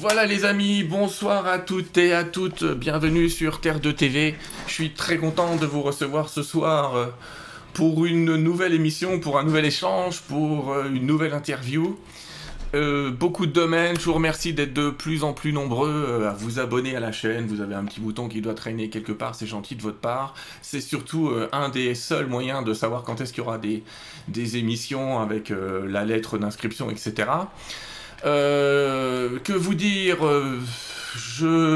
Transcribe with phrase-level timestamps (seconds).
[0.00, 4.36] Voilà les amis, bonsoir à toutes et à toutes, bienvenue sur Terre de TV.
[4.68, 7.06] Je suis très content de vous recevoir ce soir euh,
[7.74, 11.98] pour une nouvelle émission, pour un nouvel échange, pour euh, une nouvelle interview.
[12.76, 16.60] Euh, beaucoup de domaines, je vous remercie d'être de plus en plus nombreux à vous
[16.60, 17.48] abonner à la chaîne.
[17.48, 20.34] Vous avez un petit bouton qui doit traîner quelque part, c'est gentil de votre part.
[20.62, 23.82] C'est surtout un des seuls moyens de savoir quand est-ce qu'il y aura des,
[24.28, 25.52] des émissions avec
[25.88, 27.26] la lettre d'inscription, etc.
[28.24, 30.60] Euh, que vous dire euh,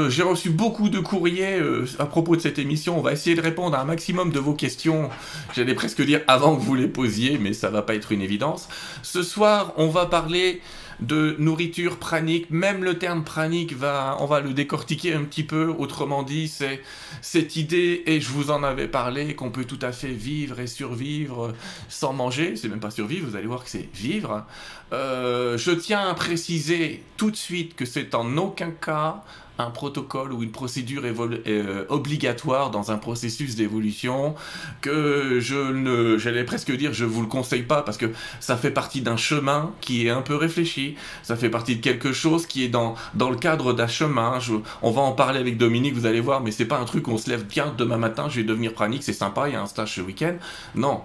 [0.09, 2.97] J'ai reçu beaucoup de courriers euh, à propos de cette émission.
[2.97, 5.09] On va essayer de répondre à un maximum de vos questions.
[5.55, 8.67] J'allais presque dire avant que vous les posiez, mais ça va pas être une évidence.
[9.03, 10.61] Ce soir, on va parler
[10.99, 12.49] de nourriture pranique.
[12.49, 15.73] Même le terme pranique, va, on va le décortiquer un petit peu.
[15.77, 16.81] Autrement dit, c'est
[17.21, 20.67] cette idée, et je vous en avais parlé, qu'on peut tout à fait vivre et
[20.67, 21.53] survivre
[21.89, 22.55] sans manger.
[22.55, 24.45] C'est même pas survivre, vous allez voir que c'est vivre.
[24.91, 29.23] Euh, je tiens à préciser tout de suite que c'est en aucun cas
[29.59, 34.35] un protocole ou une procédure euh, obligatoire dans un processus d'évolution
[34.81, 38.71] que je ne, j'allais presque dire, je vous le conseille pas parce que ça fait
[38.71, 42.63] partie d'un chemin qui est un peu réfléchi, ça fait partie de quelque chose qui
[42.63, 44.39] est dans, dans le cadre d'un chemin.
[44.81, 47.17] on va en parler avec Dominique, vous allez voir, mais c'est pas un truc on
[47.17, 49.67] se lève bien demain matin, je vais devenir pranique, c'est sympa, il y a un
[49.67, 50.35] stage ce week-end.
[50.75, 51.01] Non,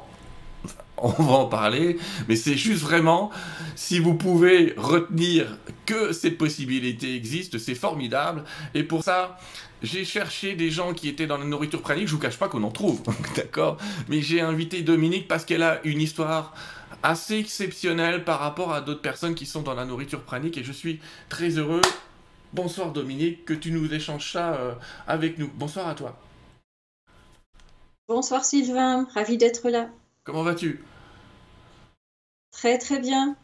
[1.02, 3.30] on va en parler, mais c'est juste vraiment,
[3.76, 8.44] si vous pouvez retenir que cette possibilité existe, c'est formidable.
[8.74, 9.38] Et pour ça,
[9.82, 12.62] j'ai cherché des gens qui étaient dans la nourriture pranique, je vous cache pas qu'on
[12.62, 13.02] en trouve,
[13.36, 13.78] d'accord?
[14.08, 16.54] Mais j'ai invité Dominique parce qu'elle a une histoire
[17.02, 20.72] assez exceptionnelle par rapport à d'autres personnes qui sont dans la nourriture pranique et je
[20.72, 21.82] suis très heureux.
[22.52, 24.72] Bonsoir Dominique, que tu nous échanges ça euh,
[25.06, 25.50] avec nous.
[25.54, 26.18] Bonsoir à toi.
[28.08, 29.90] Bonsoir Sylvain, ravi d'être là.
[30.28, 30.78] Comment vas-tu?
[32.52, 33.34] Très très bien.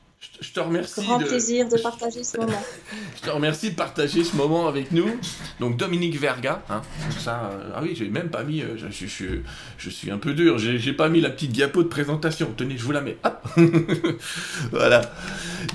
[0.42, 1.00] Je te remercie.
[1.00, 2.62] Grand plaisir de partager ce moment.
[3.16, 5.08] je te remercie de partager ce moment avec nous.
[5.60, 6.82] Donc Dominique Verga, hein,
[7.18, 9.06] ça, euh, ah oui, j'ai même pas mis, euh, je,
[9.78, 12.52] je, suis un peu dur, j'ai pas mis la petite diapo de présentation.
[12.54, 13.16] Tenez, je vous la mets.
[13.24, 13.48] Hop
[14.70, 15.10] voilà.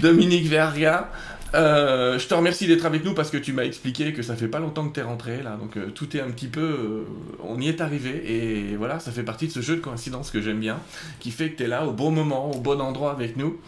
[0.01, 1.09] Dominique Verga,
[1.55, 4.47] euh, je te remercie d'être avec nous parce que tu m'as expliqué que ça fait
[4.47, 7.03] pas longtemps que tu es rentré là, donc euh, tout est un petit peu, euh,
[7.43, 10.41] on y est arrivé et voilà, ça fait partie de ce jeu de coïncidence que
[10.41, 10.79] j'aime bien,
[11.19, 13.59] qui fait que tu es là au bon moment, au bon endroit avec nous.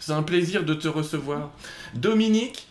[0.00, 1.50] C'est un plaisir de te recevoir.
[1.94, 2.66] Dominique,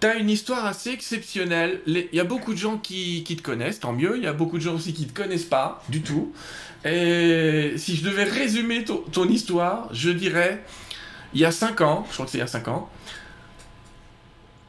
[0.00, 1.80] tu as une histoire assez exceptionnelle.
[1.86, 4.18] Il y a beaucoup de gens qui, te connaissent, tant mieux.
[4.18, 6.34] Il y a beaucoup de gens aussi qui te connaissent pas du tout.
[6.84, 10.62] Et si je devais résumer ton, ton histoire, je dirais,
[11.32, 12.90] il y a 5 ans, je crois que c'est il y a 5 ans,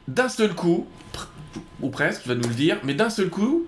[0.08, 0.88] d'un seul coup,
[1.82, 3.66] ou presque, tu vas nous le dire, mais d'un seul coup,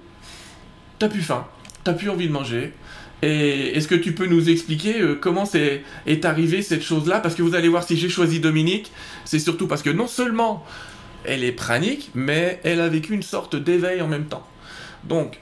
[0.97, 1.47] t'as plus faim,
[1.83, 2.73] t'as plus envie de manger.
[3.21, 7.19] Et est-ce que tu peux nous expliquer euh, comment c'est est arrivé cette chose-là?
[7.19, 8.91] Parce que vous allez voir, si j'ai choisi Dominique,
[9.25, 10.65] c'est surtout parce que non seulement
[11.25, 14.47] elle est pranique, mais elle a vécu une sorte d'éveil en même temps.
[15.03, 15.39] Donc,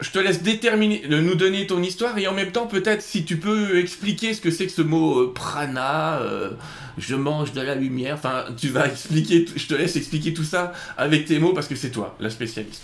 [0.00, 3.38] je te laisse déterminer, nous donner ton histoire et en même temps peut-être si tu
[3.38, 6.50] peux expliquer ce que c'est que ce mot euh, prana, euh,
[6.98, 10.72] je mange de la lumière, enfin tu vas expliquer, je te laisse expliquer tout ça
[10.96, 12.82] avec tes mots parce que c'est toi la spécialiste.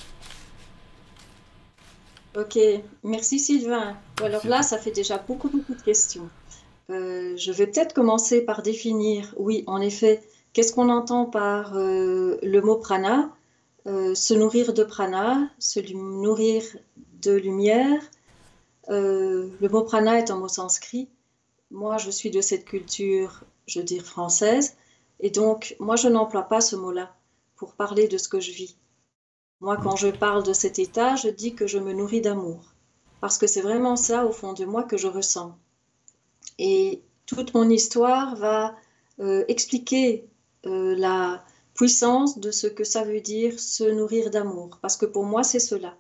[2.37, 2.59] Ok,
[3.05, 3.97] merci Sylvain.
[4.21, 6.29] Alors là, ça fait déjà beaucoup beaucoup de questions.
[6.91, 10.21] Euh, je vais peut-être commencer par définir, oui, en effet,
[10.53, 13.31] qu'est-ce qu'on entend par le mot prana?
[13.87, 16.63] Se nourrir de prana, se nourrir
[17.25, 18.01] de lumière.
[18.89, 21.09] Euh, le mot prana est un mot sanskrit.
[21.71, 24.77] Moi, je suis de cette culture, je veux dire, française.
[25.21, 27.15] Et donc, moi, je n'emploie pas ce mot-là
[27.57, 28.77] pour parler de ce que je vis.
[29.61, 32.75] Moi, quand je parle de cet état, je dis que je me nourris d'amour.
[33.21, 35.57] Parce que c'est vraiment ça, au fond de moi, que je ressens.
[36.59, 38.77] Et toute mon histoire va
[39.21, 40.29] euh, expliquer
[40.67, 41.45] euh, la
[41.75, 44.79] puissance de ce que ça veut dire se nourrir d'amour.
[44.81, 45.97] Parce que pour moi, c'est cela.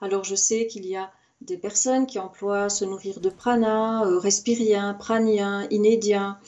[0.00, 1.10] Alors je sais qu'il y a
[1.40, 6.38] des personnes qui emploient se nourrir de prana, euh, respirien, pranien, inédien,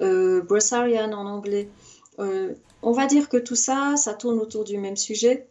[0.00, 1.68] euh, en anglais.
[2.18, 5.48] Euh, on va dire que tout ça, ça tourne autour du même sujet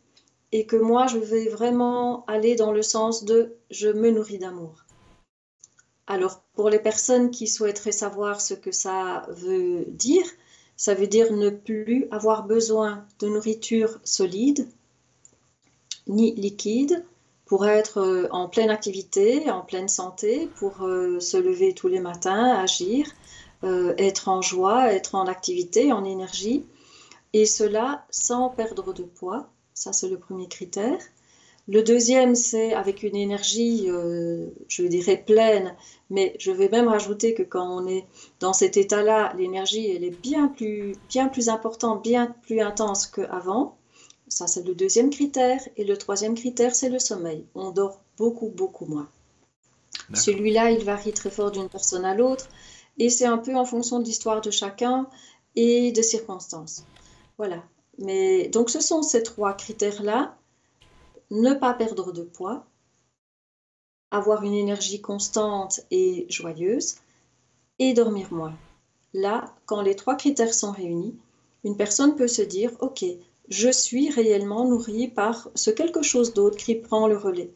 [0.52, 4.86] et que moi, je vais vraiment aller dans le sens de je me nourris d'amour.
[6.08, 10.26] Alors, pour les personnes qui souhaiteraient savoir ce que ça veut dire,
[10.78, 14.68] ça veut dire ne plus avoir besoin de nourriture solide
[16.08, 17.04] ni liquide,
[17.48, 22.00] pour être euh, en pleine activité, en pleine santé, pour euh, se lever tous les
[22.00, 23.08] matins, agir,
[23.64, 26.66] euh, être en joie, être en activité, en énergie,
[27.34, 29.48] et cela sans perdre de poids.
[29.74, 31.00] Ça, c'est le premier critère.
[31.70, 35.76] Le deuxième, c'est avec une énergie, euh, je dirais, pleine,
[36.10, 38.06] mais je vais même rajouter que quand on est
[38.40, 43.78] dans cet état-là, l'énergie, elle est bien plus, bien plus importante, bien plus intense qu'avant.
[44.30, 45.60] Ça, c'est le deuxième critère.
[45.76, 47.46] Et le troisième critère, c'est le sommeil.
[47.54, 49.10] On dort beaucoup, beaucoup moins.
[50.14, 52.48] Celui-là, il varie très fort d'une personne à l'autre.
[52.98, 55.08] Et c'est un peu en fonction de l'histoire de chacun
[55.56, 56.86] et des circonstances.
[57.38, 57.62] Voilà.
[58.00, 60.38] Mais donc, ce sont ces trois critères-là
[61.32, 62.66] ne pas perdre de poids,
[64.12, 66.96] avoir une énergie constante et joyeuse,
[67.80, 68.56] et dormir moins.
[69.14, 71.16] Là, quand les trois critères sont réunis,
[71.64, 73.04] une personne peut se dire, OK,
[73.50, 77.52] je suis réellement nourrie par ce quelque chose d'autre qui prend le relais.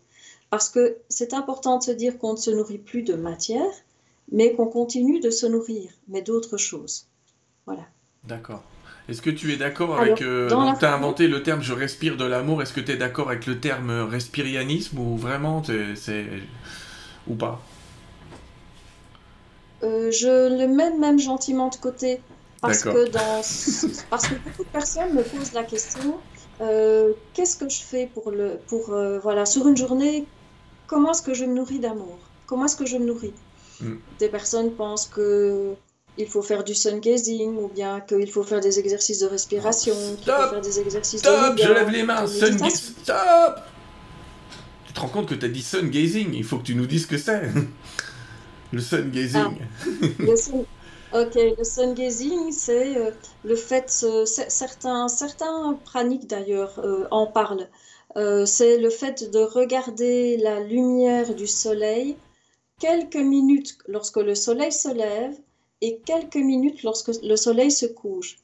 [0.50, 3.72] Parce que c'est important de se dire qu'on ne se nourrit plus de matière,
[4.32, 7.08] mais qu'on continue de se nourrir, mais d'autres choses.
[7.66, 7.84] Voilà.
[8.24, 8.64] D'accord.
[9.10, 10.22] Est-ce que tu es d'accord avec...
[10.22, 12.62] Euh, donc tu as inventé le terme je respire de l'amour.
[12.62, 15.64] Est-ce que tu es d'accord avec le terme respirianisme ou vraiment
[15.96, 16.26] c'est...
[17.28, 17.62] ou pas?
[19.84, 22.22] Euh, Je le mets même gentiment de côté.
[22.62, 23.42] Parce que, dans...
[24.12, 26.20] parce que beaucoup de personnes me posent la question
[26.62, 30.28] euh, qu'est-ce que je fais pour le pour voilà sur une journée
[30.86, 32.20] comment est-ce que je me nourris d'amour?
[32.46, 33.34] Comment est-ce que je me nourris?
[33.82, 33.96] Hmm.
[34.20, 35.74] des personnes pensent que
[36.18, 39.96] il faut faire du sun gazing ou bien qu'il faut faire des exercices de respiration,
[40.18, 42.94] qu'il faut faire des exercices Stop, je lève les mains, sun gazing.
[43.04, 43.60] Stop
[44.88, 46.86] Tu te rends compte que tu as dit sun gazing, il faut que tu nous
[46.86, 47.50] dises ce que c'est.
[48.74, 49.58] le sun gazing.
[51.14, 53.12] Ah, ok, le sun gazing, c'est euh,
[53.44, 57.68] le fait, certains, certains praniques d'ailleurs euh, en parlent,
[58.18, 62.18] euh, c'est le fait de regarder la lumière du soleil
[62.80, 65.36] quelques minutes lorsque le soleil se lève
[65.82, 68.38] et quelques minutes lorsque le soleil se couche.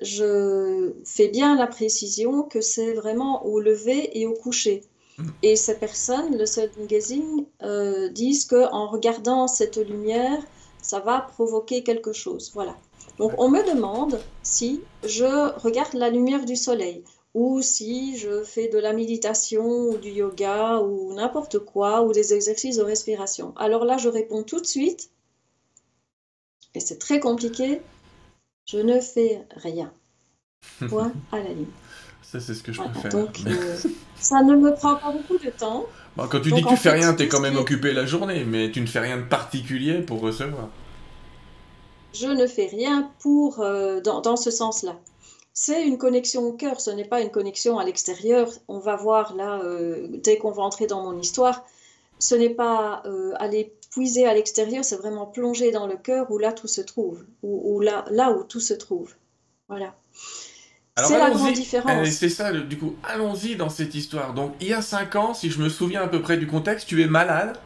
[0.00, 4.82] Je fais bien la précision que c'est vraiment au lever et au coucher.
[5.18, 5.28] Mm.
[5.42, 10.42] Et ces personnes, le sun gazing, euh, disent qu'en regardant cette lumière,
[10.80, 12.50] ça va provoquer quelque chose.
[12.54, 12.76] Voilà.
[13.18, 18.68] Donc on me demande si je regarde la lumière du soleil ou si je fais
[18.68, 23.52] de la méditation ou du yoga ou n'importe quoi ou des exercices de respiration.
[23.56, 25.10] Alors là, je réponds tout de suite
[26.74, 27.80] et c'est très compliqué,
[28.66, 29.92] je ne fais rien.
[30.88, 31.66] Point à la ligne.
[32.22, 33.10] Ça, c'est ce que je préfère.
[33.10, 33.76] Donc, euh,
[34.14, 35.86] ça ne me prend pas beaucoup de temps.
[36.16, 38.70] quand tu dis que tu fais rien, tu es quand même occupé la journée, mais
[38.70, 40.68] tu ne fais rien de particulier pour recevoir.
[42.12, 44.96] Je ne fais rien pour euh, dans, dans, ce sens-là.
[45.52, 48.48] C'est une connexion au cœur, ce n'est pas une connexion à l'extérieur.
[48.68, 51.64] On va voir là, euh, dès qu'on va entrer dans mon histoire,
[52.20, 53.02] ce n'est pas
[53.38, 57.24] aller puiser à l'extérieur, c'est vraiment plonger dans le cœur où là tout se trouve,
[57.42, 59.14] ou, là, là où tout se trouve.
[59.68, 59.94] Voilà.
[60.96, 62.06] C'est la grande différence.
[62.06, 64.34] Eh, c'est ça, du coup, allons-y dans cette histoire.
[64.34, 66.88] Donc, il y a cinq ans, si je me souviens à peu près du contexte,
[66.88, 67.56] tu es malade.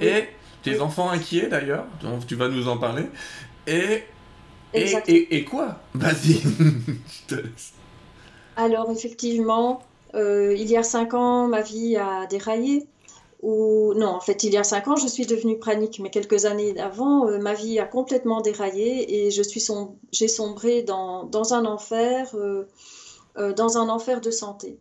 [0.00, 0.24] Et
[0.62, 3.04] tes enfants inquiets d'ailleurs, donc tu vas nous en parler.
[3.66, 4.04] Et,
[4.72, 5.80] et, et, quoi?
[5.94, 7.72] Vas-y, je te laisse.
[8.56, 9.82] Alors, effectivement,
[10.14, 12.86] euh, il y a cinq ans, ma vie a déraillé
[13.42, 16.78] non, en fait, il y a cinq ans, je suis devenue pranique, mais quelques années
[16.80, 19.62] avant, euh, ma vie a complètement déraillé et je suis
[20.12, 22.64] j'ai sombré dans, dans un enfer, euh,
[23.36, 24.80] euh, dans un enfer de santé.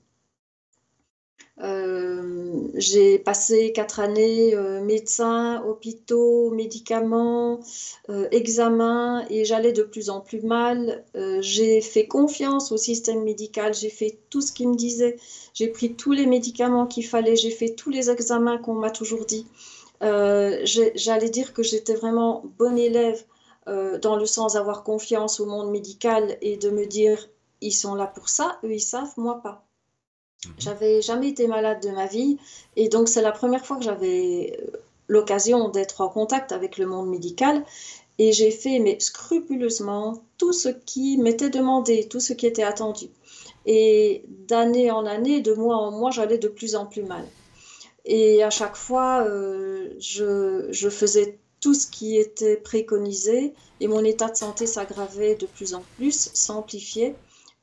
[1.64, 7.62] Euh, j'ai passé quatre années euh, médecin, hôpitaux, médicaments,
[8.10, 11.04] euh, examens et j'allais de plus en plus mal.
[11.40, 15.18] j'ai fait confiance au système médical, j'ai fait tout ce qu'il me disait,
[15.54, 19.26] j'ai pris tous les médicaments qu'il fallait, j'ai fait tous les examens qu'on m'a toujours
[19.26, 19.48] dit.
[20.02, 23.24] J'allais dire que j'étais vraiment bonne élève
[23.66, 27.30] dans le sens d'avoir confiance au monde médical et de me dire
[27.62, 29.67] ils sont là pour ça, eux ils savent, moi pas.
[30.48, 30.54] Mhm.
[30.60, 32.38] J'avais jamais été malade de ma vie
[32.76, 34.78] et donc c'est la première fois que j'avais euh,
[35.08, 37.64] l'occasion d'être en contact avec le monde médical
[38.20, 43.08] et j'ai fait mais scrupuleusement tout ce qui m'était demandé, tout ce qui était attendu.
[43.66, 47.26] Et d'année en année, de mois en mois, j'allais de plus en plus mal.
[48.06, 54.04] Et à chaque fois, euh, je, je faisais tout ce qui était préconisé et mon
[54.04, 57.16] état de santé s'aggravait de plus en plus, s'amplifiait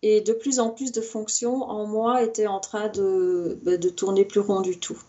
[0.07, 3.89] et de plus en plus de fonctions en moi étaient en train de, bah, de
[3.89, 5.03] tourner plus rond du tout.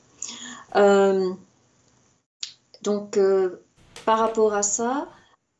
[0.77, 1.33] Euh,
[2.81, 3.57] donc, euh,
[4.05, 5.09] par rapport à ça,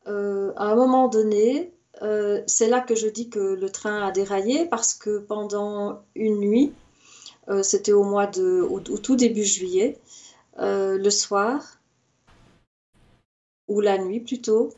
[0.06, 1.72] euh, à un moment donné,
[2.46, 6.72] c'est là que je dis que le train a déraillé parce que pendant une nuit,
[7.62, 9.98] c'était au mois de, au, tout début juillet,
[10.58, 11.78] le soir,
[13.68, 14.74] ou la nuit plutôt,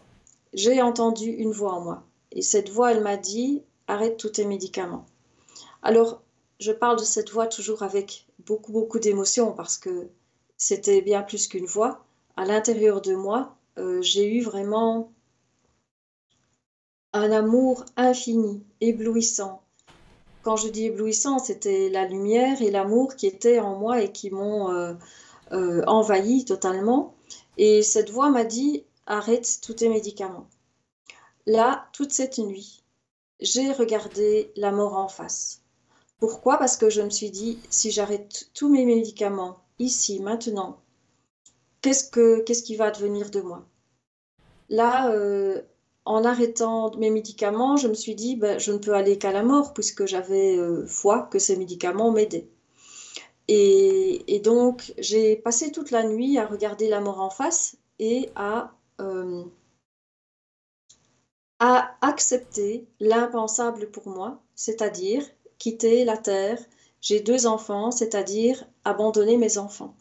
[0.53, 2.03] j'ai entendu une voix en moi.
[2.31, 5.07] Et cette voix, elle m'a dit, arrête tous tes médicaments.
[5.83, 6.23] Alors,
[6.61, 10.09] je parle de cette voix toujours avec beaucoup, beaucoup d'émotion parce que
[10.57, 12.05] c'était bien plus qu'une voix.
[12.37, 15.13] À l'intérieur de moi, euh, j'ai eu vraiment
[17.13, 19.63] un amour infini, éblouissant.
[20.43, 24.31] Quand je dis éblouissant, c'était la lumière et l'amour qui étaient en moi et qui
[24.31, 24.95] m'ont euh,
[25.53, 27.15] euh, envahi totalement.
[27.57, 30.49] Et cette voix m'a dit arrête tous tes médicaments.
[31.47, 32.83] Là, toute cette nuit,
[33.41, 35.63] j'ai regardé la mort en face.
[36.19, 36.57] Pourquoi?
[36.59, 40.81] Parce que je me suis dit, si j'arrête tous mes médicaments ici, maintenant,
[41.81, 43.65] qu'est-ce, que, qu'est-ce qui va advenir de moi?
[44.69, 45.63] Là, euh,
[46.05, 49.43] en arrêtant mes médicaments, je me suis dit, ben, je ne peux aller qu'à la
[49.43, 52.49] mort puisque j'avais euh, foi que ces médicaments m'aidaient.
[53.49, 58.73] Et, donc, j'ai passé toute la nuit à regarder la mort en face et à,
[59.01, 59.43] euh,
[61.61, 65.25] à accepter l'impensable pour moi, c'est-à-dire
[65.59, 66.59] quitter la terre.
[67.01, 69.95] J'ai deux enfants, c'est-à-dire abandonner mes enfants.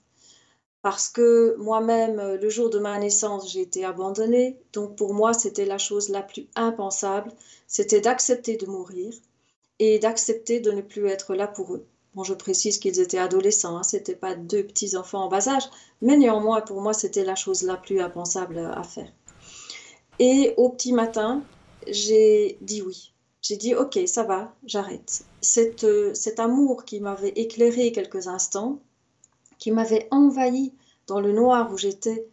[0.82, 4.58] Parce que moi-même, le jour de ma naissance, j'ai été abandonnée.
[4.74, 7.32] Donc pour moi, c'était la chose la plus impensable.
[7.68, 9.14] C'était d'accepter de mourir
[9.80, 11.86] et d'accepter de ne plus être là pour eux.
[12.16, 15.70] Bon, je précise qu'ils étaient adolescents, hein, ce n'étaient pas deux petits-enfants en bas âge,
[16.02, 19.12] mais néanmoins, pour moi, c'était la chose la plus impensable à faire.
[20.20, 21.44] Et au petit matin,
[21.88, 23.14] j'ai dit oui.
[23.42, 25.24] J'ai dit, OK, ça va, j'arrête.
[25.84, 28.80] Euh, cet amour qui m'avait éclairé quelques instants,
[29.58, 30.74] qui m'avait envahi
[31.08, 32.28] dans le noir où j'étais,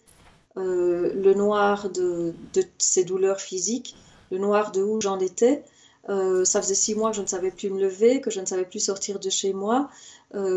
[0.57, 2.35] euh, le noir de,
[2.79, 3.95] ces douleurs physiques,
[4.33, 5.63] le noir de où j'en étais.
[6.09, 8.47] Euh, ça faisait six mois que je ne savais plus me lever, que je ne
[8.47, 9.91] savais plus sortir de chez moi.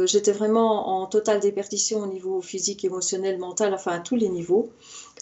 [0.06, 4.72] J'étais vraiment en totale déperdition au niveau physique, émotionnel, mental, enfin à tous les niveaux.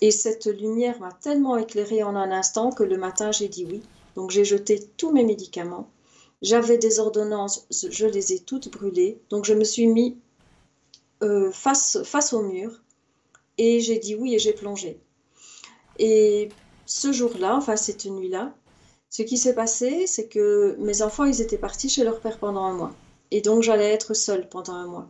[0.02, 3.82] Et cette lumière m'a tellement éclairée en un instant que le matin j'ai dit oui.
[4.16, 5.90] Donc j'ai jeté tous mes médicaments.
[6.42, 9.20] J'avais des ordonnances, je les ai toutes brûlées.
[9.30, 10.18] Donc je me suis mis
[11.24, 12.82] euh, face, face au mur
[13.58, 15.00] et j'ai dit oui et j'ai plongé.
[15.98, 16.50] Et
[16.86, 18.54] ce jour-là, enfin cette nuit-là,
[19.10, 22.64] ce qui s'est passé, c'est que mes enfants, ils étaient partis chez leur père pendant
[22.64, 22.94] un mois.
[23.36, 25.10] Et donc j'allais être seule pendant un mois.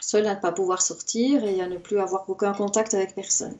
[0.00, 3.56] Seule à ne pas pouvoir sortir et à ne plus avoir aucun contact avec personne.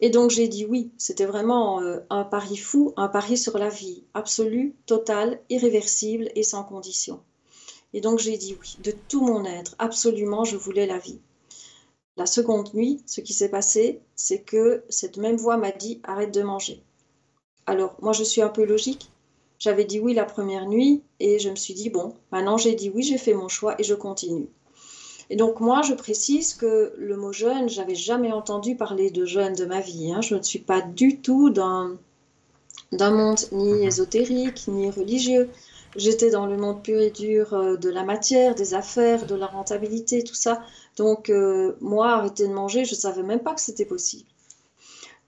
[0.00, 3.68] Et donc j'ai dit oui, c'était vraiment euh, un pari fou, un pari sur la
[3.68, 7.20] vie, absolu, total, irréversible et sans condition.
[7.94, 11.18] Et donc j'ai dit oui, de tout mon être, absolument, je voulais la vie.
[12.16, 16.32] La seconde nuit, ce qui s'est passé, c'est que cette même voix m'a dit arrête
[16.32, 16.80] de manger.
[17.66, 19.10] Alors moi je suis un peu logique.
[19.60, 22.90] J'avais dit oui la première nuit et je me suis dit bon, maintenant j'ai dit
[22.92, 24.48] oui, j'ai fait mon choix et je continue.
[25.28, 29.54] Et donc moi, je précise que le mot jeune, j'avais jamais entendu parler de jeune
[29.54, 30.12] de ma vie.
[30.12, 30.22] Hein.
[30.22, 31.98] Je ne suis pas du tout d'un
[32.92, 33.82] monde ni mhm.
[33.84, 35.50] ésotérique, ni religieux.
[35.94, 39.46] J'étais dans le monde pur et dur euh, de la matière, des affaires, de la
[39.46, 40.62] rentabilité, tout ça.
[40.96, 44.28] Donc euh, moi, arrêter de manger, je ne savais même pas que c'était possible.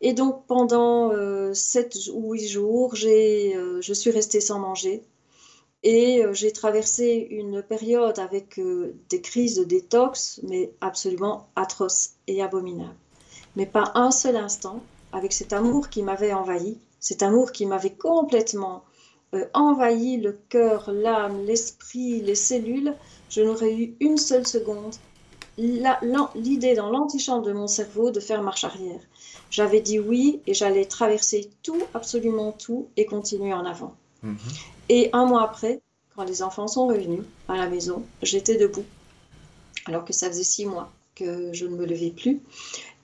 [0.05, 5.03] Et donc pendant euh, 7 ou 8 jours, euh, je suis restée sans manger.
[5.85, 12.15] Et euh, j'ai traversé une période avec euh, des crises de détox, mais absolument atroces
[12.27, 12.95] et abominables.
[13.55, 14.83] Mais pas un seul instant,
[15.13, 18.83] avec cet amour qui m'avait envahi, cet amour qui m'avait complètement
[19.55, 22.95] envahi le cœur, l'âme, l'esprit, les cellules,
[23.31, 24.95] je n'aurais eu une seule seconde
[25.59, 29.01] l'idée dans l'antichambre de mon cerveau de faire marche arrière.
[29.51, 33.95] J'avais dit oui et j'allais traverser tout, absolument tout, et continuer en avant.
[34.23, 34.37] Mhm.
[34.89, 35.81] Et un mois après,
[36.17, 38.85] quand les enfants sont revenus à la maison, j'étais debout,
[39.87, 42.41] alors que ça faisait six mois que je ne me levais plus.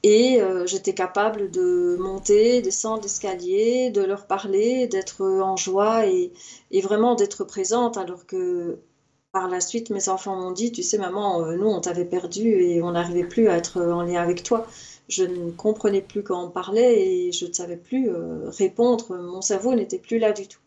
[0.05, 6.33] Et euh, j'étais capable de monter, descendre l'escalier, de leur parler, d'être en joie et,
[6.81, 8.78] vraiment d'être présente, alors que
[9.32, 12.49] par la suite, mes enfants m'ont dit, tu sais, maman, euh, nous, on t'avait perdu
[12.49, 14.66] et on n'arrivait plus à être en lien avec toi.
[15.08, 19.16] Je ne comprenais plus quand on parlait et je ne savais plus euh, répondre.
[19.16, 20.61] Mon cerveau n'était plus là du tout.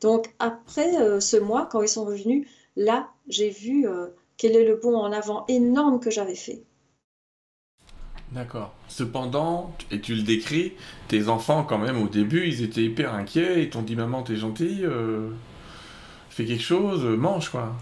[0.00, 4.64] Donc après euh, ce mois, quand ils sont revenus, là, j'ai vu euh, quel est
[4.64, 6.62] le bond en avant énorme que j'avais fait.
[8.32, 8.72] D'accord.
[8.86, 10.74] Cependant, et tu le décris,
[11.08, 13.64] tes enfants, quand même, au début, ils étaient hyper inquiets.
[13.64, 15.30] Ils t'ont dit Maman, t'es gentille, euh,
[16.28, 17.74] fais quelque chose, mange quoi.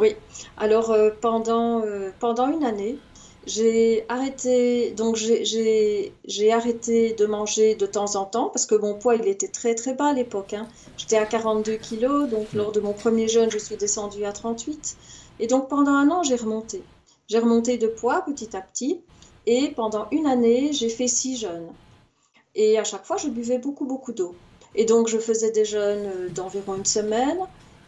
[0.00, 0.16] Oui.
[0.56, 1.82] Alors, pendant,
[2.18, 2.98] pendant une année,
[3.46, 9.16] j'ai arrêté, donc j'ai arrêté de manger de temps en temps parce que mon poids
[9.16, 10.52] il était très très bas à l'époque.
[10.52, 10.68] Hein.
[10.98, 14.96] J'étais à 42 kilos, donc lors de mon premier jeûne je suis descendue à 38.
[15.38, 16.82] Et donc pendant un an j'ai remonté.
[17.28, 19.00] J'ai remonté de poids petit à petit
[19.46, 21.72] et pendant une année j'ai fait six jeûnes.
[22.54, 24.34] Et à chaque fois je buvais beaucoup beaucoup d'eau.
[24.74, 27.38] Et donc je faisais des jeûnes d'environ une semaine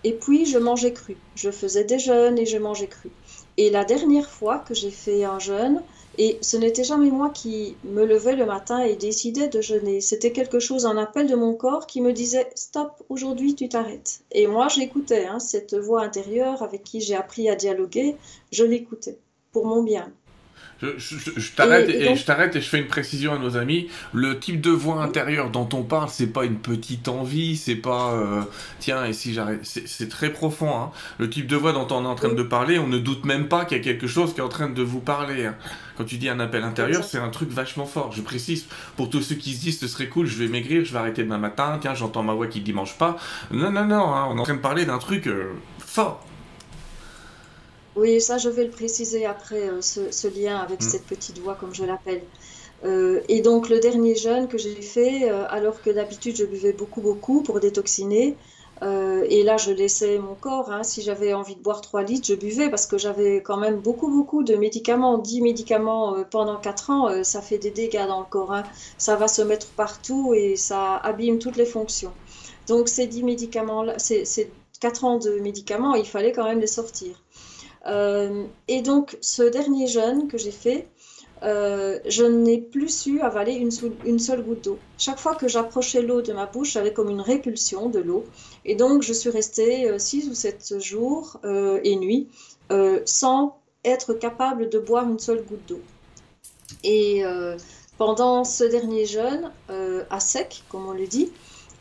[0.04, 1.16] Et puis, je mangeais cru.
[1.34, 3.10] Je faisais des jeûnes et je mangeais cru.
[3.56, 5.82] Et la dernière fois que j'ai fait un jeûne,
[6.18, 10.00] et ce n'était jamais moi qui me levais le matin et décidais de jeûner.
[10.00, 14.20] C'était quelque chose, un appel de mon corps qui me disait Stop, aujourd'hui tu t'arrêtes.
[14.30, 18.16] Et moi j'écoutais hein, cette voix intérieure avec qui j'ai appris à dialoguer,
[18.50, 19.18] je l'écoutais
[19.52, 20.12] pour mon bien.
[20.82, 23.88] Je, t'arrête et, je t'arrête et je fais une précision à nos amis.
[24.12, 28.12] Le type de voix intérieure dont on parle, c'est pas une petite envie, c'est pas
[28.12, 28.42] euh,
[28.80, 30.74] tiens et si j'arrête, c'est très profond.
[30.74, 30.90] Hein.
[31.18, 33.48] Le type de voix dont on est en train de parler, on ne doute même
[33.48, 35.46] pas qu'il y a quelque chose qui est en train de vous parler.
[35.46, 35.54] Hein.
[35.96, 38.12] Quand tu dis un appel intérieur, c'est un truc vachement fort.
[38.12, 40.92] Je précise pour tous ceux qui se disent ce serait cool, je vais maigrir, je
[40.92, 41.78] vais arrêter demain matin.
[41.80, 43.16] Tiens, j'entends ma voix qui mange pas.
[43.50, 46.24] Non non non, hein, on est en train de parler d'un truc euh, fort.
[47.94, 50.88] Oui, ça, je vais le préciser après, euh, ce, lien avec mm.
[50.88, 52.22] cette petite voix, comme je l'appelle.
[52.84, 56.72] Euh, et donc, le dernier jeûne que j'ai fait, euh, alors que d'habitude, je buvais
[56.72, 58.36] beaucoup, beaucoup pour détoxiner.
[59.28, 60.72] et là, je laissais mon corps.
[60.72, 60.82] Hein.
[60.82, 64.10] si j'avais envie de boire 3 litres, je buvais parce que j'avais quand même beaucoup,
[64.10, 65.18] beaucoup de médicaments.
[65.18, 68.52] 10 médicaments pendant 4 ans, ça fait des dégâts dans le corps.
[68.52, 68.64] Hein.
[68.98, 72.12] Ça va se mettre partout et ça abîme toutes les fonctions.
[72.66, 76.66] Donc, ces 10 médicaments, ces, ces 4 ans de médicaments, il fallait quand même les
[76.66, 77.14] sortir.
[77.86, 80.88] Euh, et donc, ce dernier jeûne que j'ai fait,
[81.42, 83.70] euh, je n'ai plus su avaler une,
[84.18, 84.78] seule goutte d'eau.
[84.98, 88.24] Chaque fois que j'approchais l'eau de ma bouche, j'avais comme une répulsion de l'eau.
[88.64, 92.28] Et donc, je suis restée 6 euh, ou 7 jours et nuits
[93.04, 95.80] sans être capable de boire une seule goutte d'eau.
[96.84, 97.22] Et
[97.98, 99.50] pendant ce dernier jeûne,
[100.08, 101.32] à sec, comme on le dit,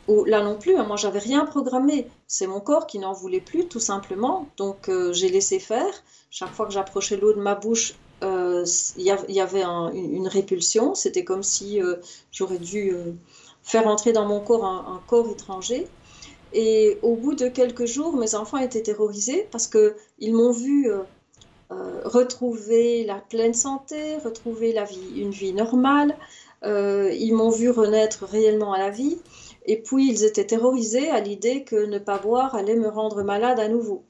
[0.08, 2.08] ou là non plus, hein, moi j'avais rien programmé.
[2.32, 4.48] C'est mon corps qui n'en voulait plus, tout simplement.
[4.56, 5.92] Donc euh, j'ai laissé faire.
[6.30, 8.64] Chaque fois que j'approchais l'eau de ma bouche, euh,
[8.96, 10.94] il y, avait une, répulsion.
[10.94, 11.96] C'était comme si euh,
[12.30, 12.96] j'aurais dû
[13.62, 15.86] faire entrer dans mon corps un, corps étranger.
[16.54, 20.90] Et au bout de quelques jours, mes enfants étaient terrorisés parce qu'ils m'ont vu
[21.68, 24.74] retrouver la pleine santé, retrouver
[25.14, 26.16] une vie normale.
[26.64, 29.18] ils m'ont vu renaître réellement à la vie.
[29.66, 33.60] Et puis ils étaient terrorisés à l'idée que ne pas boire allait me rendre malade
[33.60, 34.02] à nouveau.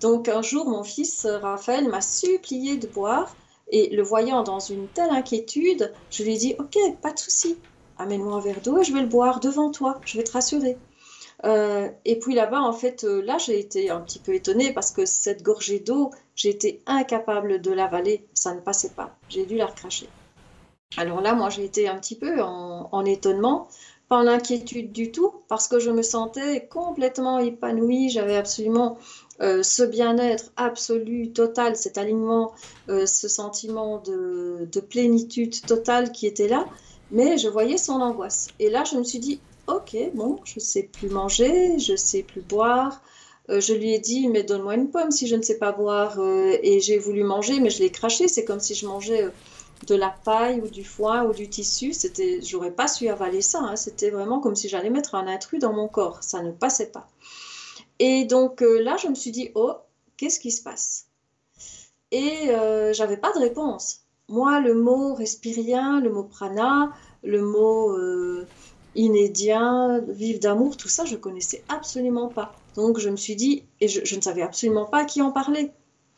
[0.00, 3.34] Donc un jour, mon fils Raphaël m'a supplié de boire
[3.68, 7.58] et le voyant dans une telle inquiétude, je lui ai dit Ok, pas de souci,
[7.98, 10.76] amène-moi un verre d'eau et je vais le boire devant toi, je vais te rassurer.
[11.44, 14.90] Euh, et puis là-bas, en fait, euh, là, j'ai été un petit peu étonnée parce
[14.90, 19.66] que cette gorgée d'eau, j'étais incapable de l'avaler, ça ne passait pas, j'ai dû la
[19.66, 20.08] recracher.
[20.96, 23.68] Alors là, moi, j'ai été un petit peu en étonnement
[24.08, 28.98] pas en inquiétude du tout, parce que je me sentais complètement épanouie, j'avais absolument
[29.40, 32.52] euh, ce bien-être absolu, total, cet alignement,
[32.88, 36.66] euh, ce sentiment de, plénitude totale qui était là,
[37.10, 38.48] mais je voyais son angoisse.
[38.60, 42.40] Et là, je me suis dit, ok, bon, je sais plus manger, je sais plus
[42.40, 43.02] boire.
[43.48, 46.18] Euh, je lui ai dit, mais donne-moi une pomme si je ne sais pas boire.
[46.20, 48.28] et j'ai voulu manger, mais je l'ai craché.
[48.28, 49.28] C'est comme si je mangeais
[49.86, 53.60] de la paille ou du foin ou du tissu, c'était, j'aurais pas su avaler ça.
[53.60, 53.76] Hein.
[53.76, 56.22] C'était vraiment comme si j'allais mettre un intrus dans mon corps.
[56.22, 57.08] Ça ne passait pas.
[57.98, 59.72] Et donc euh, là, je me suis dit, oh,
[60.16, 61.06] qu'est-ce qui se passe?
[62.10, 64.00] Et euh, j'avais pas de réponse.
[64.28, 68.46] Moi, le mot respirien, le mot prana, le mot euh,
[68.94, 72.54] inédien, vive d'amour, tout ça, je connaissais absolument pas.
[72.74, 75.30] Donc je me suis dit, et je, je ne savais absolument pas à qui en
[75.30, 75.70] parler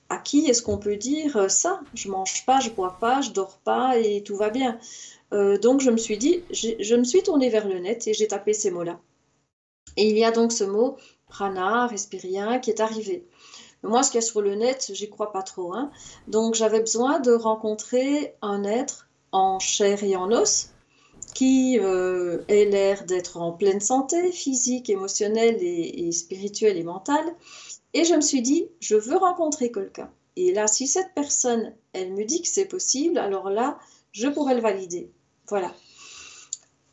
[0.09, 1.81] à qui est-ce qu'on peut dire euh, ça?
[1.95, 4.79] Je mange pas, je bois pas, je dors pas et tout va bien.
[5.33, 8.29] Euh, donc je me suis dit, je me suis tournée vers le net et j'ai
[8.29, 8.99] tapé ces mots-là.
[9.97, 10.97] Et il y a donc ce mot
[11.29, 13.27] prana, respirien, qui est arrivé.
[13.83, 15.75] moi, ce qu'il y a sur le net, j'y crois pas trop.
[15.75, 15.91] Hein.
[16.27, 20.71] Donc j'avais besoin de rencontrer un être en chair et en os
[21.35, 27.27] qui euh, ait l'air d'être en pleine santé physique, émotionnelle et spirituelle et mentale,
[27.99, 30.09] et je me suis dit, je veux rencontrer quelqu'un.
[30.37, 33.77] Et là, si cette personne, elle me dit que c'est possible, alors là,
[34.13, 35.11] je pourrais le valider.
[35.49, 35.75] Voilà.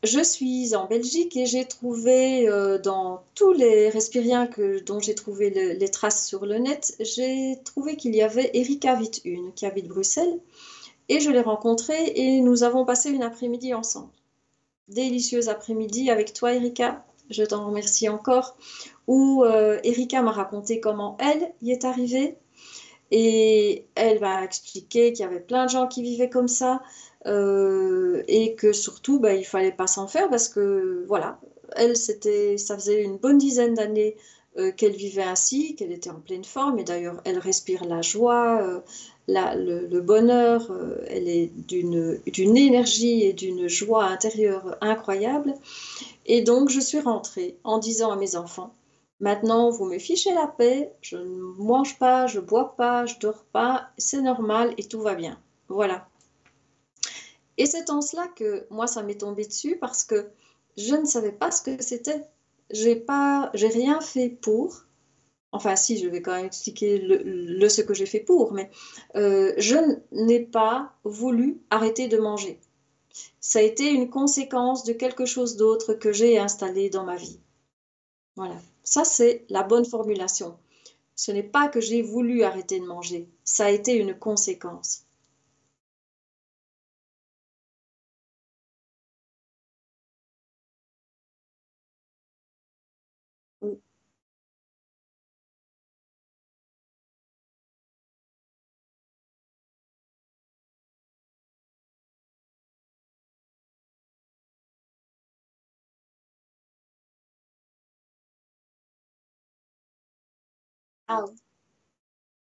[0.02, 5.14] Je suis en Belgique et j'ai trouvé euh, dans tous les respiriens que, dont j'ai
[5.14, 9.86] trouvé les traces sur le net, j'ai trouvé qu'il y avait Erika Witt-Une qui habite
[9.86, 10.40] Bruxelles.
[11.08, 14.10] Et je l'ai rencontrée et nous avons passé une après-midi ensemble.
[14.88, 17.06] Délicieuse après-midi avec toi, Erika.
[17.30, 18.56] Je t'en remercie encore
[19.06, 22.36] où euh, Erika m'a raconté comment elle y est arrivée.
[23.10, 26.82] Et elle m'a expliqué qu'il y avait plein de gens qui vivaient comme ça
[27.26, 31.40] euh, et que surtout, bah, il fallait pas s'en faire parce que, voilà,
[31.76, 34.16] elle, c'était, ça faisait une bonne dizaine d'années
[34.58, 36.78] euh, qu'elle vivait ainsi, qu'elle était en pleine forme.
[36.78, 38.82] Et d'ailleurs, elle respire la joie,
[39.28, 40.70] le, le, bonheur.
[41.08, 45.54] elle est d'une, énergie et d'une joie intérieure incroyable.
[46.26, 48.72] Et donc, je suis rentrée en disant à mes enfants,
[49.18, 53.44] Maintenant, vous me fichez la paix, je ne mange pas, je bois pas, je dors
[53.44, 55.40] pas, c'est normal et tout va bien.
[55.68, 56.06] Voilà.
[57.56, 60.28] Et c'est en cela que moi, ça m'est tombé dessus parce que
[60.76, 62.22] je ne savais pas ce que c'était.
[62.70, 64.84] J'ai pas, j'ai rien fait pour.
[65.52, 68.70] Enfin, si, je vais quand même expliquer le, ce que j'ai fait pour, mais
[69.14, 69.76] euh, je
[70.12, 72.60] n'ai pas voulu arrêter de manger.
[73.40, 77.40] Ça a été une conséquence de quelque chose d'autre que j'ai installé dans ma vie.
[78.34, 78.56] Voilà.
[78.82, 80.58] Ça, c'est la bonne formulation.
[81.14, 85.05] Ce n'est pas que j'ai voulu arrêter de manger, ça a été une conséquence.
[111.08, 111.24] Ah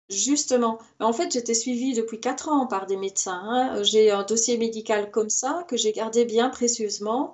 [0.09, 3.41] Justement, en fait, j'étais suivie depuis quatre ans par des médecins.
[3.43, 3.83] hein.
[3.83, 7.33] J'ai un dossier médical comme ça que j'ai gardé bien précieusement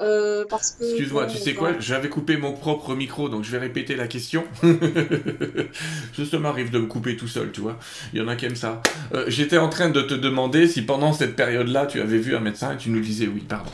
[0.00, 1.72] euh, parce que Excuse-moi, tu sais quoi?
[1.72, 1.80] voilà.
[1.80, 4.44] J'avais coupé mon propre micro, donc je vais répéter la question.
[4.62, 7.78] Je ça m'arrive de me couper tout seul, tu vois.
[8.12, 8.80] Il y en a qui aiment ça.
[9.14, 12.40] Euh, j'étais en train de te demander si pendant cette période-là, tu avais vu un
[12.40, 13.70] médecin et tu nous disais oui, pardon.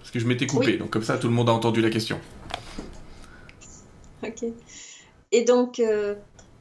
[0.00, 1.90] Parce que je m'étais coupé, Oui, donc comme ça, tout le monde a entendu la
[1.90, 2.20] question.
[4.22, 4.69] ok.
[5.32, 6.14] Et donc, euh,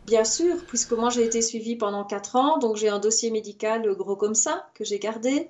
[0.05, 3.93] bien sûr, puisque moi j'ai été suivie pendant quatre ans, donc j'ai un dossier médical
[3.95, 5.49] gros comme ça que j'ai gardé.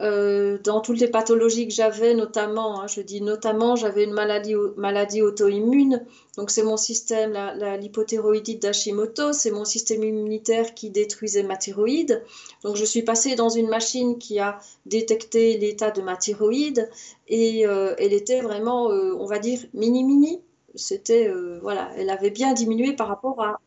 [0.00, 4.56] Euh, dans toutes les pathologies que j'avais, notamment, hein, je dis notamment, j'avais une maladie,
[4.56, 6.04] au- maladie auto-immune.
[6.36, 7.38] Donc c'est mon système,
[7.80, 12.22] l'hypothyroïdite d'Hashimoto, c'est mon système immunitaire qui détruisait ma thyroïde.
[12.64, 16.88] Donc je suis passée dans une machine qui a détecté l'état de ma thyroïde
[17.28, 20.40] et euh, elle était vraiment, on va dire, mini-mini.
[20.74, 23.60] C'était, euh, voilà, elle avait bien diminué par rapport à-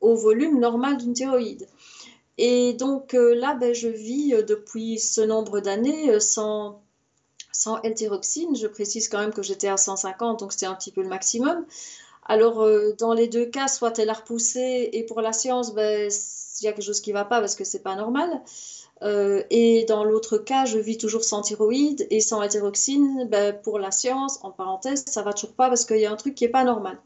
[0.00, 1.68] au volume normal d'une thyroïde.
[2.38, 6.82] Et donc euh, là, ben, je vis euh, depuis ce nombre d'années sans,
[7.52, 8.56] sans L-thyroxine.
[8.56, 11.66] Je précise quand même que j'étais à 150, donc c'était un petit peu le maximum.
[12.26, 12.66] Alors,
[12.98, 16.10] dans les deux cas, soit elle a repoussé, et pour la science, ben,
[16.60, 18.42] il y a quelque chose qui ne va pas parce que c'est pas normal.
[19.02, 23.78] Euh, et dans l'autre cas, je vis toujours sans thyroïde et sans thyroxine, ben, pour
[23.78, 26.44] la science, en parenthèse, ça va toujours pas parce qu'il y a un truc qui
[26.44, 26.98] est pas normal.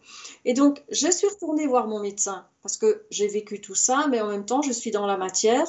[0.44, 4.20] Et donc, je suis retournée voir mon médecin parce que j'ai vécu tout ça, mais
[4.20, 5.66] en même temps, je suis dans la matière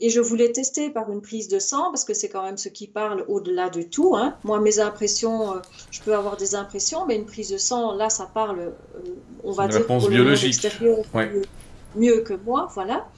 [0.00, 2.68] et je voulais tester par une prise de sang parce que c'est quand même ce
[2.68, 4.36] qui parle au-delà de tout, hein.
[4.44, 5.60] Moi, mes impressions, euh,
[5.90, 8.70] je peux avoir des impressions, mais une prise de sang, là, ça parle, euh,
[9.42, 10.64] on va une dire, réponse pour le monde biologique.
[10.64, 11.30] extérieur Ouais.
[11.30, 11.42] mieux,
[11.96, 13.08] mieux que moi, voilà.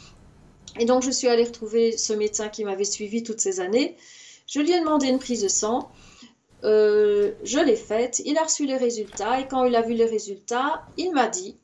[0.79, 3.97] Et donc, je suis allée retrouver ce médecin qui m'avait suivi toutes ces années.
[4.47, 5.91] Je lui ai demandé une prise de sang.
[6.65, 8.23] Euh, je l'ai faite.
[8.25, 9.41] Il a reçu les résultats.
[9.41, 11.57] Et quand il a vu les résultats, il m'a dit,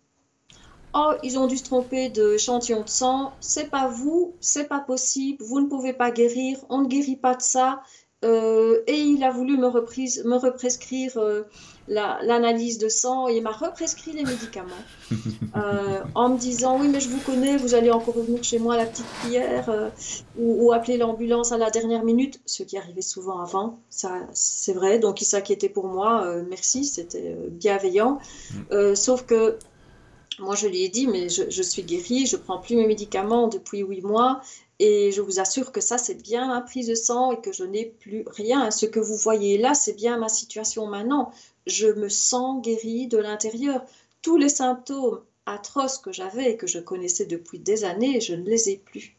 [0.95, 3.33] Oh, ils ont dû se tromper de échantillon de sang.
[3.41, 5.43] C'est pas vous, c'est pas possible.
[5.43, 6.59] Vous ne pouvez pas guérir.
[6.69, 7.83] On ne guérit pas de ça.
[8.25, 11.43] Euh, et il a voulu me, reprise, me represcrire euh,
[11.89, 14.71] la- l'analyse de sang et il m'a represcrit les médicaments
[15.57, 18.75] euh, en me disant oui mais je vous connais, vous allez encore revenir chez moi
[18.75, 19.89] à la petite prière euh,
[20.39, 24.73] ou, ou appeler l'ambulance à la dernière minute, ce qui arrivait souvent avant, ça c'est
[24.73, 28.19] vrai, donc il s'inquiétait pour moi, euh, merci, c'était bienveillant,
[28.71, 29.59] Euh, sauf que
[30.39, 33.49] moi, je lui ai dit, mais je, je suis guérie, je prends plus mes médicaments
[33.49, 34.41] depuis huit mois
[34.79, 37.65] et je vous assure que ça, c'est bien ma prise de sang et que je
[37.65, 38.71] n'ai plus rien.
[38.71, 41.31] Ce que vous voyez là, c'est bien ma situation maintenant.
[41.67, 43.83] Je me sens guérie de l'intérieur.
[44.23, 48.45] Tous les symptômes atroces que j'avais et que je connaissais depuis des années, je ne
[48.45, 49.15] les ai plus.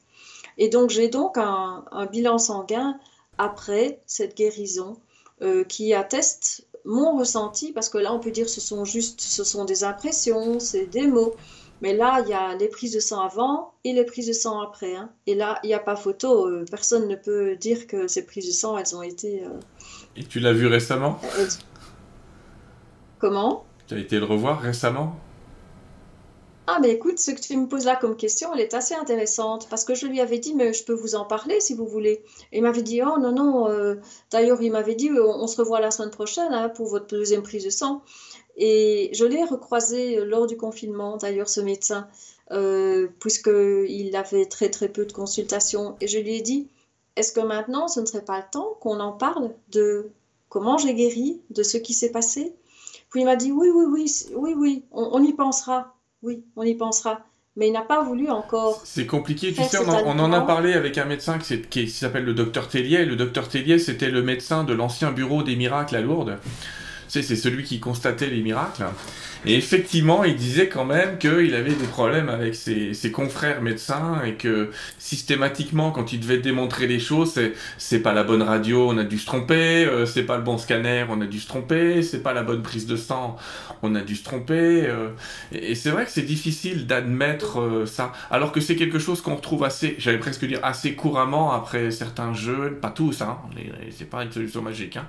[0.58, 2.98] Et donc, j'ai donc un, un bilan sanguin
[3.38, 4.98] après cette guérison
[5.42, 9.44] euh, qui atteste mon ressenti, parce que là, on peut dire ce sont juste, ce
[9.44, 11.34] sont des impressions, c'est des mots.
[11.82, 14.62] Mais là, il y a les prises de sang avant et les prises de sang
[14.62, 14.96] après.
[14.96, 15.10] hein.
[15.28, 16.48] Et là, il n'y a pas photo.
[16.48, 19.44] euh, personne ne peut dire que ces prises de sang, elles ont été...
[19.44, 19.50] euh,
[20.16, 21.20] Et tu l'as vu récemment?
[23.24, 23.64] Comment?
[23.88, 25.16] Tu as été le revoir récemment?
[26.68, 29.70] Ah, mais écoute, ce que tu me poses là comme question, elle est assez intéressante
[29.70, 32.22] parce que je lui avais dit, mais je peux vous en parler si vous voulez.
[32.52, 33.70] Et il m'avait dit, oh non, non.
[33.70, 33.96] euh,
[34.30, 37.64] D'ailleurs, il m'avait dit, on, se revoit la semaine prochaine hein, pour votre deuxième prise
[37.64, 38.02] de sang.
[38.58, 42.10] Et je l'ai recroisé lors du confinement, d'ailleurs, ce médecin,
[42.52, 45.96] euh, puisqu'il avait très très peu de consultations.
[46.02, 46.68] Et je lui ai dit,
[47.16, 50.10] est-ce que maintenant, ce ne serait pas le temps qu'on en parle de
[50.50, 52.54] comment j'ai guéri, de ce qui s'est passé?
[53.14, 55.94] Puis il m'a dit, oui, oui, oui, oui, oui, on, on y pensera.
[56.24, 57.24] Oui, on y pensera.
[57.56, 60.42] Mais il n'a pas voulu encore C'est compliqué, tu sais, on en, on en a
[60.42, 63.06] parlé avec un médecin qui, s'appelle le docteur Tellier.
[63.06, 66.40] Le docteur Tellier, c'était le médecin de l'ancien bureau des miracles à Lourdes.
[66.42, 66.50] Tu
[67.08, 68.86] sais, c'est celui qui constatait les miracles.
[69.46, 74.22] Et effectivement, il disait quand même qu'il avait des problèmes avec ses, ses, confrères médecins
[74.26, 77.38] et que systématiquement, quand il devait démontrer les choses,
[77.78, 80.58] c'est pas la bonne radio, on a dû se tromper, euh, c'est pas le bon
[80.58, 83.36] scanner, on a dû se tromper, c'est pas la bonne prise de sang,
[83.82, 84.86] on a dû se tromper.
[84.86, 85.10] Euh,
[85.52, 89.36] et, c'est vrai que c'est difficile d'admettre euh, ça, alors que c'est quelque chose qu'on
[89.36, 93.38] retrouve assez, j'allais presque dire assez couramment après certains jeux, pas tous, hein,
[93.92, 95.06] c'est pas une solution magique, hein,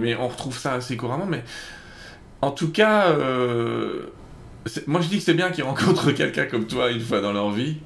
[0.00, 1.42] mais on retrouve ça assez couramment, mais
[2.42, 4.06] en tout cas, euh,
[4.86, 7.50] moi je dis que c'est bien qu'ils rencontrent quelqu'un comme toi une fois dans leur
[7.50, 7.76] vie.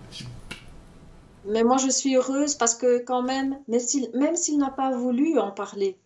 [1.46, 5.50] Mais moi je suis heureuse parce que quand même, même s'il n'a pas voulu en
[5.50, 5.96] parler,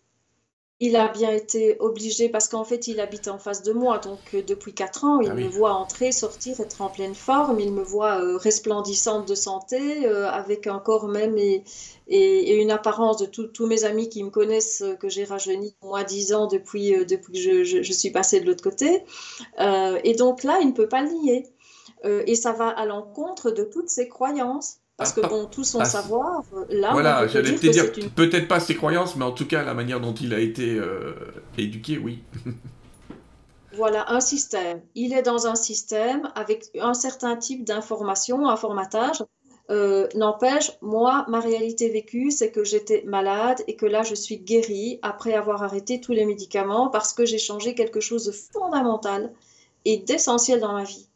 [0.79, 3.97] il a bien été obligé parce qu'en fait, il habite en face de moi.
[3.97, 7.59] Donc, euh, depuis 4 ans, il ah me voit entrer, sortir, être en pleine forme.
[7.59, 11.63] Il me voit euh, resplendissante de santé, euh, avec un corps même et,
[12.07, 16.33] et, une apparence de tous mes amis qui me connaissent, que j'ai rajeuni moins 10
[16.33, 19.03] ans depuis, depuis que je, je, je, suis passée de l'autre côté.
[19.59, 21.47] et donc là, il ne peut pas le nier.
[22.05, 24.79] et ça va à l'encontre de toutes ses croyances.
[24.97, 29.15] Parce que bon, tout son savoir, là, voilà, j'allais te dire, peut-être pas ses croyances,
[29.15, 31.13] mais en tout cas la manière dont il a été euh,
[31.55, 32.23] éduqué, oui.
[33.73, 34.81] voilà, un système.
[34.95, 39.23] Il est dans un système avec un certain type d'information, un formatage.
[39.69, 44.37] Euh, n'empêche, moi, ma réalité vécue, c'est que j'étais malade et que là, je suis
[44.37, 49.31] guérie après avoir arrêté tous les médicaments parce que j'ai changé quelque chose de fondamental
[49.85, 51.06] et d'essentiel dans ma vie.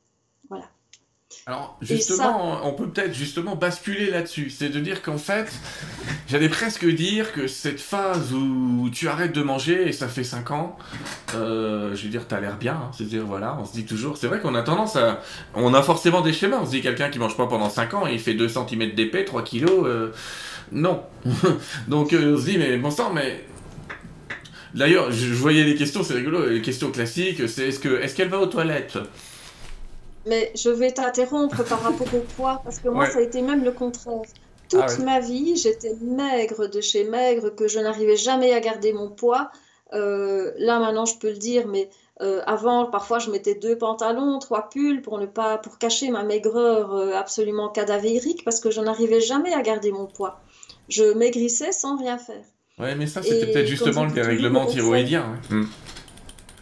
[1.48, 4.50] Alors justement, on peut peut-être justement basculer là-dessus.
[4.50, 5.52] C'est de dire qu'en fait,
[6.30, 10.52] j'allais presque dire que cette phase où tu arrêtes de manger et ça fait 5
[10.52, 10.78] ans,
[11.36, 12.74] euh, je veux dire, t'as l'air bien.
[12.74, 12.92] Hein.
[12.96, 15.22] C'est-à-dire, voilà, on se dit toujours, c'est vrai qu'on a tendance à...
[15.56, 16.60] On a forcément des schémas.
[16.62, 18.92] On se dit quelqu'un qui mange pas pendant 5 ans et il fait 2 cm
[18.94, 19.86] d'épais, 3 kilos.
[19.86, 20.12] Euh,
[20.72, 21.04] non.
[21.88, 23.46] Donc euh, on se dit, mais bon sang, mais
[24.74, 28.30] D'ailleurs, je voyais les questions, c'est rigolo, les questions classiques, c'est est-ce que est-ce qu'elle
[28.30, 28.98] va aux toilettes?
[30.26, 33.64] Mais je vais t'interrompre par rapport au poids, parce que moi, ça a été même
[33.64, 34.22] le contraire.
[34.70, 38.94] Toute ah ma vie, j'étais maigre de chez maigre, que je n'arrivais jamais à garder
[38.94, 39.52] mon poids.
[39.94, 41.90] Euh, là, maintenant, je peux le dire, mais
[42.22, 46.24] euh, avant, parfois, je mettais deux pantalons, trois pulls pour ne pas, pour cacher ma
[46.24, 50.40] maigreur euh, absolument cadavérique, parce que je n'arrivais jamais à garder mon poids.
[50.88, 52.46] Je maigrissais sans rien faire.
[52.80, 55.38] Ouais, mais ça, c'était peut-être justement le dérèglement thyroïdien.
[55.52, 55.66] Hein.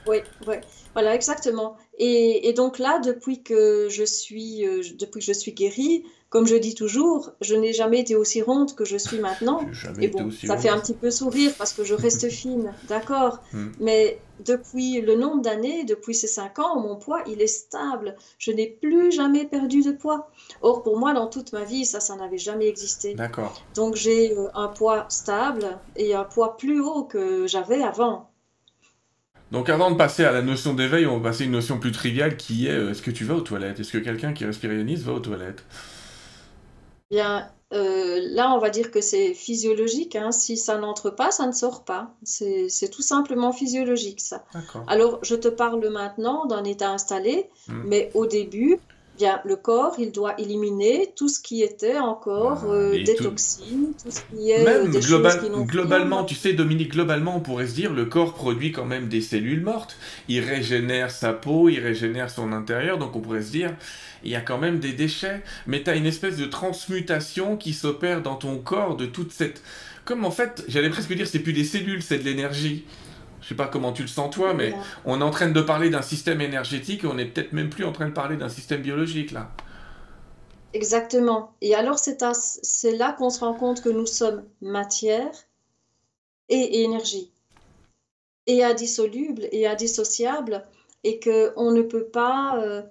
[0.08, 0.18] Oui,
[0.48, 0.56] oui.
[0.94, 1.78] Voilà, exactement.
[2.02, 6.56] Et, donc là, depuis que je suis, euh, depuis que je suis guérie, comme je
[6.56, 9.66] dis toujours, je n'ai jamais été aussi ronde que je suis maintenant.
[10.00, 13.40] Et bon, ça fait un petit peu sourire parce que je reste fine, d'accord.
[13.52, 13.72] Hmm.
[13.80, 18.16] Mais depuis le nombre d'années, depuis ces cinq ans, mon poids, il est stable.
[18.38, 20.30] Je n'ai plus jamais perdu de poids.
[20.62, 23.16] Or, pour moi, dans toute ma vie, ça, ça n'avait jamais existé.
[23.16, 23.62] D'accord.
[23.76, 28.29] Donc, j'ai euh, un poids stable et un poids plus haut que j'avais avant.
[29.52, 31.92] Donc avant de passer à la notion d'éveil, on va passer à une notion plus
[31.92, 33.80] triviale qui est euh, est-ce que tu vas aux toilettes?
[33.80, 35.64] Est-ce que quelqu'un qui est respirationniste va aux toilettes?
[37.10, 40.16] Bien, euh, là on va dire que c'est physiologique.
[40.16, 40.32] Hein.
[40.32, 42.14] Si ça n'entre pas, ça ne sort pas.
[42.24, 44.44] C'est tout simplement physiologique ça.
[44.88, 47.82] Alors je te parle maintenant d'un état installé, hmm.
[47.86, 48.80] mais au début,
[49.20, 53.92] bien, le corps, il doit éliminer tout ce qui était encore ah, euh, des toxines,
[54.02, 57.42] tout ce qui est même des global, choses qui globalement, tu sais, Dominique, globalement, on
[57.42, 59.98] pourrait se dire, le corps produit quand même des cellules mortes.
[60.30, 63.76] Il régénère sa peau, il régénère son intérieur, donc on pourrait se dire,
[64.24, 67.74] il y a quand même des déchets, mais tu as une espèce de transmutation qui
[67.74, 69.62] s'opère dans ton corps de toute cette...
[70.06, 72.86] Comme en fait, j'allais presque dire, c'est plus des cellules, c'est de l'énergie.
[73.50, 75.90] Je sais pas comment tu le sens toi, mais on est en train de parler
[75.90, 78.84] d'un système énergétique et on n'est peut-être même plus en train de parler d'un système
[78.84, 79.50] biologique là.
[80.74, 81.56] Exactement.
[81.62, 85.32] Et alors c'est là qu'on se rend compte que nous sommes matière
[86.50, 87.32] et énergie,
[88.46, 90.64] et indissoluble et indissociable,
[91.04, 92.84] et que on ne peut pas euh,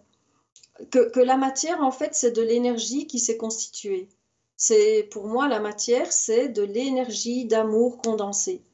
[0.90, 4.09] que, que, la matière en fait c'est de l'énergie qui s'est constituée.
[4.57, 8.64] C'est pour moi la matière c'est de l'énergie d'amour condensée.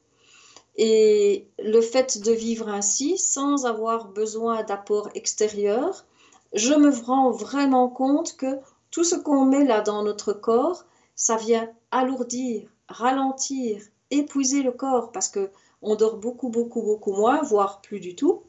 [0.77, 6.05] Et le fait de vivre ainsi, sans avoir besoin d'apport extérieur,
[6.53, 8.59] je me rends vraiment compte que
[8.91, 10.85] tout ce qu'on met là dans notre corps,
[11.15, 15.49] ça vient alourdir, ralentir, épuiser le corps parce que
[15.81, 18.43] on dort beaucoup, beaucoup, beaucoup moins, voire plus du tout.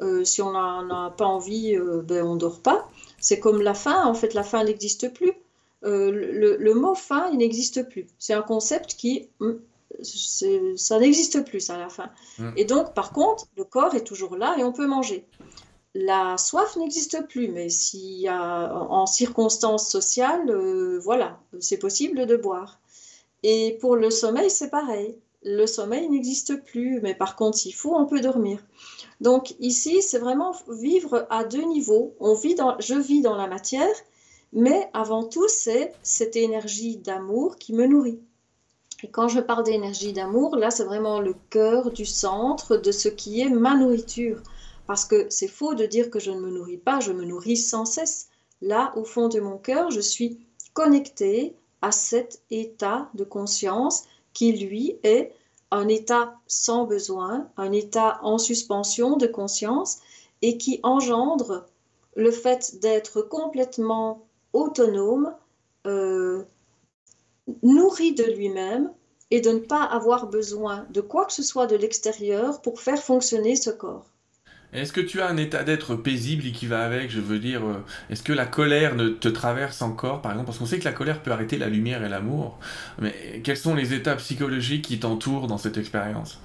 [0.00, 2.88] Euh, si on n'a pas envie, euh, ben on dort pas.
[3.18, 5.32] C'est comme la faim, en fait, la faim n'existe plus.
[5.84, 8.06] Euh, le, le, mot faim, il n'existe plus.
[8.18, 9.60] C'est un concept qui, hum,
[10.02, 12.10] ça n'existe plus à la fin.
[12.38, 12.50] Mm.
[12.56, 15.26] Et donc, par contre, le corps est toujours là et on peut manger.
[15.94, 22.26] La soif n'existe plus, mais s'il y a en circonstances sociales, euh, voilà, c'est possible
[22.26, 22.80] de boire.
[23.42, 25.16] Et pour le sommeil, c'est pareil.
[25.44, 28.64] le sommeil n'existe plus, mais par contre, s'il faut, on peut dormir.
[29.20, 32.14] Donc ici, c'est vraiment vivre à deux niveaux.
[32.20, 33.94] On vit dans, je vis dans la matière,
[34.52, 38.20] mais avant tout, c'est cette énergie d'amour qui me nourrit.
[39.02, 43.08] Et quand je parle d'énergie d'amour, là, c'est vraiment le cœur du centre de ce
[43.08, 44.40] qui est ma nourriture.
[44.86, 47.56] Parce que c'est faux de dire que je ne me nourris pas, je me nourris
[47.56, 48.28] sans cesse.
[48.60, 50.38] Là, au fond de mon cœur, je suis
[50.72, 55.32] connectée à cet état de conscience qui, lui, est
[55.72, 59.98] un état sans besoin, un état en suspension de conscience
[60.42, 61.66] et qui engendre
[62.14, 65.34] le fait d'être complètement autonome,
[65.86, 66.44] euh,
[67.62, 68.90] nourri de lui-même
[69.30, 73.02] et de ne pas avoir besoin de quoi que ce soit de l'extérieur pour faire
[73.02, 74.12] fonctionner ce corps.
[74.72, 77.84] Est-ce que tu as un état d'être paisible qui va avec Je veux dire, euh,
[78.08, 80.46] est-ce que la colère ne te traverse encore, par exemple?
[80.46, 82.58] Parce qu'on sait que la colère peut arrêter la lumière et l'amour.
[82.98, 86.40] Mais quels sont les états psychologiques qui t'entourent dans cette expérience?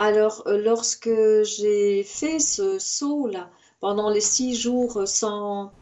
[0.00, 1.10] Alors, euh, lorsque
[1.42, 3.48] j'ai fait ce saut-là,
[3.80, 5.72] pendant les six jours sans,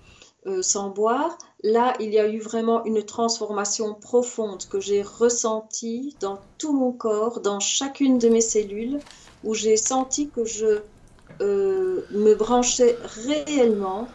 [0.47, 6.17] euh, sans boire, là, il y a eu vraiment une transformation profonde que j'ai ressentie
[6.21, 9.01] dans tout mon corps, dans chacune de mes cellules
[9.43, 10.83] où j'ai senti que je
[11.41, 14.07] euh, me branchais réellement,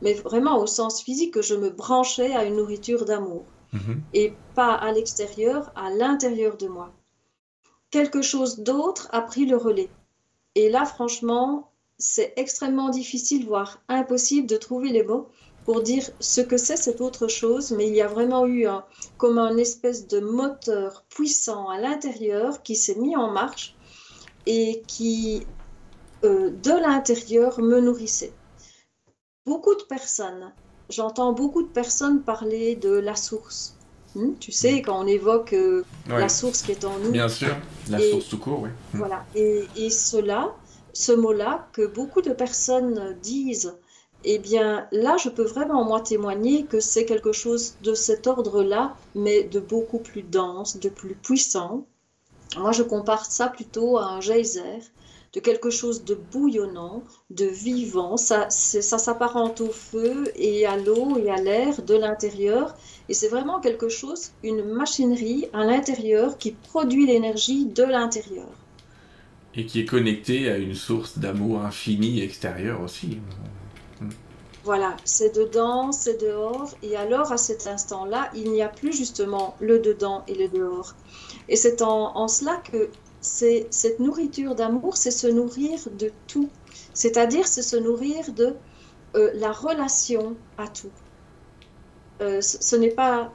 [0.00, 3.44] mais vraiment au sens physique, que je me branchais à une nourriture d'amour.
[3.72, 4.02] Mhm.
[4.14, 6.90] Et pas à l'extérieur, à l'intérieur de moi.
[7.90, 9.90] Quelque chose d'autre a pris le relais.
[10.54, 15.28] Et là, franchement, c'est extrêmement difficile, voire impossible de trouver les mots
[15.68, 18.86] pour dire ce que c'est cette autre chose, mais il y a vraiment eu un,
[19.18, 23.76] comme un espèce de moteur puissant à l'intérieur qui s'est mis en marche
[24.46, 25.46] et qui,
[26.24, 28.32] euh, de l'intérieur, me nourrissait.
[29.44, 30.54] Beaucoup de personnes,
[30.88, 33.76] j'entends beaucoup de personnes parler de la source.
[34.14, 37.10] Hmm, tu sais, quand on évoque euh, la source qui est en nous.
[37.10, 37.54] Bien sûr,
[37.90, 38.70] la source tout court, oui.
[38.94, 38.98] Hmm.
[39.00, 40.54] Voilà, et, et cela,
[40.94, 43.76] ce mot-là, que beaucoup de personnes disent,
[44.24, 48.96] eh bien là, je peux vraiment moi témoigner que c'est quelque chose de cet ordre-là,
[49.14, 51.86] mais de beaucoup plus dense, de plus puissant,
[52.56, 54.80] moi, je compare ça plutôt à un geyser,
[55.34, 58.16] de quelque chose de bouillonnant, de vivant.
[58.16, 62.74] Ça, ça s'apparente au feu et à l'eau et à l'air de l'intérieur.
[63.08, 68.48] Et c'est vraiment quelque chose, une machinerie à l'intérieur qui produit l'énergie de l'intérieur.
[69.54, 73.18] Et qui est connectée à une source d'amour infini extérieure aussi.
[74.68, 76.74] Voilà, c'est dedans, c'est dehors.
[76.82, 80.94] Et alors, à cet instant-là, il n'y a plus justement le dedans et le dehors.
[81.48, 82.90] Et c'est en, cela que
[83.22, 86.50] cette nourriture d'amour, c'est se nourrir de tout.
[86.92, 88.56] C'est-à-dire, c'est se nourrir de
[89.16, 90.92] euh, la relation à tout.
[92.20, 93.32] Euh, ce, n'est pas,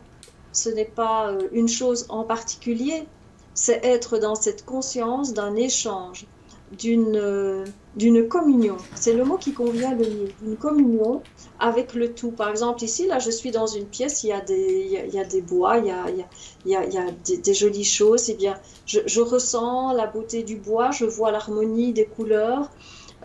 [0.51, 3.07] ce pas euh, une chose en particulier,
[3.55, 6.27] c'est être dans cette conscience d'un échange,
[6.77, 8.77] d'une d'une communion.
[8.95, 10.29] C'est le mot qui convient le mieux.
[10.41, 11.21] D'une communion
[11.59, 12.31] avec le tout.
[12.31, 15.19] Par exemple, ici, là, je suis dans une pièce, il y a des, il y
[15.19, 17.05] a, des bois, il y a, il y a, il y a
[17.37, 18.29] des, jolies choses.
[18.29, 18.55] Eh bien,
[18.85, 22.69] je, je, ressens la beauté du bois, je vois l'harmonie des couleurs.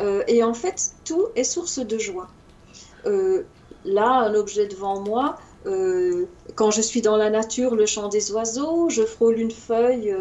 [0.01, 2.29] Euh, et en fait, tout est source de joie.
[3.07, 3.43] Euh,
[3.85, 8.31] là, un objet devant moi, euh, quand je suis dans la nature, le chant des
[8.33, 10.15] oiseaux, je frôle une feuille,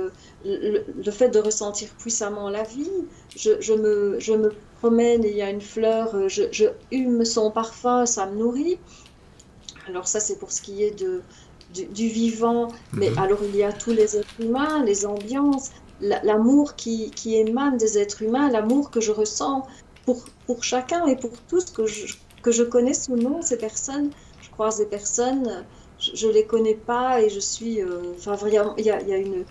[0.48, 2.90] le, fait de ressentir puissamment la vie,
[3.36, 7.26] je, me, je, me, promène et il y a une fleur, euh, je, je, hume
[7.26, 8.78] son parfum, ça me nourrit.
[9.88, 11.22] Alors ça, c'est pour ce qui est de,
[11.74, 13.18] du, vivant, mais mhm.
[13.18, 17.98] alors il y a tous les êtres humains, les ambiances, l'amour qui, qui, émane des
[17.98, 19.66] êtres humains, l'amour que je ressens
[20.06, 24.12] pour, pour chacun et pour tous que je, que je connais sous nom, ces personnes
[24.58, 25.66] croise des personnes,
[26.00, 27.82] je ne les connais pas et je suis.
[27.82, 29.46] Euh, enfin, vraiment, il y a, y a une,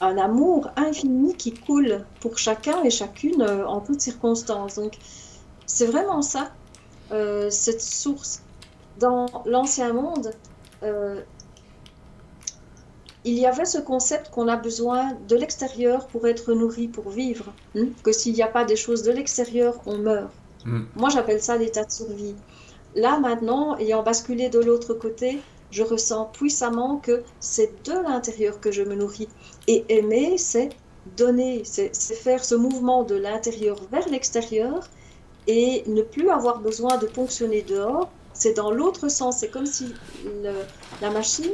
[0.00, 4.76] un amour infini qui coule pour chacun et chacune euh, en toutes circonstances.
[4.76, 4.94] Donc,
[5.66, 6.50] c'est vraiment ça,
[7.12, 8.42] euh, cette source.
[8.98, 10.32] Dans l'ancien monde,
[13.24, 17.52] il y avait ce concept qu'on a besoin de l'extérieur pour être nourri, pour vivre.
[17.74, 20.30] Hein, que s'il n'y a pas des choses de l'extérieur, on meurt.
[20.64, 20.84] Hmm.
[20.94, 22.34] Moi, j'appelle ça l'état de survie.
[22.94, 25.40] Là maintenant, ayant basculé de l'autre côté,
[25.74, 29.28] je ressens puissamment que c'est de l'intérieur que je me nourris.
[29.66, 30.68] Et aimer, c'est
[31.16, 34.88] donner, c'est faire ce mouvement de l'intérieur vers l'extérieur
[35.48, 38.08] et ne plus avoir besoin de fonctionner dehors.
[38.34, 39.38] C'est dans l'autre sens.
[39.38, 39.92] C'est comme si
[41.02, 41.52] la machine,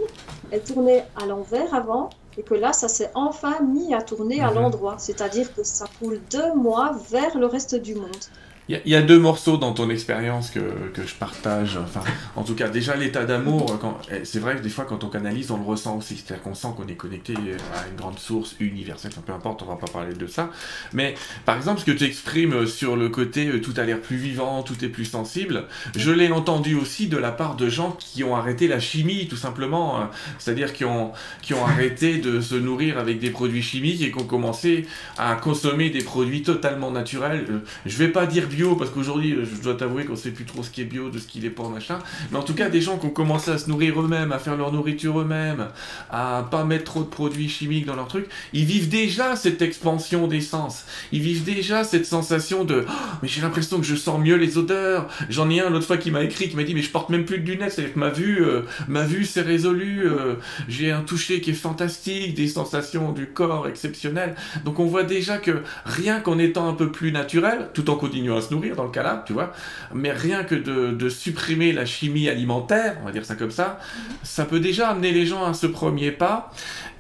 [0.51, 4.51] elle tournait à l'envers avant et que là, ça s'est enfin mis à tourner à
[4.51, 4.57] mhm.
[4.57, 4.97] l'endroit.
[4.99, 8.25] C'est-à-dire que ça coule de moi vers le reste du monde.
[8.71, 10.61] Il y, a deux morceaux dans ton expérience que,
[10.95, 11.77] que, je partage.
[11.77, 12.03] Enfin,
[12.37, 13.81] en tout cas, déjà l'état d'amour,
[14.13, 16.17] eh, c'est vrai que des fois quand on canalise, on le ressent aussi.
[16.17, 19.11] C'est-à-dire qu'on sent qu'on est connecté à une grande source universelle.
[19.27, 20.51] Peu importe, on va pas parler de ça.
[20.93, 21.17] Mais
[21.47, 24.63] par exemple, ce que tu exprimes sur le côté euh, tout a l'air plus vivant,
[24.63, 25.65] tout est plus sensible,
[25.97, 29.37] je l'ai entendu aussi de la part de gens qui ont arrêté la chimie, tout
[29.37, 30.01] simplement.
[30.01, 30.11] Hein.
[30.39, 31.11] C'est-à-dire qui ont,
[31.43, 34.87] qui ont arrêté de se nourrir avec des produits chimiques et qui ont commencé
[35.19, 37.47] à consommer des produits totalement naturels.
[37.51, 38.47] Euh, je vais pas dire
[38.79, 41.27] parce qu'aujourd'hui, je dois t'avouer qu'on sait plus trop ce qui est bio, de ce
[41.27, 41.99] qui est pas, machin.
[42.31, 44.57] Mais en tout cas, des gens qui ont commencé à se nourrir eux-mêmes, à faire
[44.57, 45.69] leur nourriture eux-mêmes,
[46.11, 50.27] à pas mettre trop de produits chimiques dans leur truc, ils vivent déjà cette expansion
[50.27, 50.85] d'essence.
[51.13, 52.93] Ils vivent déjà cette sensation de oh,
[53.23, 55.09] mais j'ai l'impression que je sens mieux les odeurs.
[55.29, 57.25] J'en ai un l'autre fois qui m'a écrit, qui m'a dit mais je porte même
[57.25, 60.05] plus de lunettes, c'est-à-dire que ma vue, euh, ma vue s'est résolue.
[60.05, 60.35] Euh,
[60.69, 64.35] j'ai un toucher qui est fantastique, des sensations du corps exceptionnelles.
[64.65, 68.40] Donc on voit déjà que rien qu'en étant un peu plus naturel, tout en continuant
[68.41, 69.53] se nourrir dans le cas là, tu vois,
[69.95, 73.79] mais rien que de, de supprimer la chimie alimentaire, on va dire ça comme ça,
[74.23, 76.51] ça peut déjà amener les gens à ce premier pas.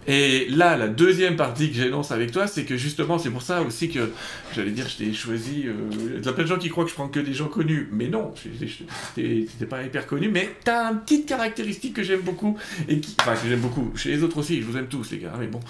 [0.06, 3.62] Et là, la deuxième partie que j'énonce avec toi, c'est que justement, c'est pour ça
[3.62, 4.10] aussi que,
[4.54, 5.64] j'allais dire, je t'ai choisi.
[5.66, 5.74] Euh,
[6.16, 7.88] il y a plein de gens qui croient que je prends que des gens connus,
[7.92, 8.32] mais non,
[9.14, 12.56] t'es pas hyper connu, mais t'as une petite caractéristique que j'aime beaucoup,
[12.88, 15.18] et qui, enfin, que j'aime beaucoup, chez les autres aussi, je vous aime tous, les
[15.18, 15.60] gars, mais bon.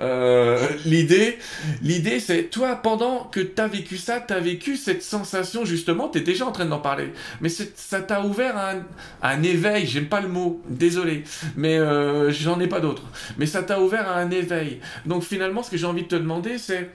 [0.00, 1.38] Euh, l'idée,
[1.82, 6.46] l'idée, c'est, toi, pendant que t'as vécu ça, t'as vécu cette sensation, justement, t'es déjà
[6.46, 8.82] en train d'en parler, mais ça t'a ouvert un,
[9.22, 11.22] un éveil, j'aime pas le mot, désolé,
[11.56, 13.02] mais euh, j'en ai pas d'autre,
[13.38, 14.80] mais ça t'a ouvert à un éveil.
[15.04, 16.90] Donc finalement, ce que j'ai envie de te demander, c'est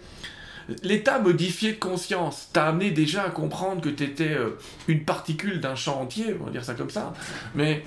[0.83, 4.57] l'état modifié de conscience t'a amené déjà à comprendre que tu étais euh,
[4.87, 7.13] une particule d'un champ entier, on va dire ça comme ça.
[7.55, 7.83] Mais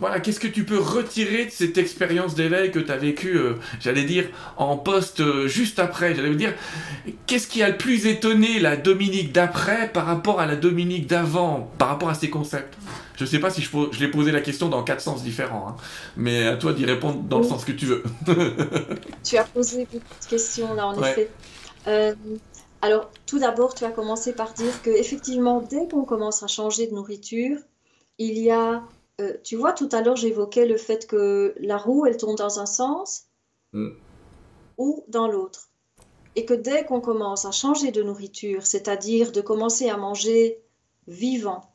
[0.00, 3.54] voilà, qu'est-ce que tu peux retirer de cette expérience d'éveil que tu as vécue, euh,
[3.80, 6.14] j'allais dire, en poste euh, juste après?
[6.14, 6.52] J'allais dire,
[7.26, 11.70] qu'est-ce qui a le plus étonné la Dominique d'après par rapport à la Dominique d'avant,
[11.78, 12.76] par rapport à ces concepts?
[13.16, 15.76] Je sais pas si je, je l'ai posé la question dans quatre sens différents, hein.
[16.18, 18.02] mais à toi d'y répondre dans le sens que tu veux.
[19.24, 21.30] tu as posé beaucoup de questions là, en effet.
[21.86, 22.14] Euh,
[22.82, 26.86] alors, tout d'abord, tu as commencé par dire que effectivement, dès qu'on commence à changer
[26.86, 27.58] de nourriture,
[28.18, 28.82] il y a,
[29.20, 32.60] euh, tu vois, tout à l'heure, j'évoquais le fait que la roue, elle tourne dans
[32.60, 33.24] un sens
[33.72, 33.90] mm.
[34.78, 35.68] ou dans l'autre.
[36.34, 40.60] Et que dès qu'on commence à changer de nourriture, c'est-à-dire de commencer à manger
[41.08, 41.70] vivant,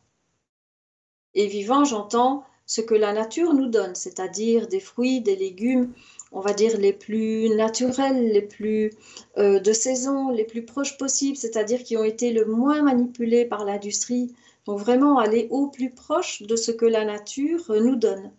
[1.33, 5.93] et vivant, j'entends ce que la nature nous donne, c'est-à-dire des fruits, des légumes,
[6.31, 8.91] on va dire les plus naturels, les plus
[9.37, 13.65] euh, de saison, les plus proches possibles, c'est-à-dire qui ont été le moins manipulés par
[13.65, 14.33] l'industrie.
[14.65, 18.31] Donc vraiment aller au plus proche de ce que la nature nous donne,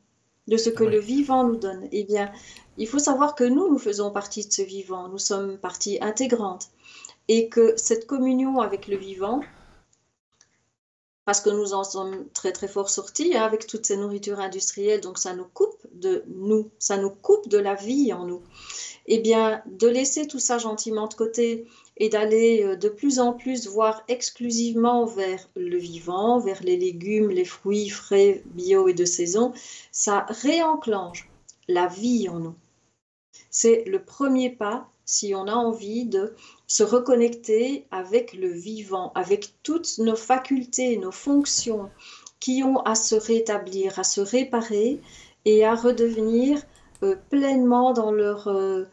[0.46, 1.88] de ce que le vivant nous donne.
[1.92, 2.30] Eh bien,
[2.78, 6.70] il faut savoir que nous, nous faisons partie de ce vivant, nous sommes partie intégrante,
[7.28, 9.40] et que cette communion avec le vivant,
[11.24, 15.00] parce que nous en sommes très très fort sortis hein, avec toutes ces nourritures industrielles,
[15.00, 18.42] donc ça nous coupe de nous, ça nous coupe de la vie en nous.
[19.06, 21.66] Eh bien, de laisser tout ça gentiment de côté
[21.96, 27.30] et d'aller euh, de plus en plus voir exclusivement vers le vivant, vers les légumes,
[27.30, 29.52] les fruits frais, bio et de saison,
[29.90, 31.28] ça réenclenche
[31.68, 32.54] la vie en nous.
[33.50, 36.34] C'est le premier pas si on a envie de
[36.72, 41.90] se reconnecter avec le vivant, avec toutes nos facultés, nos fonctions
[42.40, 44.98] qui ont à se rétablir, à se réparer
[45.44, 46.62] et à redevenir
[47.02, 48.84] euh, pleinement dans leur, euh,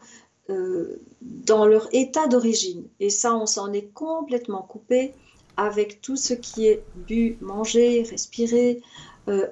[0.50, 2.84] euh, dans leur état d'origine.
[3.00, 5.14] Et ça, on s'en est complètement coupé
[5.56, 8.82] avec tout ce qui est bu, manger, respirer,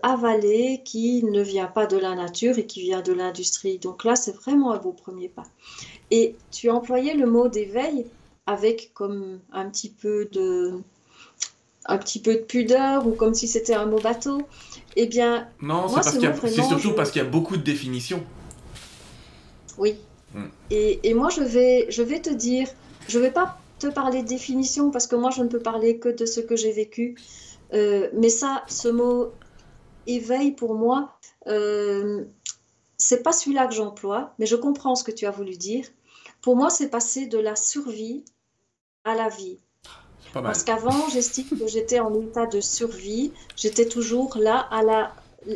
[0.02, 3.78] avaler, qui ne vient pas de la nature et qui vient de l'industrie.
[3.78, 5.44] Donc là, c'est vraiment un beau premier pas.
[6.10, 8.06] Et tu employais le mot d'éveil
[8.48, 10.80] avec comme un petit peu de
[11.84, 14.42] un petit peu de pudeur ou comme si c'était un mot bateau.
[14.96, 18.24] Eh bien, non, c'est surtout parce qu'il y a beaucoup de définitions.
[19.76, 19.96] Oui.
[20.34, 20.48] Hmm.
[20.70, 22.68] Et, moi, je vais, je vais te dire,
[23.06, 26.08] je vais pas te parler de définition parce que moi, je ne peux parler que
[26.08, 27.16] de ce que j'ai vécu.
[27.72, 29.32] Euh, mais ça, ce mot
[30.06, 32.24] éveil pour moi, euh,
[32.98, 35.86] c'est pas celui-là que j'emploie, mais je comprends ce que tu as voulu dire.
[36.42, 38.24] Pour moi, c'est passer de la survie
[39.04, 39.58] à la vie.
[40.32, 43.32] Parce qu'avant, j'estime que j'étais en état de survie.
[43.56, 45.14] J'étais toujours là à la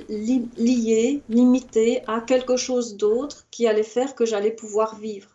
[0.09, 5.28] liée, limitée à quelque chose d'autre qui allait faire que j'allais pouvoir vivre.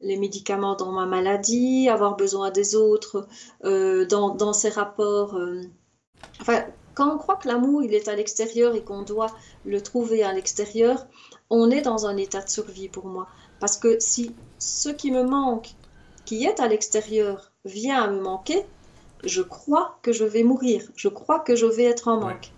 [0.00, 3.26] Les médicaments dans ma maladie, avoir besoin des autres,
[3.64, 5.34] euh, dans, ces rapports.
[5.34, 5.62] Euh,
[6.40, 6.64] enfin,
[6.94, 9.34] quand on croit que l'amour, il est à l'extérieur et qu'on doit
[9.64, 11.06] le trouver à l'extérieur,
[11.50, 13.26] on est dans un état de survie pour moi.
[13.58, 15.74] Parce que si ce qui me manque,
[16.24, 18.64] qui est à l'extérieur, vient à me manquer,
[19.24, 22.52] je crois que je vais mourir, je crois que je vais être en manque.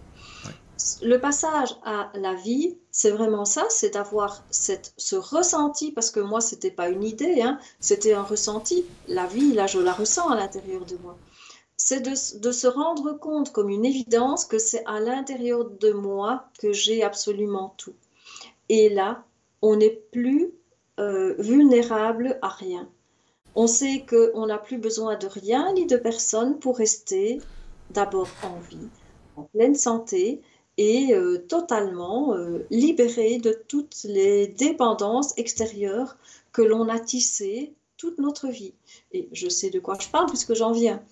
[1.02, 6.40] Le passage à la vie, c'est vraiment ça, c'est d'avoir ce ressenti, parce que moi,
[6.40, 8.84] ce n'était pas une idée, hein, c'était un ressenti.
[9.08, 11.16] La vie, là, je la ressens à l'intérieur de moi.
[11.76, 16.44] C'est de, de, se rendre compte comme une évidence que c'est à l'intérieur de moi
[16.58, 17.94] que j'ai absolument tout.
[18.68, 19.24] Et là,
[19.62, 20.52] on n'est plus
[21.00, 22.88] euh, vulnérable à rien.
[23.54, 27.40] On sait qu'on n'a plus besoin de rien ni de personne pour rester
[27.90, 28.88] d'abord en vie,
[29.36, 30.40] en pleine santé
[30.78, 36.16] et euh, totalement euh, libéré de toutes les dépendances extérieures
[36.52, 38.74] que l'on a tissées toute notre vie.
[39.12, 41.02] Et je sais de quoi je parle puisque j'en viens.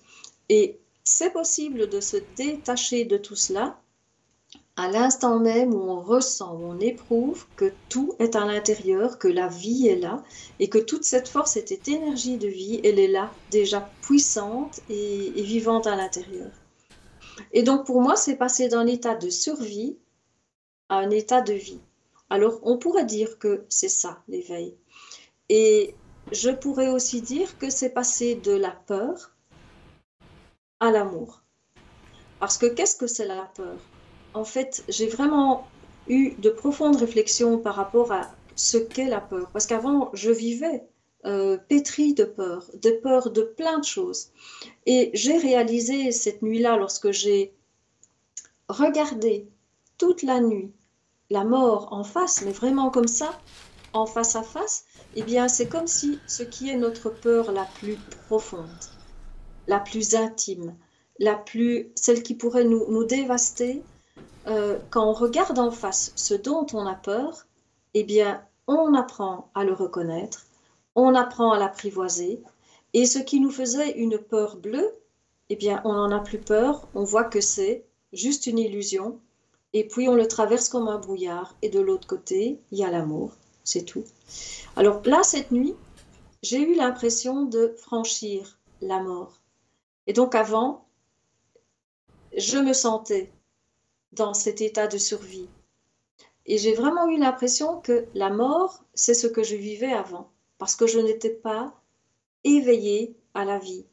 [0.49, 3.80] Et c'est possible de se détacher de tout cela
[4.77, 9.27] à l'instant même où on ressent, où on éprouve que tout est à l'intérieur, que
[9.27, 10.23] la vie est là,
[10.59, 15.31] et que toute cette force, cette énergie de vie, elle est là, déjà puissante et,
[15.35, 16.51] vivante à l'intérieur.
[17.53, 19.97] Et donc pour moi, c'est passer d'un état de survie
[20.89, 21.79] à un état de vie.
[22.29, 24.75] Alors on pourrait dire que c'est ça, l'éveil.
[25.49, 25.95] Et
[26.31, 29.35] je pourrais aussi dire que c'est passer de la peur
[30.79, 31.41] à l'amour.
[32.39, 33.77] Parce que qu'est-ce que c'est la peur?
[34.33, 35.67] En fait, j'ai vraiment
[36.07, 39.49] eu de profondes réflexions par rapport à ce qu'est la peur.
[39.51, 40.83] Parce qu'avant, je vivais
[41.25, 44.31] euh, pétrie de peur, de peur de plein de choses.
[44.85, 47.53] Et j'ai réalisé cette nuit-là, lorsque j'ai
[48.67, 49.47] regardé
[49.97, 50.71] toute la nuit
[51.29, 53.39] la mort en face, mais vraiment comme ça,
[53.93, 57.65] en face à face, eh bien, c'est comme si ce qui est notre peur la
[57.79, 58.67] plus profonde,
[59.67, 60.75] la plus intime,
[61.19, 63.81] la plus, celle qui pourrait nous, nous dévaster,
[64.47, 67.45] euh, quand on regarde en face ce dont on a peur,
[67.93, 70.45] eh bien, on apprend à le reconnaître,
[70.95, 72.41] on apprend à l'apprivoiser,
[72.93, 74.93] et ce qui nous faisait une peur bleue,
[75.49, 79.19] eh bien, on n'en a plus peur, on voit que c'est juste une illusion,
[79.73, 82.91] et puis on le traverse comme un brouillard, et de l'autre côté, il y a
[82.91, 83.33] l'amour,
[83.63, 84.03] c'est tout.
[84.75, 85.75] Alors là, cette nuit,
[86.41, 89.39] j'ai eu l'impression de franchir la mort.
[90.07, 90.85] Et donc avant,
[92.35, 93.31] je me sentais
[94.11, 95.49] dans cet état de survie.
[96.45, 100.75] Et j'ai vraiment eu l'impression que la mort, c'est ce que je vivais avant, parce
[100.75, 101.73] que je n'étais pas
[102.43, 103.85] éveillée à la vie.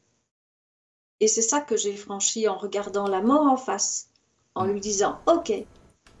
[1.19, 4.09] Et c'est ça que j'ai franchi en regardant la mort en face,
[4.55, 5.51] en lui disant, OK,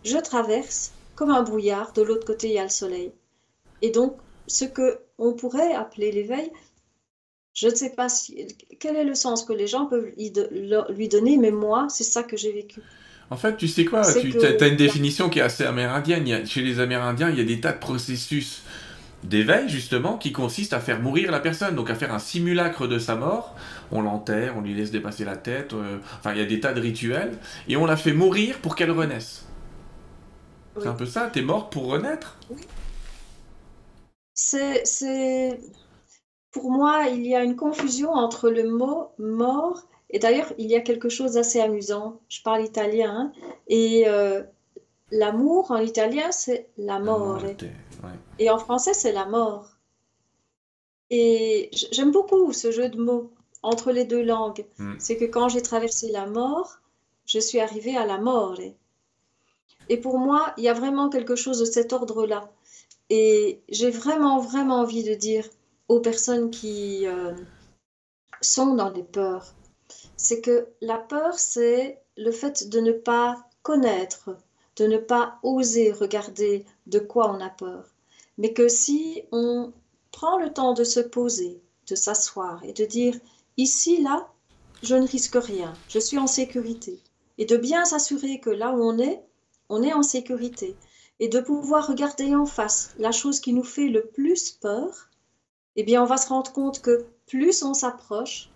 [0.03, 3.11] je traverse comme un brouillard, de l'autre côté il y a le soleil.
[3.81, 4.15] Et donc,
[4.47, 6.51] ce que on pourrait appeler l'éveil,
[7.53, 8.47] je ne sais pas si,
[8.79, 12.37] quel est le sens que les gens peuvent lui donner, mais moi, c'est ça que
[12.37, 12.81] j'ai vécu.
[13.31, 16.45] En fait, tu sais quoi Tu as une définition qui est assez amérindienne.
[16.47, 18.63] chez les Amérindiens, il y a des tas de processus
[19.23, 22.97] d'éveil, justement, qui consistent à faire mourir la personne, donc à faire un simulacre de
[22.97, 23.55] sa mort.
[23.91, 26.73] On l'enterre, on lui laisse dépasser la tête, euh, enfin, il y a des tas
[26.73, 29.45] de rituels, et on la fait mourir pour qu'elle renaisse.
[30.79, 32.37] C'est un peu ça, t'es morte pour renaître?
[32.49, 32.61] Oui.
[34.33, 35.59] C'est.
[36.51, 40.75] Pour moi, il y a une confusion entre le mot mort et d'ailleurs, il y
[40.75, 42.19] a quelque chose d'assez amusant.
[42.29, 43.31] Je parle italien hein,
[43.67, 44.43] et euh,
[45.11, 47.41] l'amour en italien, c'est l'amore.
[48.39, 49.69] Et en français, c'est la mort.
[51.09, 53.31] Et j'aime beaucoup ce jeu de mots
[53.61, 54.65] entre les deux langues.
[54.77, 54.95] Hmm.
[54.99, 56.79] C'est que quand j'ai traversé la mort,
[57.25, 58.59] je suis arrivée à la mort.
[59.89, 62.51] Et pour moi, il y a vraiment quelque chose de cet ordre-là.
[63.09, 65.45] Et j'ai vraiment, vraiment envie de dire
[65.87, 67.33] aux personnes qui euh,
[68.41, 69.55] sont dans des peurs,
[70.21, 74.35] c'est que la peur, c'est le fait de ne pas connaître,
[74.75, 77.85] de ne pas oser regarder de quoi on a peur.
[78.37, 79.71] Mais que si on
[80.11, 83.15] prend le temps de se poser, de s'asseoir et de dire,
[83.55, 84.27] ici, là,
[84.83, 86.99] je ne risque rien, je suis en sécurité.
[87.37, 89.23] Et de bien s'assurer que là où on est,
[89.69, 90.75] on est en sécurité.
[91.21, 95.09] Et de pouvoir regarder en face la chose qui nous fait le plus peur,
[95.77, 98.49] eh bien, on va se rendre compte que plus on s'approche,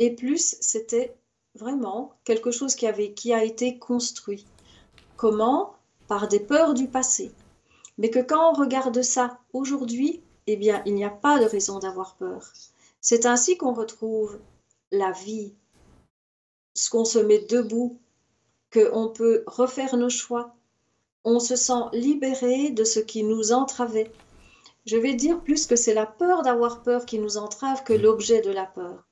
[0.00, 1.14] et plus c'était
[1.54, 4.46] vraiment quelque chose qui, avait, qui a été construit.
[5.16, 5.74] Comment?
[6.08, 7.30] Par des peurs du passé.
[7.98, 11.78] Mais que quand on regarde ça aujourd'hui, eh bien, il n'y a pas de raison
[11.78, 12.50] d'avoir peur.
[13.00, 14.40] C'est ainsi qu'on retrouve
[14.90, 15.52] la vie,
[16.74, 17.98] ce qu'on se met debout,
[18.72, 20.54] qu'on peut refaire nos choix.
[21.24, 24.10] On se sent libéré de ce qui nous entravait.
[24.86, 28.40] Je vais dire plus que c'est la peur d'avoir peur qui nous entrave que l'objet
[28.40, 29.09] de la peur.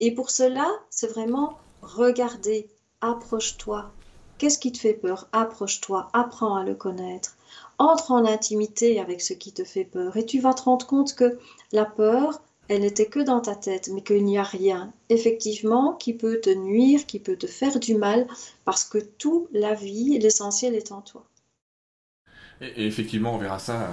[0.00, 2.68] Et pour cela, c'est vraiment regarder,
[3.00, 3.90] approche-toi.
[4.38, 5.28] Qu'est-ce qui te fait peur?
[5.32, 7.36] Approche-toi, apprends à le connaître.
[7.78, 11.14] Entre en intimité avec ce qui te fait peur et tu vas te rendre compte
[11.14, 11.38] que
[11.72, 16.14] la peur, elle n'était que dans ta tête, mais qu'il n'y a rien, effectivement, qui
[16.14, 18.26] peut te nuire, qui peut te faire du mal,
[18.64, 21.24] parce que tout, la vie, l'essentiel est en toi.
[22.60, 23.88] Et, effectivement, on verra ça,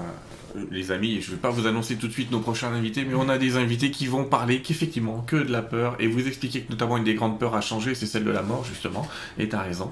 [0.56, 1.22] euh, les amis.
[1.22, 3.38] Je ne vais pas vous annoncer tout de suite nos prochains invités, mais on a
[3.38, 6.98] des invités qui vont parler qu'effectivement que de la peur et vous expliquer que notamment
[6.98, 9.08] une des grandes peurs à changer, c'est celle de la mort, justement.
[9.38, 9.90] Et tu as raison.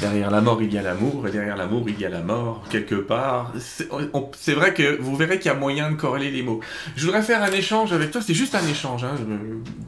[0.00, 2.64] Derrière la mort, il y a l'amour, et derrière l'amour, il y a la mort,
[2.70, 3.52] quelque part.
[3.58, 6.60] C'est vrai que vous verrez qu'il y a moyen de corréler les mots.
[6.96, 9.04] Je voudrais faire un échange avec toi, c'est juste un échange.
[9.04, 9.16] Hein.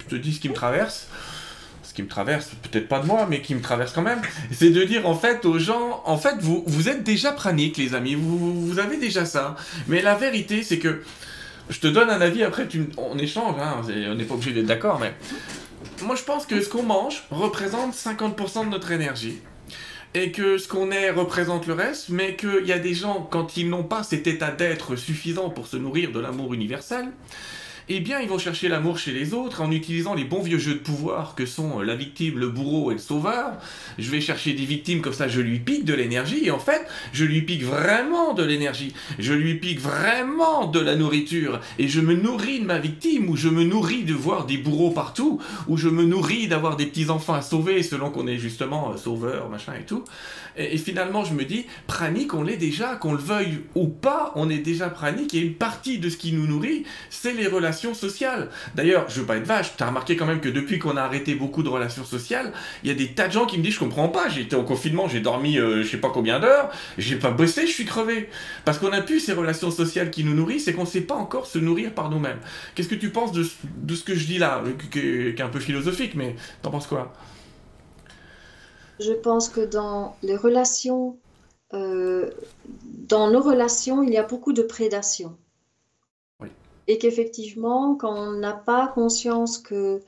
[0.06, 1.08] Je te dis ce qui me traverse
[1.90, 4.20] ce qui me traverse, peut-être pas de moi, mais qui me traverse quand même,
[4.52, 7.94] c'est de dire en fait aux gens, en fait, vous, vous êtes déjà praniques, les
[7.94, 9.56] amis, vous, vous avez déjà ça.
[9.88, 11.02] Mais la vérité, c'est que
[11.68, 14.66] je te donne un avis, après tu, on échange, hein, on n'est pas obligé d'être
[14.66, 15.12] d'accord, mais
[16.04, 19.40] moi je pense que ce qu'on mange représente 50% de notre énergie.
[20.14, 23.56] Et que ce qu'on est représente le reste, mais qu'il y a des gens, quand
[23.56, 27.06] ils n'ont pas cet état d'être suffisant pour se nourrir de l'amour universel,
[27.92, 30.74] eh bien, ils vont chercher l'amour chez les autres en utilisant les bons vieux jeux
[30.74, 33.54] de pouvoir que sont la victime, le bourreau et le sauveur.
[33.98, 36.86] Je vais chercher des victimes comme ça, je lui pique de l'énergie et en fait,
[37.12, 38.94] je lui pique vraiment de l'énergie.
[39.18, 43.36] Je lui pique vraiment de la nourriture et je me nourris de ma victime ou
[43.36, 47.10] je me nourris de voir des bourreaux partout ou je me nourris d'avoir des petits
[47.10, 50.04] enfants à sauver selon qu'on est justement sauveur, machin et tout.
[50.56, 54.50] Et, finalement, je me dis, pranique, on l'est déjà, qu'on le veuille ou pas, on
[54.50, 58.48] est déjà pranique et une partie de ce qui nous nourrit, c'est les relations sociales.
[58.74, 61.02] D'ailleurs, je veux pas être vache, tu as remarqué quand même que depuis qu'on a
[61.02, 62.52] arrêté beaucoup de relations sociales,
[62.84, 64.62] il y a des tas de gens qui me disent je comprends pas, j'étais au
[64.62, 68.28] confinement, j'ai dormi euh, je sais pas combien d'heures, j'ai pas bossé, je suis crevé.
[68.64, 71.46] Parce qu'on a plus ces relations sociales qui nous nourrissent et qu'on sait pas encore
[71.46, 72.38] se nourrir par nous-mêmes.
[72.74, 76.14] Qu'est-ce que tu penses de, ce que je dis là, qui, est un peu philosophique,
[76.14, 77.12] mais t'en penses quoi?
[78.98, 81.18] Je pense que dans les relations,
[81.72, 82.30] euh,
[83.08, 85.36] dans nos relations, il y a beaucoup de prédation
[86.86, 90.00] et qu'effectivement, quand on n'a pas conscience que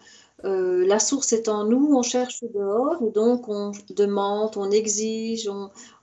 [0.45, 5.49] euh, la source est en nous, on cherche dehors, et donc on demande, on exige,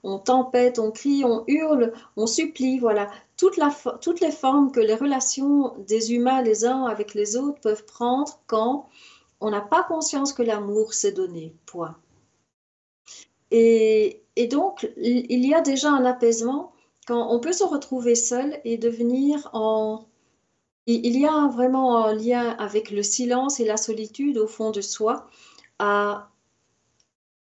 [0.02, 3.10] on, tempête, on crie, on hurle, on supplie, voilà.
[3.36, 3.58] toutes
[4.20, 8.88] les formes que les relations des humains les uns avec les autres peuvent prendre quand
[9.40, 11.96] on n'a pas conscience que l'amour s'est donné, point.
[13.50, 16.72] Et, et, donc, il y a déjà un apaisement
[17.06, 20.04] quand on peut se retrouver seul et devenir en
[20.94, 24.80] il y a vraiment un lien avec le silence et la solitude au fond de
[24.80, 25.28] soi.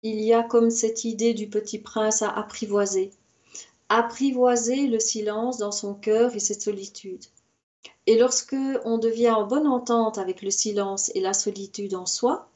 [0.02, 3.10] il y a comme cette idée du petit prince à apprivoiser.
[3.88, 7.24] Apprivoiser le silence dans son cœur et cette solitude.
[8.06, 12.48] Et lorsque on devient en bonne entente avec le silence et la solitude en soi,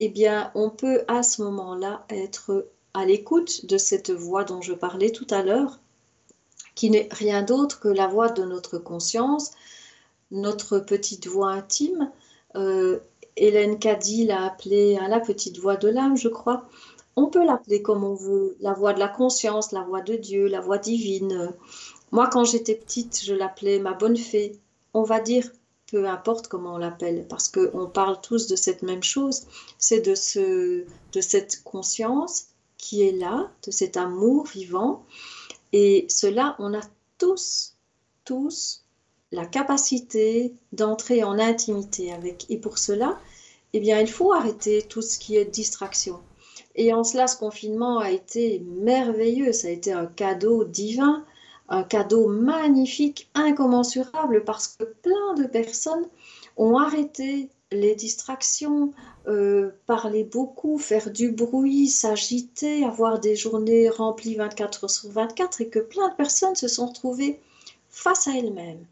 [0.00, 4.72] eh bien, on peut à ce moment-là être à l'écoute de cette voix dont je
[4.72, 5.80] parlais tout à l'heure,
[6.74, 9.52] qui n'est rien d'autre que la voix de notre conscience,
[10.30, 12.10] notre petite voix intime.
[12.56, 12.98] Euh,
[13.36, 16.68] Hélène Caddy l'a appelée hein, la petite voix de l'âme, je crois.
[17.16, 20.46] On peut l'appeler comme on veut, la voix de la conscience, la voix de Dieu,
[20.46, 21.52] la voix divine.
[22.12, 24.58] Moi, quand j'étais petite, je l'appelais ma bonne fée.
[24.94, 25.50] On va dire,
[25.90, 29.46] peu importe comment on l'appelle, parce qu'on parle tous de cette même chose.
[29.78, 35.04] C'est de, ce, de cette conscience qui est là, de cet amour vivant.
[35.72, 36.82] Et cela, on a
[37.18, 37.74] tous,
[38.24, 38.85] tous
[39.32, 42.46] la capacité d'entrer en intimité avec.
[42.48, 43.18] Et pour cela,
[43.72, 46.20] eh bien, il faut arrêter tout ce qui est distraction.
[46.74, 49.52] Et en cela, ce confinement a été merveilleux.
[49.52, 51.24] Ça a été un cadeau divin,
[51.68, 56.06] un cadeau magnifique, incommensurable, parce que plein de personnes
[56.56, 58.92] ont arrêté les distractions,
[59.26, 65.62] euh, parler beaucoup, faire du bruit, s'agiter, avoir des journées remplies 24 heures sur 24,
[65.62, 67.40] et que plein de personnes se sont retrouvées
[67.90, 68.86] face à elles-mêmes.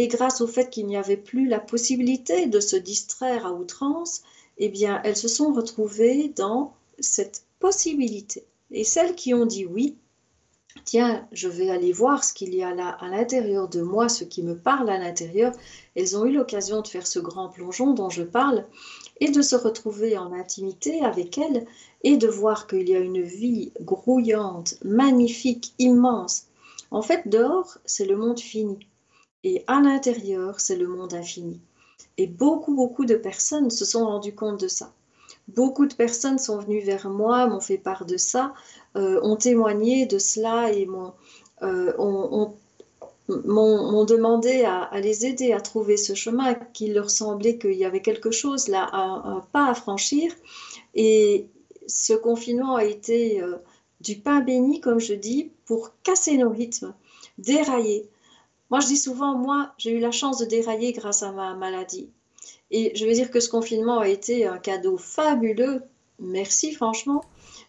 [0.00, 4.22] Et grâce au fait qu'il n'y avait plus la possibilité de se distraire à outrance,
[4.56, 8.44] eh bien, elles se sont retrouvées dans cette possibilité.
[8.70, 9.96] Et celles qui ont dit oui,
[10.84, 14.22] tiens, je vais aller voir ce qu'il y a là à l'intérieur de moi, ce
[14.22, 15.52] qui me parle à l'intérieur,
[15.96, 18.66] elles ont eu l'occasion de faire ce grand plongeon dont je parle
[19.18, 21.66] et de se retrouver en intimité avec elles
[22.04, 26.44] et de voir qu'il y a une vie grouillante, magnifique, immense.
[26.92, 28.87] En fait, dehors, c'est le monde fini.
[29.50, 31.58] Et à l'intérieur, c'est le monde infini.
[32.18, 34.92] Et beaucoup, beaucoup de personnes se sont rendues compte de ça.
[35.48, 38.52] Beaucoup de personnes sont venues vers moi, m'ont fait part de ça,
[38.96, 41.14] euh, ont témoigné de cela et m'ont
[41.62, 41.94] euh,
[44.04, 48.30] demandé à, les aider à trouver ce chemin, qu'il leur semblait qu'il y avait quelque
[48.30, 50.30] chose là, un, pas à franchir.
[50.94, 51.46] Et
[51.86, 53.56] ce confinement a été euh,
[54.02, 56.92] du pain béni, comme je dis, pour casser nos rythmes,
[57.38, 58.10] dérailler,
[58.70, 62.10] Moi, je dis souvent, moi, j'ai eu la chance de dérailler grâce à ma maladie.
[62.70, 65.82] Et je veux dire que ce confinement a été un cadeau fabuleux,
[66.18, 67.24] merci franchement,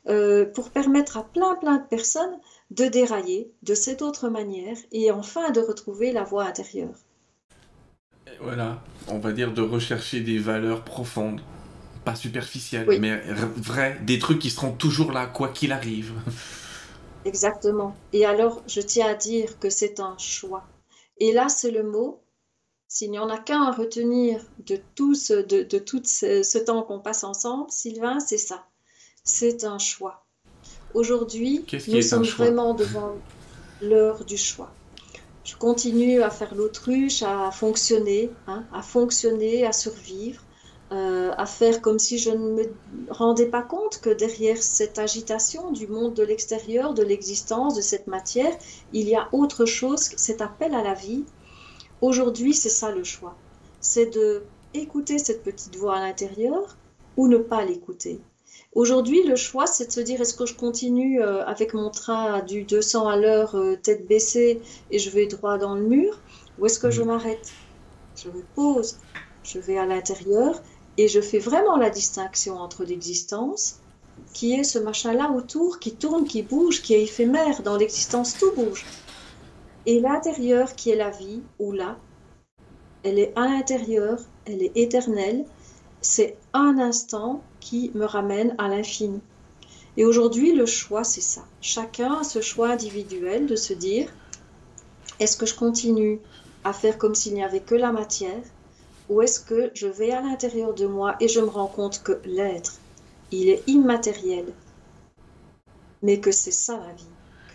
[0.08, 2.38] euh, pour permettre à plein, plein de personnes
[2.72, 6.96] de dérailler de cette autre manière et enfin de retrouver la voie intérieure.
[8.42, 11.42] Voilà, on va dire de rechercher des valeurs profondes,
[12.06, 13.22] pas superficielles, mais
[13.58, 16.14] vraies, des trucs qui seront toujours là, quoi qu'il arrive.
[17.26, 17.96] Exactement.
[18.14, 20.66] Et alors, je tiens à dire que c'est un choix.
[21.20, 22.22] Et là, c'est le mot.
[22.88, 27.00] S'il n'y en a qu'un à retenir de tout ce, de, tout ce, temps qu'on
[27.00, 28.66] passe ensemble, Sylvain, c'est ça.
[29.24, 30.26] C'est un choix.
[30.96, 33.16] Aujourd'hui, nous sommes vraiment devant
[33.82, 34.72] l'heure du choix.
[35.44, 40.42] Je continue à faire l'autruche, à fonctionner, hein, à fonctionner, à survivre.
[40.92, 42.64] Euh, à faire comme si je ne me
[43.12, 48.08] rendais pas compte que derrière cette agitation du monde de l'extérieur, de l'existence, de cette
[48.08, 48.52] matière,
[48.92, 51.26] il y a autre chose, cet appel à la vie.
[52.02, 53.36] Aujourd'hui, c'est ça le choix.
[53.80, 54.42] C'est de
[54.74, 56.76] écouter cette petite voix à l'intérieur
[57.18, 58.20] ou ne pas l'écouter.
[58.74, 62.42] Aujourd'hui, le choix, c'est de se dire est-ce que je continue euh, avec mon train
[62.42, 64.60] du 200 à l'heure, euh, tête baissée,
[64.90, 66.20] et je vais droit dans le mur,
[66.58, 67.52] ou est-ce que je m'arrête?
[68.16, 68.98] Je me pose,
[69.44, 70.62] je vais à l'intérieur
[71.00, 73.80] et je fais vraiment la distinction entre l'existence,
[74.34, 77.64] qui est ce machin-là autour, qui tourne, qui bouge, qui est éphémère.
[77.64, 78.86] Dans l'existence, tout bouge.
[79.86, 81.98] Et l'intérieur, qui est la vie, ou là,
[83.04, 85.46] elle est à l'intérieur, elle est éternelle.
[86.02, 89.22] C'est un instant qui me ramène à l'infini.
[89.96, 91.46] Et aujourd'hui, le choix, c'est ça.
[91.62, 94.14] Chacun a ce choix individuel de se dire,
[95.22, 96.20] est-ce que je continue
[96.66, 98.44] à faire comme s'il n'y avait que la matière
[99.10, 102.20] ou est-ce que je vais à l'intérieur de moi et je me rends compte que
[102.26, 102.76] l'être,
[103.32, 104.46] il est immatériel,
[106.02, 107.08] mais que c'est ça la vie.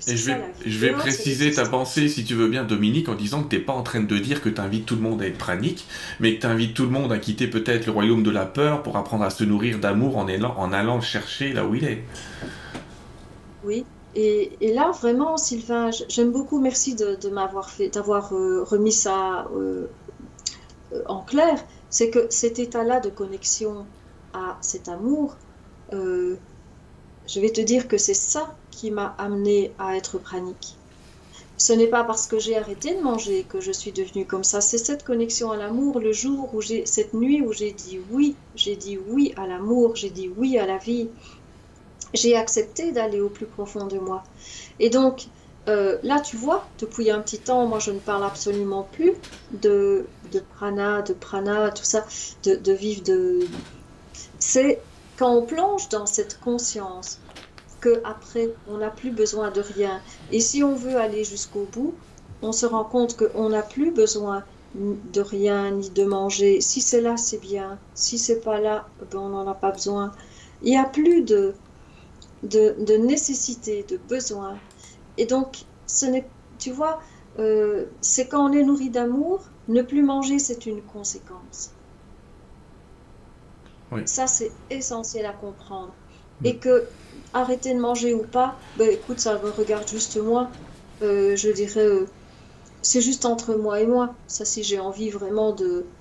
[0.06, 0.36] Et je vais,
[0.66, 3.62] je vais préciser ta pensée, si tu veux bien, Dominique, en disant que tu n'es
[3.62, 5.86] pas en train de dire que tu invites tout le monde à être pranique,
[6.20, 8.82] mais que tu invites tout le monde à quitter peut-être le royaume de la peur
[8.82, 12.02] pour apprendre à se nourrir d'amour en, en allant chercher là où il est.
[13.64, 13.86] Oui,
[14.16, 19.86] et, là vraiment, Sylvain, j'aime beaucoup, merci de, m'avoir fait, d'avoir euh, remis ça euh,
[21.06, 23.86] en clair, c'est que cet état-là de connexion
[24.32, 25.36] à cet amour,
[25.92, 26.36] euh,
[27.26, 30.76] je vais te dire que c'est ça qui m'a amené à être pranique.
[31.56, 34.60] Ce n'est pas parce que j'ai arrêté de manger que je suis devenue comme ça,
[34.60, 38.34] c'est cette connexion à l'amour, le jour où j'ai, cette nuit où j'ai dit oui,
[38.56, 41.08] j'ai dit oui à l'amour, j'ai dit oui à la vie,
[42.12, 44.24] j'ai accepté d'aller au plus profond de moi.
[44.80, 45.26] Et donc,
[45.66, 49.14] euh, là, tu vois, depuis un petit temps, moi, je ne parle absolument plus
[49.52, 52.04] de, de prana, de prana, tout ça,
[52.44, 53.40] de, vivre de...
[54.38, 54.80] C'est
[55.16, 57.18] quand on plonge dans cette conscience
[57.80, 60.00] que après on n'a plus besoin de rien.
[60.32, 61.94] Et si on veut aller jusqu'au bout,
[62.42, 64.44] on se rend compte qu'on n'a plus besoin
[64.74, 66.60] de rien ni de manger.
[66.60, 67.78] Si c'est là, c'est bien.
[67.94, 70.12] Si c'est pas là, ben on n'en a pas besoin.
[70.62, 71.54] Il n'y a plus de,
[72.42, 74.58] de, de nécessité, de besoin.
[75.16, 77.00] Et donc, ce n'est, tu vois,
[77.38, 81.78] euh, c'est quand on est nourri d'amour, ne plus manger, c'est une conséquence.
[84.06, 85.98] Ça, c'est essentiel à comprendre.
[86.42, 86.90] Et que
[87.32, 90.56] arrêter de manger ou pas, ben, écoute, ça me regarde juste moi.
[91.02, 92.06] Euh, je dirais, euh,
[92.82, 94.18] c'est juste entre moi et moi.
[94.26, 95.94] Ça, si j'ai envie vraiment de,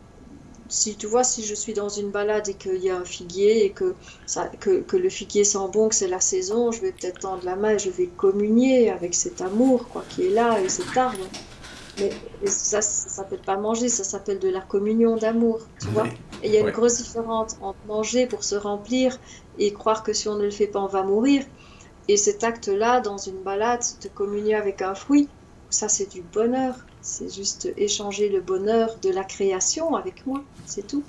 [0.74, 3.64] si tu vois, si je suis dans une balade et qu'il y a un figuier
[3.64, 3.94] et que,
[4.26, 7.46] ça, que, que le figuier sent bon, que c'est la saison, je vais peut-être tendre
[7.46, 10.98] la main et je vais communier avec cet amour quoi, qui est là et cet
[10.98, 11.30] arbre.
[12.00, 12.10] Mais
[12.48, 16.08] ça, ça s'appelle pas manger, ça s'appelle de la communion d'amour, tu vois.
[16.42, 19.20] Et il y a une grosse différence entre manger pour se remplir
[19.60, 21.44] et croire que si on ne le fait pas, on va mourir.
[22.08, 25.30] Et cet acte-là, dans une balade, de communier avec un fruit,
[25.70, 26.74] ça c'est du bonheur.
[27.06, 31.04] C'est juste échanger le bonheur de la création avec moi, c'est tout.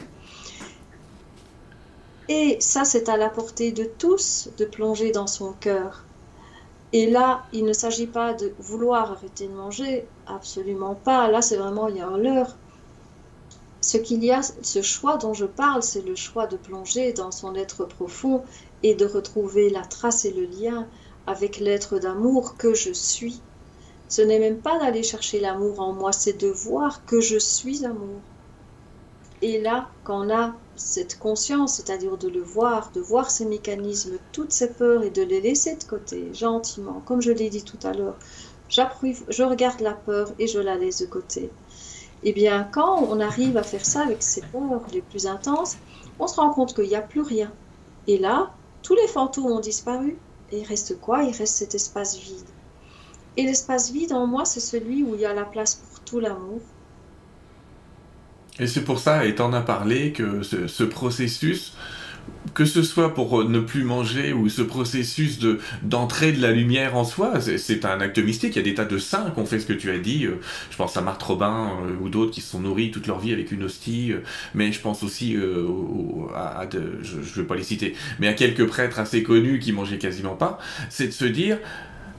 [2.28, 6.04] Et ça, c'est à la portée de tous de plonger dans son cœur.
[6.92, 11.30] Et là, il ne s'agit pas de vouloir arrêter de manger, absolument pas.
[11.30, 12.46] Là, c'est vraiment, il y a un.
[13.80, 17.30] Ce qu'il y a, ce choix dont je parle, c'est le choix de plonger dans
[17.30, 18.42] son être profond
[18.82, 20.88] et de retrouver la trace et le lien
[21.28, 23.44] avec l'être d'amour que je suis
[24.08, 27.84] ce n'est même pas d'aller chercher l'amour en moi, c'est de voir que je suis
[27.84, 28.20] amour.
[29.42, 34.18] Et là, quand on a cette conscience, c'est-à-dire de le voir, de voir ces mécanismes,
[34.32, 37.78] toutes ces peurs et de les laisser de côté, gentiment, comme je l'ai dit tout
[37.82, 38.16] à l'heure,
[38.68, 41.50] je regarde la peur et je la laisse de côté.
[42.22, 45.76] Eh bien, quand on arrive à faire ça avec ces peurs les plus intenses,
[46.18, 47.52] on se rend compte qu'il n'y a plus rien.
[48.06, 48.50] Et là,
[48.82, 50.16] tous les fantômes ont disparu.
[50.50, 51.22] Et il reste quoi?
[51.22, 52.48] Il reste cet espace vide.
[53.36, 56.20] Et l'espace vide en moi, c'est celui où il y a la place pour tout
[56.20, 56.60] l'amour.
[58.60, 61.74] Et c'est pour ça, et t'en as parlé, que ce processus,
[62.54, 66.52] que ce soit pour euh, ne plus manger ou ce processus de d'entrée de la
[66.52, 68.54] lumière en soi, c'est un acte mystique.
[68.54, 70.26] Il y a des tas de saints qui ont fait ce que tu as dit.
[70.26, 73.18] Euh, je pense à Marthe Robin euh, ou d'autres qui se sont nourris toute leur
[73.18, 74.12] vie avec une hostie.
[74.54, 75.36] Mais je pense aussi
[76.34, 76.66] à,
[77.02, 80.36] je, ne vais pas les citer, mais à quelques prêtres assez connus qui mangeaient quasiment
[80.36, 80.58] pas.
[80.90, 81.58] C'est de se dire,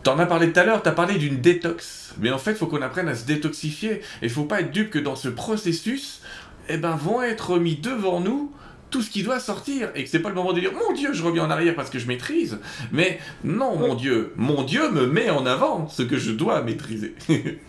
[0.06, 2.14] T'en as parlé tout à l'heure, t'as parlé d'une détox.
[2.20, 3.94] Mais en fait, il faut qu'on apprenne à se détoxifier.
[3.94, 6.22] Et il faut pas être dupe que dans ce processus,
[6.70, 8.52] eh ben, vont être mis devant nous
[8.92, 11.12] tout ce qui doit sortir et que c'est pas le moment de dire mon Dieu,
[11.12, 12.60] je reviens en arrière parce que je maîtrise.
[12.92, 17.16] Mais non, mon Dieu, mon Dieu me met en avant ce que je dois maîtriser.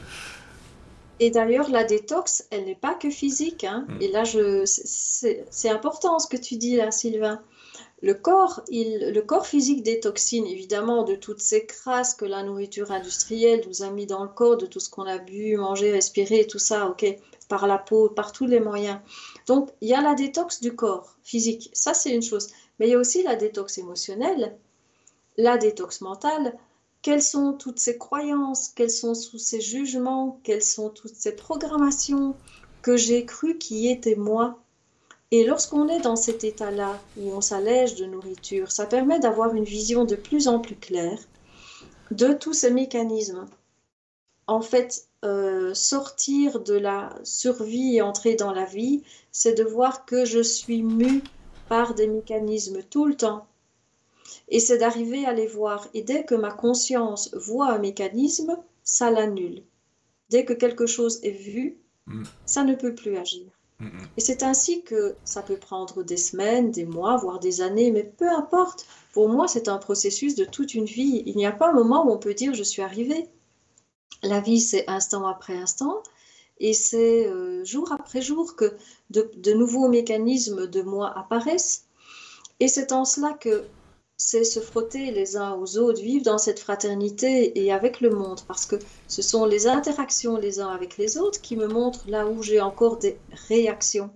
[1.20, 3.64] et d'ailleurs, la détox, elle n'est pas que physique.
[3.64, 3.86] Hein.
[3.88, 4.02] Mm.
[4.02, 7.40] Et là, je, c'est important ce que tu dis là, Sylvain.
[8.06, 12.92] Le corps, il, le corps physique détoxine évidemment de toutes ces crasses que la nourriture
[12.92, 16.46] industrielle nous a mis dans le corps, de tout ce qu'on a bu, mangé, respiré,
[16.46, 17.04] tout ça, ok,
[17.48, 19.00] par la peau, par tous les moyens.
[19.48, 22.46] Donc, il y a la détox du corps physique, ça c'est une chose.
[22.78, 24.56] Mais il y a aussi la détox émotionnelle,
[25.36, 26.56] la détox mentale.
[27.02, 32.36] Quelles sont toutes ces croyances, quels sont tous ces jugements, quelles sont toutes ces programmations
[32.82, 34.60] que j'ai cru qui étaient moi?
[35.36, 39.64] Et lorsqu'on est dans cet état-là, où on s'allège de nourriture, ça permet d'avoir une
[39.64, 41.18] vision de plus en plus claire
[42.10, 43.46] de tous ces mécanismes.
[44.46, 50.06] En fait, euh, sortir de la survie et entrer dans la vie, c'est de voir
[50.06, 51.22] que je suis mue
[51.68, 53.46] par des mécanismes tout le temps.
[54.48, 55.86] Et c'est d'arriver à les voir.
[55.92, 59.62] Et dès que ma conscience voit un mécanisme, ça l'annule.
[60.30, 61.76] Dès que quelque chose est vu,
[62.06, 62.22] mm.
[62.46, 63.55] ça ne peut plus agir.
[64.16, 68.04] Et c'est ainsi que ça peut prendre des semaines, des mois, voire des années, mais
[68.04, 68.86] peu importe.
[69.12, 71.22] Pour moi, c'est un processus de toute une vie.
[71.26, 73.28] Il n'y a pas un moment où on peut dire je suis arrivé.
[74.22, 76.02] La vie, c'est instant après instant,
[76.58, 78.76] et c'est euh, jour après jour que
[79.10, 81.84] de, nouveaux mécanismes de moi apparaissent.
[82.60, 83.64] Et c'est en cela que
[84.16, 88.40] c'est se frotter les uns aux autres, vivre dans cette fraternité et avec le monde,
[88.48, 88.76] parce que
[89.08, 92.60] ce sont les interactions les uns avec les autres qui me montrent là où j'ai
[92.60, 94.10] encore des réactions,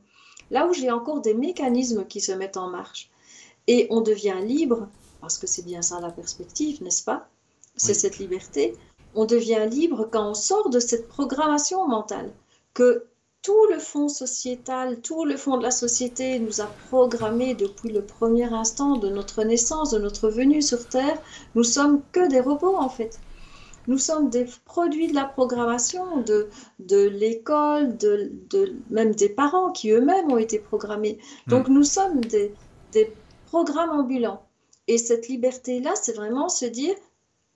[0.50, 3.10] là où j'ai encore des mécanismes qui se mettent en marche.
[3.66, 4.88] Et on devient libre,
[5.20, 7.28] parce que c'est bien ça la perspective, n'est-ce pas?
[7.76, 8.76] C'est cette liberté.
[9.14, 12.32] On devient libre quand on sort de cette programmation mentale
[12.74, 13.06] que
[13.42, 18.04] tout le fond sociétal, tout le fond de la société nous a programmés depuis le
[18.04, 21.20] premier instant de notre naissance, de notre venue sur Terre.
[21.54, 23.18] Nous sommes que des robots en fait.
[23.86, 26.48] Nous sommes des produits de la programmation, de,
[26.80, 31.18] de l'école, de, de, même des parents qui eux-mêmes ont été programmés.
[31.46, 31.72] Donc hmm.
[31.72, 32.52] nous sommes des,
[32.92, 33.10] des
[33.46, 34.42] programmes ambulants.
[34.86, 36.94] Et cette liberté-là, c'est vraiment se dire,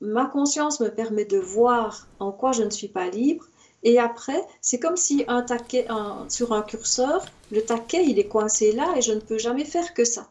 [0.01, 3.45] ma conscience me permet de voir en quoi je ne suis pas libre
[3.85, 5.87] et après, c'est comme si un taquet,
[6.30, 9.93] sur un curseur, le taquet, il est coincé là et je ne peux jamais faire
[9.93, 10.30] que ça.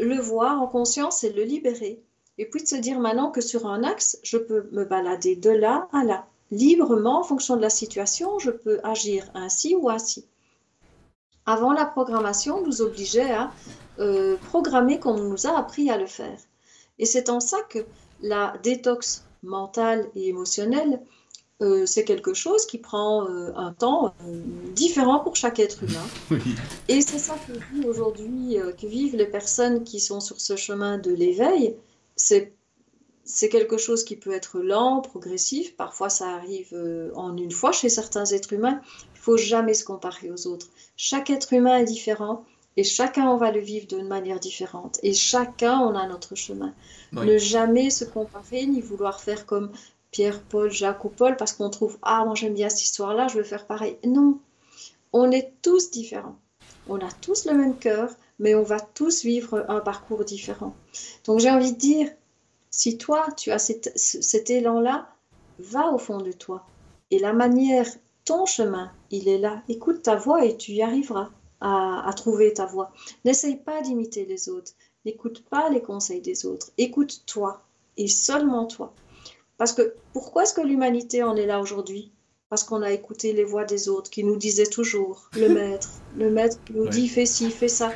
[0.00, 2.02] Le voir en conscience et le libérer.
[2.38, 5.50] Et puis de se dire maintenant que sur un axe, je peux me balader de
[5.50, 6.26] là à là.
[6.50, 10.24] Librement, en fonction de la situation, je peux agir ainsi ou ainsi.
[11.44, 13.52] Avant, la programmation nous obligeait à
[13.98, 16.38] euh, programmer comme on nous a appris à le faire.
[16.98, 17.80] Et c'est en ça que
[18.22, 21.02] la détox mentale et émotionnelle
[21.62, 24.40] euh, c'est quelque chose qui prend euh, un temps euh,
[24.74, 26.40] différent pour chaque être humain.
[26.88, 30.98] Et c'est ça que vivent aujourd'hui, que vivent les personnes qui sont sur ce chemin
[30.98, 31.76] de l'éveil.
[32.16, 32.52] C'est
[33.24, 35.76] c'est quelque chose qui peut être lent, progressif.
[35.76, 36.76] Parfois, ça arrive
[37.14, 38.80] en une fois chez certains êtres humains.
[39.14, 40.66] Il faut jamais se comparer aux autres.
[40.96, 42.44] Chaque être humain est différent
[42.76, 44.98] et chacun, on va le vivre d'une manière différente.
[45.02, 46.74] Et chacun, on a notre chemin.
[47.12, 49.70] Ne jamais se comparer ni vouloir faire comme
[50.12, 53.38] Pierre, Paul, Jacques ou Paul parce qu'on trouve Ah, moi j'aime bien cette histoire-là, je
[53.38, 53.98] veux faire pareil.
[54.04, 54.38] Non,
[55.12, 56.36] on est tous différents.
[56.88, 60.74] On a tous le même cœur, mais on va tous vivre un parcours différent.
[61.24, 62.10] Donc j'ai envie de dire,
[62.70, 65.08] si toi tu as cet, élan-là,
[65.58, 66.66] va au fond de toi.
[67.10, 67.86] Et la manière,
[68.24, 69.62] ton chemin, il est là.
[69.68, 72.92] Écoute ta voix et tu y arriveras à, à trouver ta voix.
[73.24, 74.72] N'essaye pas d'imiter les autres.
[75.06, 76.70] N'écoute pas les conseils des autres.
[76.76, 77.62] Écoute-toi
[77.96, 78.92] et seulement toi.
[79.62, 82.10] Parce que pourquoi est-ce que l'humanité en est là aujourd'hui?
[82.48, 85.88] Parce qu'on a écouté les voix des autres qui nous disaient toujours le maître,
[86.18, 87.92] le maître nous dit fais ci, fais ça.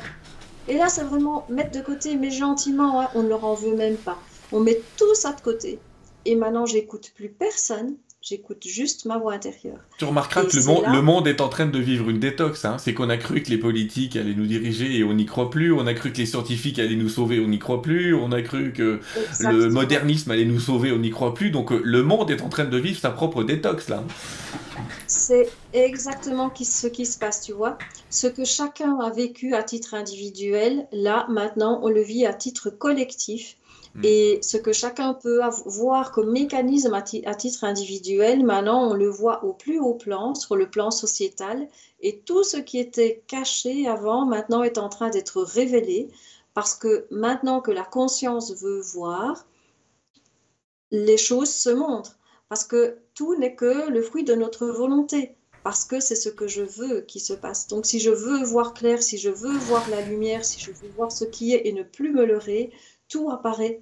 [0.69, 3.75] Et là, c'est vraiment mettre de côté, mais gentiment, hein, on ne leur en veut
[3.75, 4.17] même pas.
[4.53, 5.77] On met tout ça de côté.
[6.23, 7.97] Et maintenant, j'écoute plus personne.
[8.29, 9.77] J'écoute juste ma voix intérieure.
[9.97, 12.65] Tu remarqueras que le, monde, est en train de vivre une détox.
[12.65, 12.77] Hein.
[12.77, 15.71] C'est qu'on a cru que les politiques allaient nous diriger et on n'y croit plus.
[15.71, 18.13] On a cru que les scientifiques allaient nous sauver, on n'y croit plus.
[18.13, 18.99] On a cru que
[19.39, 21.51] le modernisme allait nous sauver, on n'y croit plus.
[21.51, 24.03] Donc euh, le monde est en train de vivre sa propre détox là.
[25.07, 27.77] C'est exactement ce qui se passe, tu vois.
[28.09, 32.69] Ce que chacun a vécu à titre individuel, là, maintenant, on le vit à titre
[32.69, 33.55] collectif.
[33.97, 34.01] Hmm.
[34.03, 39.43] Et ce que chacun peut voir comme mécanisme à, titre individuel, maintenant on le voit
[39.43, 41.67] au plus haut plan, sur le plan sociétal,
[42.01, 46.09] et tout ce qui était caché avant, maintenant est en train d'être révélé,
[46.53, 49.47] parce que maintenant que la conscience veut voir,
[50.91, 52.19] les choses se montrent,
[52.49, 56.47] parce que tout n'est que le fruit de notre volonté, parce que c'est ce que
[56.47, 57.67] je veux qui se passe.
[57.67, 60.89] Donc si je veux voir clair, si je veux voir la lumière, si je veux
[60.95, 62.71] voir ce qui est et ne plus me leurrer,
[63.09, 63.81] tout apparaît.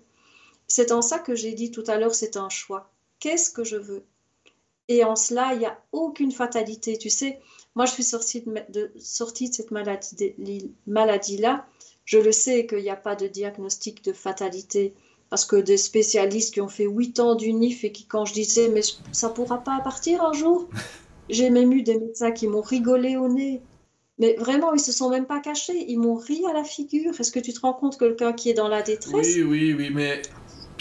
[0.78, 2.92] C'est en ça que j'ai dit tout à l'heure, c'est un choix.
[3.22, 4.04] Qu'est-ce que je veux?
[4.90, 6.98] Et en cela, il n'y a aucune fatalité.
[6.98, 7.40] Tu sais,
[7.76, 9.72] moi, je suis sortie de, cette
[10.86, 11.66] maladie-là.
[12.04, 14.94] je le sais qu'il n'y a pas de diagnostic de fatalité.
[15.30, 18.68] Parce que des spécialistes qui ont fait 8 ans d'UNIF et qui, quand je disais,
[18.68, 18.82] mais
[19.14, 20.68] ça pourra pas partir un jour,
[21.30, 23.62] j'ai même eu des médecins qui m'ont rigolé au nez.
[24.20, 27.18] Mais vraiment, ils se sont même pas cachés, ils m'ont ri à la figure.
[27.18, 29.36] Est-ce que tu te rends compte quelqu'un qui est dans la détresse?
[29.38, 30.22] Oui, oui, oui, mais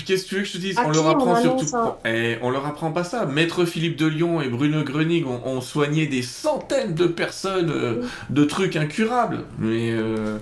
[0.04, 1.66] qu'est-ce que tu veux que je te dise On leur apprend surtout.
[2.04, 3.26] Et on leur apprend pas ça.
[3.26, 8.44] Maître Philippe de Lyon et Bruno Gröning ont, soigné des centaines de personnes euh, de
[8.44, 9.44] trucs incurables.
[9.58, 10.38] Mais, euh,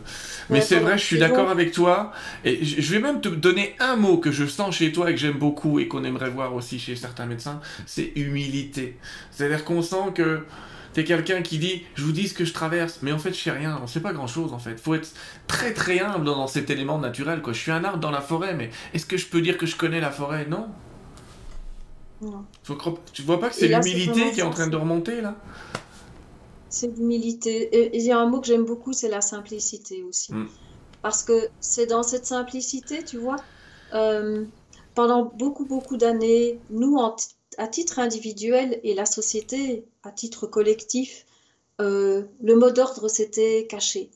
[0.50, 2.12] mais c'est vrai, je suis d'accord avec toi.
[2.44, 5.20] Et je vais même te donner un mot que je sens chez toi et que
[5.20, 8.96] j'aime beaucoup et qu'on aimerait voir aussi chez certains médecins c'est humilité.
[9.30, 10.44] C'est-à-dire qu'on sent que
[10.92, 13.40] T'es quelqu'un qui dit, je vous dis ce que je traverse, mais en fait, je
[13.40, 14.78] sais rien, on sait pas grand chose en fait.
[14.78, 15.08] Faut être
[15.46, 17.52] très très humble dans, cet élément naturel, quoi.
[17.52, 19.76] Je suis un arbre dans la forêt, mais est-ce que je peux dire que je
[19.76, 20.46] connais la forêt?
[20.46, 20.68] Non.
[22.20, 22.44] Non.
[23.12, 25.34] Tu vois pas que c'est l'humilité qui est en train de remonter là?
[26.68, 27.90] C'est l'humilité.
[27.96, 30.32] Il y a un mot que j'aime beaucoup, c'est la simplicité aussi.
[30.32, 30.46] Hmm.
[31.02, 33.36] Parce que c'est dans cette simplicité, tu vois,
[33.94, 34.44] euh,
[34.94, 37.16] pendant beaucoup beaucoup d'années, nous en
[37.58, 41.26] à titre individuel et la société à titre collectif,
[41.80, 44.10] euh, le mot d'ordre s'était caché.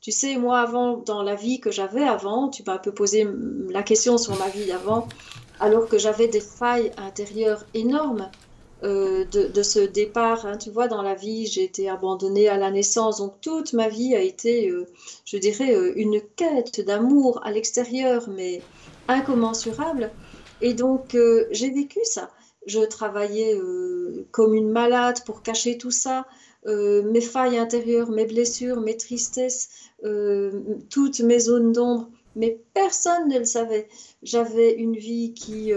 [0.00, 3.26] Tu sais, moi, avant, dans la vie que j'avais avant, tu m'as un peu posé
[3.70, 5.08] la question sur ma vie d'avant,
[5.58, 8.30] alors que j'avais des failles intérieures énormes
[8.84, 10.44] euh, de, ce départ.
[10.44, 10.58] Hein.
[10.58, 14.14] tu vois, dans la vie, j'ai été abandonnée à la naissance, donc toute ma vie
[14.14, 14.86] a été, euh,
[15.24, 18.60] je dirais, une quête d'amour à l'extérieur, mais
[19.08, 20.12] incommensurable.
[20.60, 21.16] Et donc,
[21.50, 22.30] j'ai vécu ça
[22.66, 26.26] je travaillais euh, comme une malade pour cacher tout ça,
[26.66, 29.68] euh, mes failles intérieures, mes blessures, mes tristesses,
[30.04, 33.88] euh, toutes mes zones d'ombre, mais personne ne le savait.
[34.22, 35.72] J'avais une vie qui,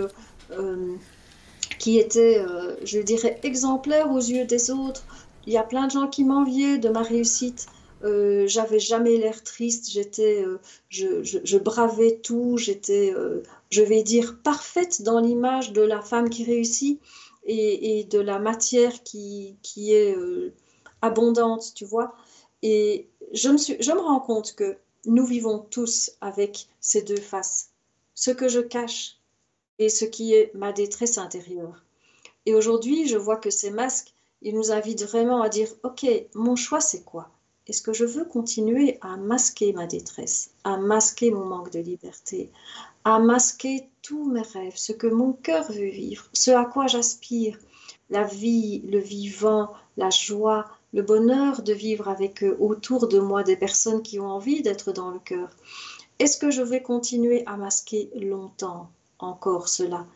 [1.77, 2.43] qui était,
[2.83, 5.05] je dirais, exemplaire aux yeux des autres.
[5.47, 7.67] Il y a plein de gens qui m'enviaient de ma réussite.
[8.03, 10.43] J'avais jamais l'air triste, j'étais,
[10.89, 13.13] je, bravais tout, j'étais
[13.69, 16.99] je vais dire, parfaite dans l'image de la femme qui réussit
[17.45, 20.53] et, de la matière qui, est euh,
[21.01, 22.15] abondante, tu vois.
[22.61, 27.71] Et je me, je me rends compte que nous vivons tous avec ces deux faces,
[28.15, 29.17] ce que je cache
[29.77, 31.83] et ce qui est ma détresse intérieure.
[32.45, 36.55] Et aujourd'hui, je vois que ces masques, ils nous invitent vraiment à dire, OK, mon
[36.55, 37.29] choix, c'est quoi?
[37.69, 42.49] Est-ce que je veux continuer à masquer ma détresse, à masquer mon manque de liberté,
[43.03, 47.59] à masquer tous mes rêves, ce que mon cœur veut vivre, ce à quoi j'aspire,
[48.09, 53.43] la vie, le vivant, la joie, le bonheur de vivre avec eux, autour de moi
[53.43, 55.55] des personnes qui ont envie d'être dans le cœur?
[56.17, 58.89] Est-ce que je vais continuer à masquer longtemps
[59.19, 60.07] encore cela?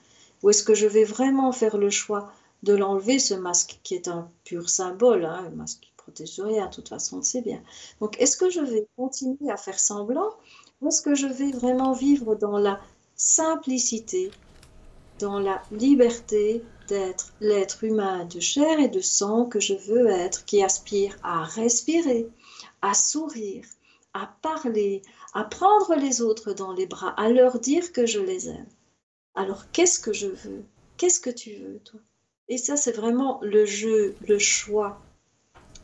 [0.42, 2.34] Ou est-ce que je vais vraiment faire le choix
[2.64, 6.74] de l'enlever, ce masque qui est un pur symbole, hein, un masque protège rien, de
[6.74, 7.62] toute façon, c'est bien.
[8.00, 10.30] Donc, est-ce que je vais continuer à faire semblant
[10.82, 12.80] ou est-ce que je vais vraiment vivre dans la
[13.16, 14.32] simplicité,
[15.20, 20.46] dans la liberté d'être l'être humain de chair et de sang que je veux être,
[20.46, 22.28] qui aspire à respirer,
[22.82, 23.66] à sourire,
[24.14, 25.02] à parler,
[25.34, 28.68] à prendre les autres dans les bras, à leur dire que je les aime?
[29.36, 30.64] Alors, qu'est-ce que je veux?
[30.98, 32.00] Qu'est-ce que tu veux, toi?
[32.50, 35.02] Et ça, c'est vraiment le jeu, le choix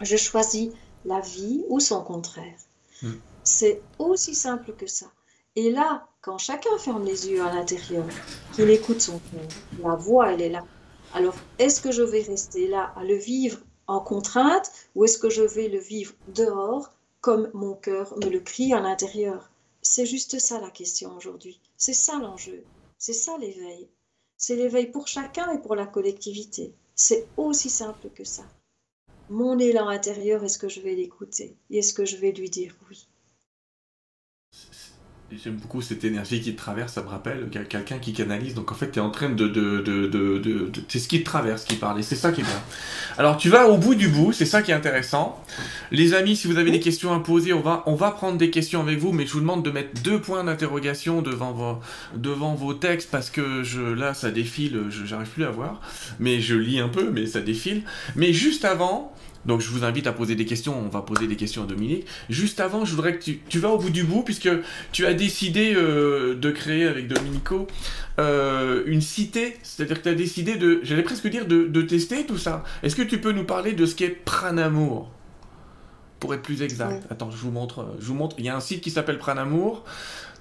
[0.02, 0.70] je choisis
[1.06, 2.60] la vie ou son contraire.
[3.02, 3.16] Hmm.
[3.44, 5.08] C'est aussi simple que ça.
[5.56, 8.06] Et là, quand chacun ferme les yeux à l'intérieur,
[8.54, 9.48] qu'il écoute son cœur,
[9.82, 10.64] la voix, elle est là.
[11.14, 15.30] Alors, est-ce que je vais rester là à le vivre en contrainte ou est-ce que
[15.30, 16.92] je vais le vivre dehors
[17.22, 19.50] comme mon cœur me le crie à l'intérieur?
[19.82, 21.60] C'est juste ça la question aujourd'hui.
[21.78, 22.64] C'est ça l'enjeu.
[22.98, 23.88] C'est ça l'éveil.
[24.38, 26.74] C'est l'éveil pour chacun et pour la collectivité.
[26.96, 28.44] C'est aussi simple que ça.
[29.30, 31.58] Mon élan intérieur, est-ce que je vais l'écouter?
[31.70, 33.09] Et est-ce que je vais lui dire oui?
[35.32, 38.56] J'aime beaucoup cette énergie qui te traverse, ça me rappelle quelqu'un qui canalise.
[38.56, 39.48] Donc en fait, tu es en train de.
[39.48, 42.44] de, de, de, c'est ce qui te traverse qui parle, et c'est ça qui est
[42.44, 42.62] bien.
[43.18, 45.44] Alors tu vas au bout du bout, c'est ça qui est intéressant.
[45.92, 48.50] Les amis, si vous avez des questions à poser, on va, on va prendre des
[48.50, 51.80] questions avec vous, mais je vous demande de mettre deux points d'interrogation devant vos,
[52.16, 55.80] devant vos textes, parce que je, là, ça défile, j'arrive plus à voir.
[56.20, 57.84] Mais je lis un peu, mais ça défile.
[58.16, 59.14] Mais juste avant,
[59.46, 62.06] donc je vous invite à poser des questions, on va poser des questions à Dominique.
[62.30, 64.50] Juste avant, je voudrais que tu, tu vas au bout du bout, puisque
[64.92, 67.68] tu as décidé euh, de créer avec Dominico
[68.20, 72.26] euh, une cité, c'est-à-dire que tu as décidé de, j'allais presque dire, de, de tester
[72.26, 72.64] tout ça.
[72.84, 75.12] Est-ce que tu peux nous parler de ce qu'est Pranamour?
[76.20, 77.06] Pour être plus exact.
[77.10, 78.36] Attends, je vous montre, je vous montre.
[78.40, 79.86] Il y a un site qui s'appelle Pranamour.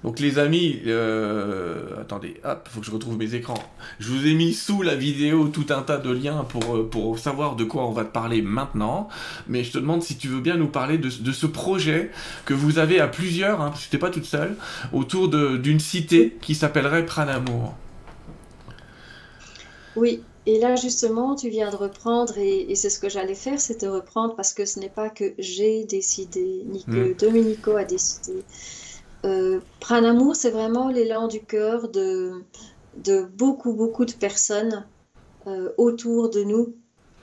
[0.03, 3.61] Donc les amis, euh, attendez, hop, faut que je retrouve mes écrans.
[3.99, 7.19] Je vous ai mis sous la vidéo tout un tas de liens pour, euh, pour
[7.19, 9.09] savoir de quoi on va te parler maintenant.
[9.47, 12.11] Mais je te demande si tu veux bien nous parler de, ce projet
[12.45, 14.55] que vous avez à plusieurs, hein, parce que tu pas toute seule,
[14.93, 17.75] autour d'une cité qui s'appellerait Pranamour.
[19.95, 23.81] Oui, et là, justement, tu viens de reprendre, et, c'est ce que j'allais faire, c'est
[23.81, 27.15] de reprendre parce que ce n'est pas que j'ai décidé, ni que hmm.
[27.19, 28.43] Dominico a décidé.
[29.25, 32.43] Euh, Pranamour, c'est vraiment l'élan du cœur de,
[32.97, 34.85] de beaucoup, beaucoup de personnes
[35.47, 36.75] euh, autour de nous.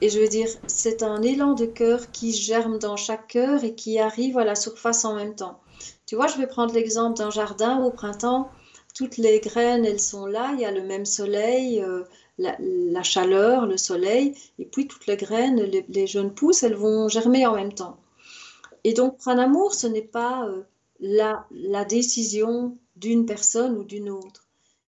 [0.03, 3.75] Et je veux dire, c'est un élan de cœur qui germe dans chaque cœur et
[3.75, 5.61] qui arrive à la surface en même temps.
[6.05, 8.51] Tu vois, je vais prendre l'exemple d'un jardin au printemps.
[8.95, 12.05] Toutes les graines, elles sont là, il y a le même soleil, euh,
[12.39, 17.47] la, chaleur, le soleil, et puis toutes les graines, les, jeunes pousses, elles vont germer
[17.47, 17.99] en même temps.
[18.85, 20.63] Et donc, Pranamour, ce n'est pas euh,
[21.01, 21.47] la,
[21.89, 24.49] décision d'une personne ou d'une autre.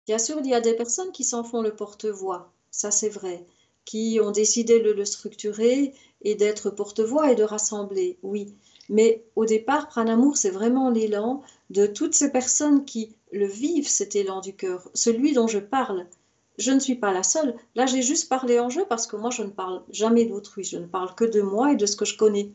[0.07, 3.45] Bien sûr, il y a des personnes qui s'en font le porte-voix, ça c'est vrai,
[3.85, 8.55] qui ont décidé de le structurer et d'être porte-voix et de rassembler, oui.
[8.89, 14.17] Mais au départ, Pranamour, c'est vraiment l'élan de toutes ces personnes qui le vivent, cet
[14.17, 16.07] élan du cœur, celui dont je parle.
[16.59, 17.55] Je ne suis pas la seule.
[17.75, 20.65] Là, j'ai juste parlé en jeu parce que moi, je ne parle jamais d'autrui.
[20.65, 22.51] Je ne parle que de moi et de ce que je connais.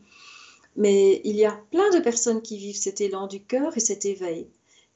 [0.78, 4.04] Mais il y a plein de personnes qui vivent cet élan du cœur et cet
[4.04, 4.46] éveil.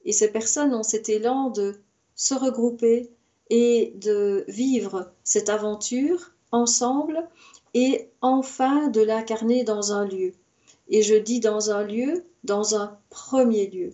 [0.05, 1.75] Et ces personnes ont cet élan de
[2.15, 3.11] se regrouper
[3.51, 7.29] et de vivre cette aventure ensemble
[7.75, 10.35] et enfin de l'incarner dans un lieu.
[10.89, 13.91] Et je dis dans un lieu, dans un premier lieu.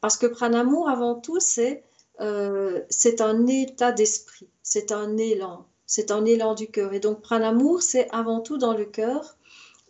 [0.00, 1.84] Parce que Pranamour, avant tout, c'est
[2.20, 2.82] euh,
[3.20, 6.94] un état d'esprit, c'est un élan, c'est un élan du cœur.
[6.94, 9.36] Et donc Pranamour, c'est avant tout dans le cœur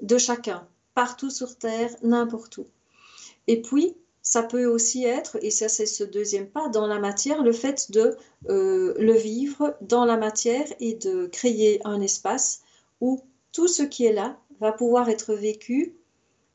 [0.02, 0.68] de chacun
[0.98, 2.66] partout sur Terre, n'importe où.
[3.46, 7.44] Et puis, ça peut aussi être, et ça c'est ce deuxième pas, dans la matière,
[7.44, 8.16] le fait de
[8.48, 12.62] euh, le vivre dans la matière et de créer un espace
[13.00, 13.22] où
[13.52, 15.94] tout ce qui est là va pouvoir être vécu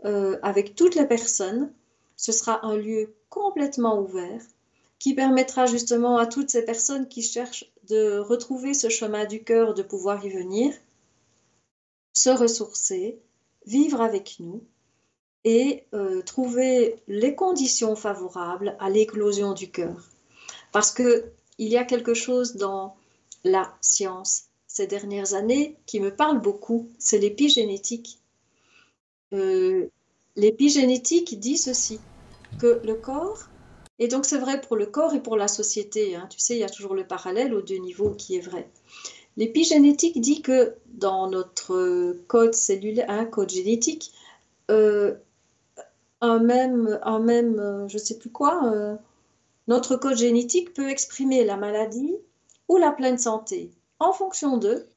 [0.04, 1.72] euh, avec toutes les personnes.
[2.18, 4.42] Ce sera un lieu complètement ouvert
[5.00, 9.74] qui permettra justement à toutes ces personnes qui cherchent de retrouver ce chemin du cœur,
[9.74, 10.74] de pouvoir y venir,
[12.12, 13.22] se ressourcer,
[13.66, 14.64] vivre avec nous
[15.44, 20.10] et euh, trouver les conditions favorables à l'éclosion du cœur.
[20.72, 22.96] Parce que il y a quelque chose dans
[23.44, 28.20] la science ces dernières années qui me parle beaucoup, c'est l'épigénétique.
[29.34, 29.88] Euh,
[30.36, 32.00] l'épigénétique dit ceci,
[32.60, 33.50] que le corps,
[34.00, 36.60] et donc c'est vrai pour le corps et pour la société, hein, tu sais, il
[36.60, 38.68] y a toujours le parallèle aux deux niveaux qui est vrai.
[39.36, 44.14] L'épigénétique dit que dans notre code cellulaire, un code génétique,
[44.70, 45.16] euh,
[46.22, 48.96] un même, un même, euh, je sais plus quoi, euh,
[49.68, 52.16] notre code génétique peut exprimer la maladie
[52.68, 54.88] ou la pleine santé en fonction de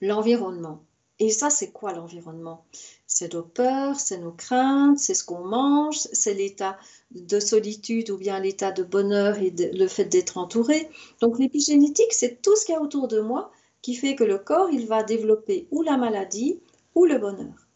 [0.00, 0.82] l'environnement.
[1.22, 2.64] Et ça, c'est quoi l'environnement?
[3.06, 6.76] C'est nos peurs, c'est nos craintes, c'est ce qu'on mange, c'est l'état
[7.12, 10.90] de solitude ou bien l'état de bonheur et le fait d'être entouré.
[11.20, 14.36] Donc l'épigénétique, c'est tout ce qu'il y a autour de moi qui fait que le
[14.36, 16.58] corps, il va développer ou la maladie
[16.96, 17.68] ou le bonheur.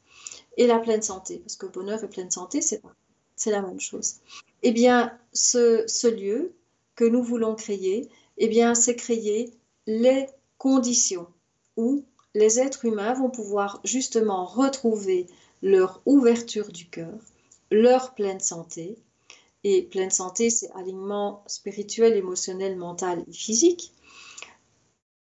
[0.56, 4.16] Et la pleine santé, parce que bonheur et pleine santé, c'est la même chose.
[4.64, 6.52] Eh bien, ce, ce lieu
[6.96, 8.08] que nous voulons créer,
[8.38, 9.52] eh bien, c'est créer
[9.86, 10.26] les
[10.58, 11.28] conditions
[11.76, 12.02] où
[12.36, 15.26] les êtres humains vont pouvoir justement retrouver
[15.62, 17.18] leur ouverture du cœur,
[17.70, 18.98] leur pleine santé.
[19.64, 23.94] Et pleine santé, c'est alignement spirituel, émotionnel, mental et physique.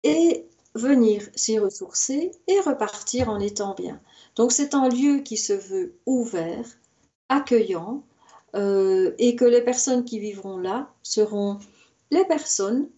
[0.03, 4.01] Et venir s'y ressourcer et repartir en étant bien.
[4.35, 6.66] Donc c'est un lieu qui se veut ouvert,
[7.28, 8.03] accueillant,
[8.57, 11.61] euh, et que les personnes qui vivront là seront
[12.11, 12.89] les personnes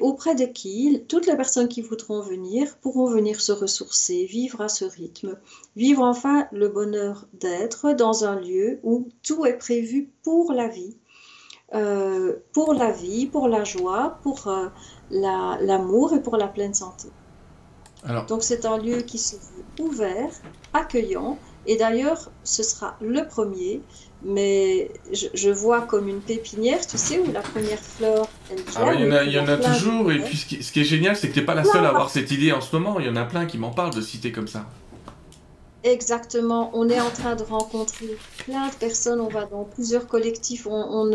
[0.00, 4.68] auprès de qui toutes les personnes qui voudront venir pourront venir se ressourcer, vivre à
[4.68, 5.38] ce rythme,
[5.74, 10.96] vivre enfin le bonheur d'être dans un lieu où tout est prévu pour la vie,
[11.74, 14.68] euh, pour la vie, pour la joie, pour euh,
[15.10, 17.08] l'amour et pour la pleine santé.
[18.28, 20.30] Donc c'est un lieu qui se veut ouvert,
[20.72, 23.80] accueillant, et d'ailleurs ce sera le premier.
[24.24, 29.02] Mais je, vois comme une pépinière, tu sais, où la première fleur, elle ah il
[29.02, 31.34] y en a, y en a toujours, et puis ce qui, est génial, c'est que
[31.34, 33.16] tu n'es pas la seule à avoir cette idée en ce moment, il y en
[33.16, 34.66] a plein qui m'en parlent de cités comme ça.
[35.84, 40.66] Exactement, on est en train de rencontrer plein de personnes, on va dans plusieurs collectifs,
[40.66, 41.12] on,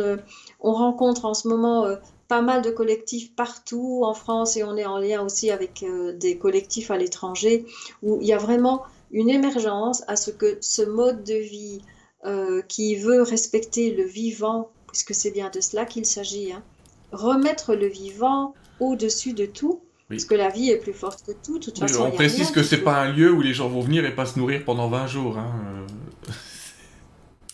[0.61, 1.95] on, rencontre en ce moment euh,
[2.31, 6.13] pas mal de collectifs partout en France et on est en lien aussi avec euh,
[6.13, 7.65] des collectifs à l'étranger
[8.03, 11.81] où il y a vraiment une émergence à ce que ce mode de vie
[12.25, 16.63] euh, qui veut respecter le vivant, puisque c'est bien de cela qu'il s'agit, hein.
[17.11, 21.59] remettre le vivant au-dessus de tout, parce que la vie est plus forte que tout.
[21.59, 24.15] toute façon, on précise que c'est pas un lieu où les gens vont venir et
[24.15, 25.37] pas se nourrir pendant 20 jours.
[25.37, 25.51] Hein.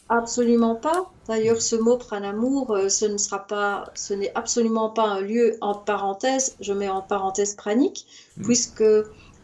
[0.09, 0.15] Euh.
[0.15, 1.11] Absolument pas.
[1.27, 5.57] D'ailleurs, ce mot pranamour, euh, ce ne sera pas, ce n'est absolument pas un lieu
[5.61, 6.55] en parenthèse.
[6.61, 8.05] Je mets en parenthèse pranique,
[8.37, 8.43] mm.
[8.43, 8.83] puisque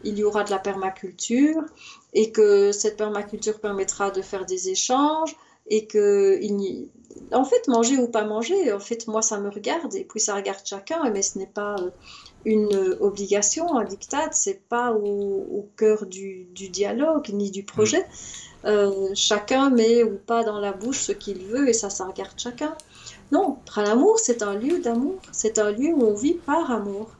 [0.04, 1.62] il y aura de la permaculture
[2.12, 5.36] et que cette permaculture permettra de faire des échanges
[5.68, 6.88] et que il
[7.32, 10.34] en fait manger ou pas manger en fait moi ça me regarde et puis ça
[10.34, 11.90] regarde chacun mais ce n'est pas euh,
[12.44, 18.53] une obligation un diktat c'est pas au, cœur du, dialogue ni du projet mm.
[18.66, 22.32] Euh, chacun met ou pas dans la bouche ce qu'il veut et ça ça regarde
[22.36, 22.74] chacun
[23.32, 27.10] non l'amour c'est un lieu d'amour c'est un lieu où on vit par amour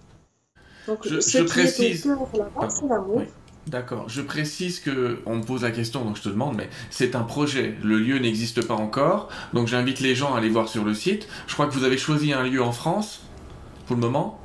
[0.86, 2.02] donc je, ce qui précise...
[2.02, 3.22] c'est l'amour
[3.66, 4.08] D'accord.
[4.08, 7.22] Je précise que on me pose la question, donc je te demande, mais c'est un
[7.22, 7.74] projet.
[7.82, 11.28] Le lieu n'existe pas encore, donc j'invite les gens à aller voir sur le site.
[11.46, 13.22] Je crois que vous avez choisi un lieu en France
[13.86, 14.38] pour le moment.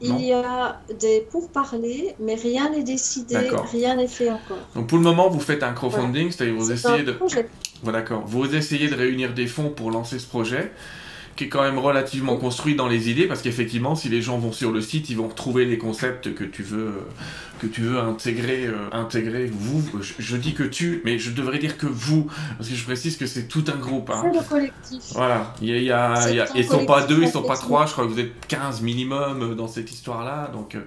[0.00, 3.36] Il y a des pourparlers, mais rien n'est décidé,
[3.70, 4.56] rien n'est fait encore.
[4.74, 7.16] Donc pour le moment, vous faites un crowdfunding, c'est-à-dire vous essayez de.
[7.82, 8.22] Voilà, d'accord.
[8.26, 10.72] Vous essayez de réunir des fonds pour lancer ce projet
[11.40, 14.52] qui est quand même relativement construit dans les idées parce qu'effectivement si les gens vont
[14.52, 16.92] sur le site ils vont retrouver les concepts que tu veux
[17.62, 19.46] que tu veux intégrer euh, intégrer.
[19.46, 19.82] Vous
[20.18, 23.24] je, dis que tu mais je devrais dire que vous parce que je précise que
[23.24, 24.22] c'est tout un groupe hein.
[24.22, 25.00] c'est le collectif.
[25.14, 25.54] Voilà.
[25.62, 27.86] Il y a, y ils sont pas deux ils sont pas trois.
[27.86, 30.80] Je crois que vous êtes 15 minimum dans cette histoire là donc euh,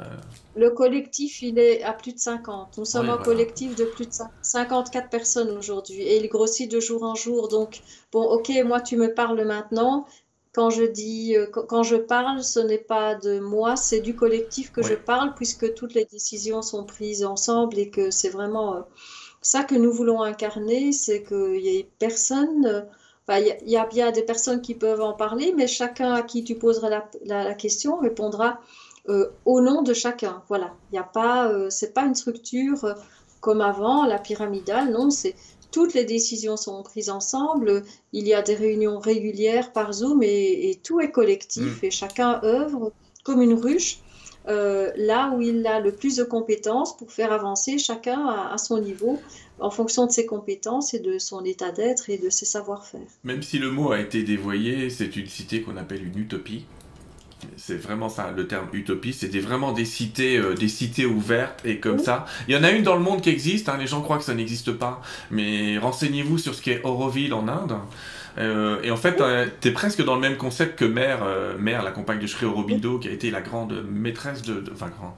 [0.00, 0.04] euh,
[0.54, 2.76] le collectif, il est à plus de 50.
[2.76, 4.12] Nous sommes un collectif de plus de
[4.42, 7.48] 54 personnes aujourd'hui et il grossit de jour en jour.
[7.48, 7.80] Donc,
[8.12, 10.06] bon, ok, moi, tu me parles maintenant.
[10.52, 14.70] Quand je dis, euh, quand je parle, ce n'est pas de moi, c'est du collectif
[14.70, 18.80] que je parle puisque toutes les décisions sont prises ensemble et que c'est vraiment euh,
[19.40, 22.86] ça que nous voulons incarner, c'est qu'il y ait personne.
[23.30, 26.56] il y, a bien des personnes qui peuvent en parler, mais chacun à qui tu
[26.56, 28.60] poseras la question répondra
[29.08, 30.42] euh, au nom de chacun.
[30.48, 32.94] Voilà, il n'y a pas, euh, c'est pas une structure euh,
[33.40, 34.92] comme avant, la pyramidale.
[34.92, 35.34] Non, c'est
[35.72, 37.82] toutes les décisions sont prises ensemble.
[38.12, 41.86] Il y a des réunions régulières par Zoom et, tout est collectif mm.
[41.86, 42.92] et chacun œuvre
[43.24, 43.98] comme une ruche.
[44.46, 49.18] là où il a le plus de compétences pour faire avancer chacun à, son niveau
[49.58, 53.08] en fonction de ses compétences et de son état d'être et de ses savoir-faire.
[53.24, 56.66] Même si le mot a été dévoyé, c'est une cité qu'on appelle une utopie.
[57.56, 59.12] C'est vraiment ça, le terme utopie.
[59.12, 62.26] C'était vraiment des cités, euh, des cités ouvertes et comme ça.
[62.48, 63.68] Il y en a une dans le monde qui existe.
[63.68, 67.48] Hein, les gens croient que ça n'existe pas, mais renseignez-vous sur ce qu'est Auroville en
[67.48, 67.74] Inde.
[68.38, 71.20] Euh, et en fait, euh, tu es presque dans le même concept que Mère,
[71.58, 75.16] Mère, la compagne de Sri Aurobindo, qui a été la grande maîtresse de, enfin grand,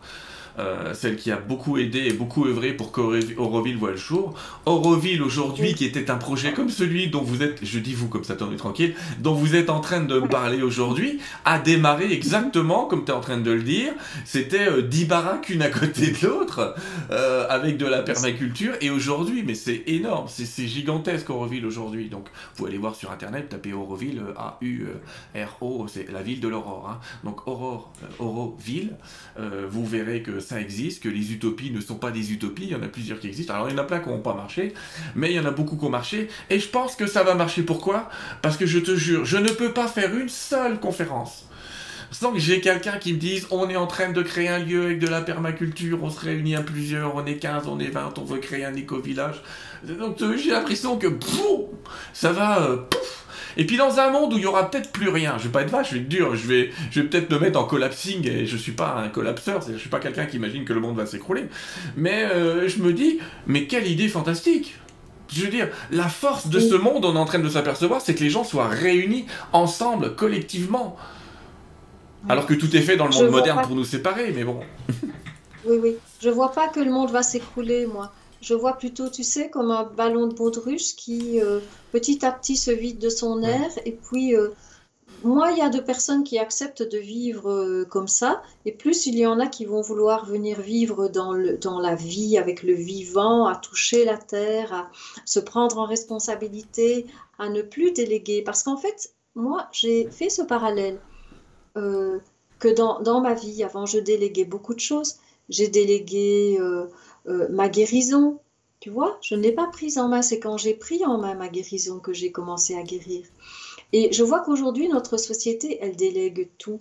[0.58, 4.34] euh, celle qui a beaucoup aidé et beaucoup œuvré pour qu'Auroville voit le jour.
[4.66, 8.22] Auroville aujourd'hui, qui était un projet comme celui dont vous êtes, je dis vous comme
[8.22, 12.86] ça, est tranquille, dont vous êtes en train de me parler aujourd'hui, a démarré exactement
[12.86, 13.92] comme tu es en train de le dire.
[14.24, 16.76] C'était euh, 10 baraques une à côté de l'autre,
[17.10, 18.74] euh, avec de la permaculture.
[18.80, 22.08] Et aujourd'hui, mais c'est énorme, c'est gigantesque Auroville aujourd'hui.
[22.08, 26.90] Donc vous aller voir sur internet, tapez Auroville, A-U-R-O, c'est la ville de l'aurore.
[26.90, 27.00] Hein.
[27.24, 28.92] Donc Aurore, Auroville,
[29.36, 32.74] vous verrez que ça existe, que les utopies ne sont pas des utopies, il y
[32.74, 33.54] en a plusieurs qui existent.
[33.54, 34.74] Alors il y en a plein qui n'ont pas marché,
[35.14, 37.34] mais il y en a beaucoup qui ont marché, et je pense que ça va
[37.34, 37.62] marcher.
[37.62, 38.08] Pourquoi?
[38.42, 41.46] Parce que je te jure, je ne peux pas faire une seule conférence
[42.14, 44.84] sans que j'ai quelqu'un qui me dise on est en train de créer un lieu
[44.84, 48.14] avec de la permaculture, on se réunit à plusieurs, on est 15, on est 20,
[48.18, 49.42] on veut créer un éco-village.
[49.82, 51.08] Donc j'ai l'impression que
[52.12, 52.76] ça va euh,
[53.56, 55.62] et puis dans un monde où il y aura peut-être plus rien, je vais pas
[55.62, 58.28] être vache, je vais être dur, je vais, je vais peut-être me mettre en collapsing
[58.28, 60.96] et je suis pas un collapseur, je suis pas quelqu'un qui imagine que le monde
[60.96, 61.46] va s'écrouler.
[61.96, 64.78] Mais euh, je me dis, mais quelle idée fantastique
[65.32, 68.14] je veux dire, la force de ce monde, on est en train de s'apercevoir, c'est
[68.14, 70.96] que les gens soient réunis ensemble, collectivement.
[72.28, 74.60] Alors que tout est fait dans le monde moderne pour nous séparer, mais bon.
[75.66, 75.96] oui, oui.
[76.22, 78.12] Je vois pas que le monde va s'écrouler, moi.
[78.44, 81.60] Je vois plutôt, tu sais, comme un ballon de baudruche qui euh,
[81.92, 84.50] petit à petit se vide de son air et puis euh,
[85.22, 89.06] moins il y a de personnes qui acceptent de vivre euh, comme ça, et plus
[89.06, 92.62] il y en a qui vont vouloir venir vivre dans, le, dans la vie, avec
[92.62, 94.90] le vivant, à toucher la terre, à
[95.24, 97.06] se prendre en responsabilité,
[97.38, 98.42] à ne plus déléguer.
[98.42, 101.00] Parce qu'en fait, moi, j'ai fait ce parallèle
[101.78, 102.18] euh,
[102.58, 105.16] que dans, dans, ma vie, avant, je déléguais beaucoup de choses.
[105.48, 106.58] J'ai délégué
[107.26, 108.38] euh, ma guérison,
[108.80, 110.22] tu vois, je ne l'ai pas prise en main.
[110.22, 113.24] C'est quand j'ai pris en main ma guérison que j'ai commencé à guérir.
[113.92, 116.80] Et je vois qu'aujourd'hui, notre société, elle délègue tout.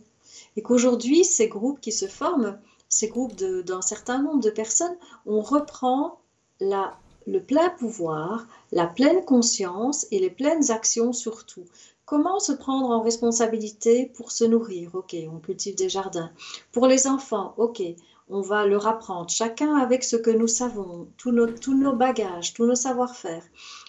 [0.55, 2.59] Et qu'aujourd'hui, ces groupes qui se forment,
[2.89, 4.95] ces groupes d'un certain nombre de personnes,
[5.25, 6.19] on reprend
[6.59, 11.65] la, le plein pouvoir, la pleine conscience et les pleines actions surtout.
[12.05, 14.93] Comment se prendre en responsabilité pour se nourrir?
[14.93, 16.31] Ok, on cultive des jardins.
[16.71, 17.81] Pour les enfants, ok,
[18.29, 22.53] on va leur apprendre, chacun avec ce que nous savons, tous nos, tous nos bagages,
[22.53, 23.43] tous nos savoir-faire.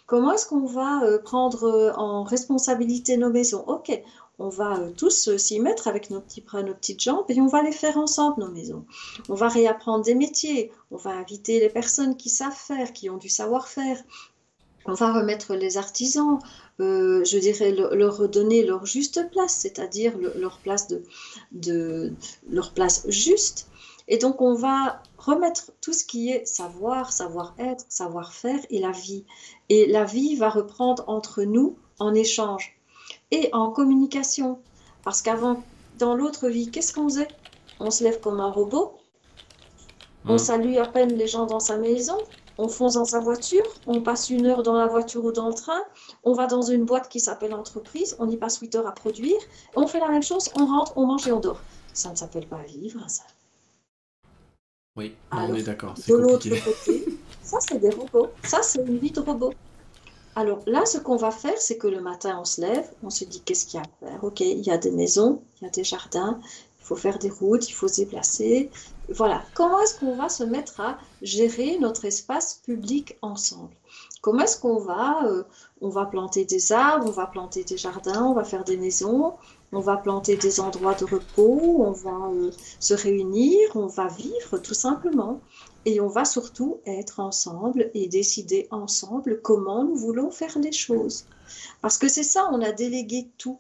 [0.07, 3.65] Comment est-ce qu'on va euh, prendre euh, en responsabilité nos maisons?
[3.67, 3.91] Ok,
[4.39, 7.47] on va euh, tous s'y mettre avec nos petits bras, nos petites jambes et on
[7.47, 8.85] va les faire ensemble, nos maisons.
[9.29, 13.17] On va réapprendre des métiers, on va inviter les personnes qui savent faire, qui ont
[13.17, 14.03] du savoir-faire.
[14.87, 16.39] On va remettre les artisans,
[16.79, 21.03] je dirais leur redonner leur juste place, c'est-à-dire leur place de,
[21.53, 22.13] de,
[22.51, 23.67] leur place juste.
[24.09, 29.25] Et donc on va remettre tout ce qui est savoir, savoir-être, savoir-faire et la vie.
[29.69, 32.77] Et la vie va reprendre entre nous en échange
[33.31, 34.59] et en communication.
[35.03, 35.63] Parce qu'avant,
[35.99, 37.29] dans l'autre vie, qu'est-ce qu'on faisait?
[37.81, 38.99] On se lève comme un robot,
[40.27, 40.39] on hmm.
[40.39, 42.17] salue à peine les gens dans sa maison,
[42.57, 45.55] on fonce dans sa voiture, on passe une heure dans la voiture ou dans le
[45.55, 45.83] train,
[46.23, 49.37] on va dans une boîte qui s'appelle entreprise, on y passe 8 heures à produire,
[49.75, 51.61] on fait la même chose, on rentre, on mange et on dort.
[51.93, 53.25] Ça ne s'appelle pas vivre, ça.
[54.97, 55.95] Oui, on est d'accord.
[56.07, 57.05] De l'autre côté,
[57.43, 58.29] ça c'est des robots.
[58.45, 59.53] Ça c'est une vie de robot.
[60.37, 63.25] Alors là, ce qu'on va faire, c'est que le matin, on se lève, on se
[63.25, 64.25] dit qu'est-ce qu'il y a à faire?
[64.25, 66.41] Ok, il y a des maisons, il y a des jardins,
[66.81, 68.71] il faut faire des routes, il faut se déplacer.
[69.09, 69.45] Voilà.
[69.55, 73.75] Comment est-ce qu'on va se mettre à gérer notre espace public ensemble?
[74.23, 75.45] Comment est-ce qu'on va, euh,
[75.81, 79.35] on va planter des arbres, on va planter des jardins, on va faire des maisons,
[79.75, 84.59] on va planter des endroits de repos, on va euh, se réunir, on va vivre
[84.59, 85.41] tout simplement.
[85.87, 91.27] Et on va surtout être ensemble et décider ensemble comment nous voulons faire les choses.
[91.83, 93.59] Parce que c'est ça, on a délégué tout.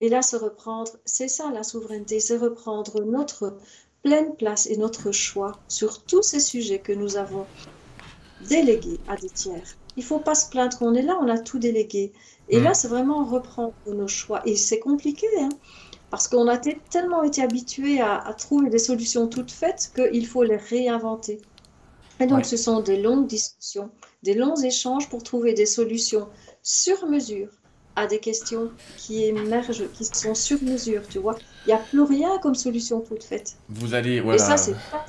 [0.00, 3.56] Et là, se reprendre, c'est ça la souveraineté, c'est reprendre notre
[4.02, 7.46] pleine place et notre choix sur tous ces sujets que nous avons
[8.48, 9.76] délégués à des tiers.
[9.96, 12.12] Il ne faut pas se plaindre qu'on est là, on a tout délégué.
[12.48, 12.74] Et là, mm.
[12.74, 14.42] c'est vraiment reprendre nos choix.
[14.46, 15.50] Et c'est compliqué, hein,
[16.10, 20.56] parce qu'on a tellement été habitué à, trouver des solutions toutes faites qu'il faut les
[20.56, 21.40] réinventer.
[22.20, 23.90] Et donc, ce sont des longues discussions,
[24.22, 26.28] des longs échanges pour trouver des solutions
[26.62, 27.48] sur mesure
[27.96, 31.36] à des questions qui émergent, qui sont sur mesure, tu vois.
[31.66, 33.56] Il n'y a plus rien comme solution toute faite.
[33.68, 34.36] Vous allez, voilà.
[34.36, 35.04] Et ça, c'est pas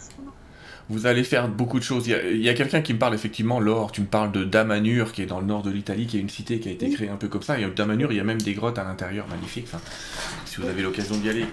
[0.93, 2.07] vous allez faire beaucoup de choses.
[2.07, 5.23] Il y a, quelqu'un qui me parle effectivement, Laure, tu me parles de Damanur, qui
[5.23, 7.15] est dans le nord de l'Italie, qui est une cité qui a été créée un
[7.15, 7.59] peu comme ça.
[7.59, 9.67] Et Damanur, il y a même des grottes à l'intérieur magnifiques.
[10.45, 11.45] si vous avez l'occasion d'y aller,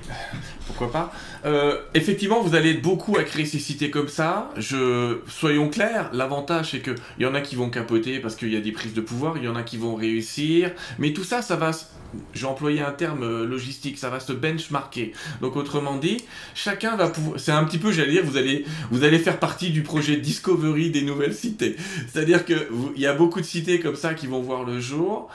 [0.67, 1.13] pourquoi pas.
[1.47, 4.51] Euh, effectivement, vous allez beaucoup à créer ces cités comme ça.
[4.59, 8.57] Je, soyons clairs, l'avantage c'est qu'il y en a qui vont capoter parce qu'il y
[8.57, 10.73] a des prises de pouvoir, il y en a qui vont réussir.
[10.99, 11.73] Mais tout ça, ça va
[12.35, 15.13] j'ai employé un terme euh, logistique, ça va se benchmarker.
[15.41, 16.19] Donc autrement dit,
[16.55, 19.71] chacun va pouvoir, c'est un petit peu, j'allais dire, vous allez, vous allez faire partie
[19.71, 21.77] du projet Discovery des nouvelles cités.
[22.13, 25.31] C'est-à-dire que il y a beaucoup de cités comme ça qui vont voir le jour.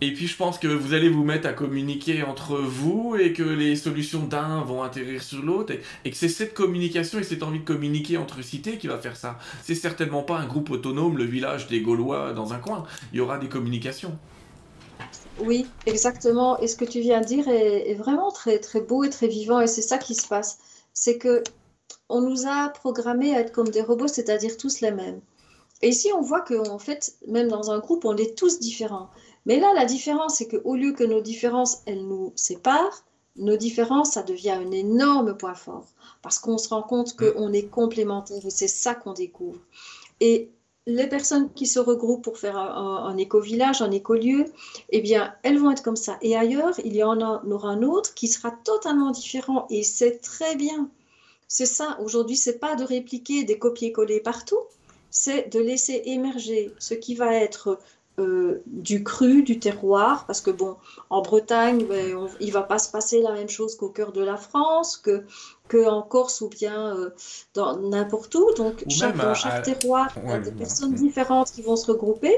[0.00, 3.42] Et puis je pense que vous allez vous mettre à communiquer entre vous et que
[3.42, 5.74] les solutions d'un vont atterrir sur l'autre
[6.04, 9.16] et, que c'est cette communication et cette envie de communiquer entre cités qui va faire
[9.16, 9.38] ça.
[9.64, 12.84] C'est certainement pas un groupe autonome, le village des Gaulois dans un coin.
[13.12, 14.16] Il y aura des communications.
[15.40, 16.58] Oui, exactement.
[16.60, 19.60] Et ce que tu viens de dire est, vraiment très, très beau et très vivant.
[19.60, 20.58] Et c'est ça qui se passe.
[20.92, 21.42] C'est que
[22.08, 25.20] on nous a programmés à être comme des robots, c'est-à-dire tous les mêmes.
[25.82, 29.10] Et ici, on voit qu'en fait, même dans un groupe, on est tous différents.
[29.46, 33.04] Mais là, la différence, c'est qu'au lieu que nos différences, elles nous séparent,
[33.36, 35.86] nos différences, ça devient un énorme point fort.
[36.22, 39.60] Parce qu'on se rend compte qu'on est complémentaires et c'est ça qu'on découvre.
[40.20, 40.50] Et
[40.86, 44.46] les personnes qui se regroupent pour faire un, éco-village, un écolieu,
[44.90, 46.16] eh bien, elles vont être comme ça.
[46.22, 50.56] Et ailleurs, il y en aura un autre qui sera totalement différent et c'est très
[50.56, 50.88] bien.
[51.48, 54.60] C'est ça, aujourd'hui, c'est pas de répliquer des copier-coller partout,
[55.10, 57.78] c'est de laisser émerger ce qui va être
[58.18, 60.76] euh, du cru, du terroir, parce que bon,
[61.08, 64.36] en Bretagne, ben, il va pas se passer la même chose qu'au cœur de la
[64.36, 65.22] France, que,
[65.68, 67.10] que en Corse ou bien euh,
[67.54, 68.52] dans n'importe où.
[68.54, 72.34] Donc chaque, dans chaque terroir, il y a des personnes différentes qui vont se regrouper.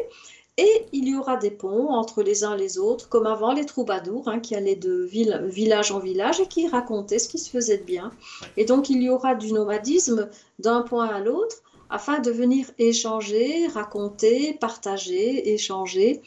[0.60, 3.64] Et il y aura des ponts entre les uns et les autres, comme avant les
[3.64, 5.08] troubadours, hein, qui allaient de
[5.48, 8.12] village en village et qui racontaient ce qui se faisait de bien.
[8.58, 10.28] Et donc il y aura du nomadisme
[10.58, 16.20] d'un point à l'autre afin de venir échanger, raconter, partager, échanger.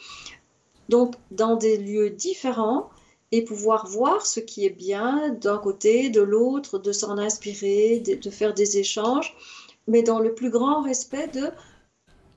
[0.88, 2.90] Donc dans des lieux différents
[3.30, 8.14] et pouvoir voir ce qui est bien d'un côté, de l'autre, de s'en inspirer, de,
[8.16, 9.36] de faire des échanges,
[9.86, 11.50] mais dans le plus grand respect de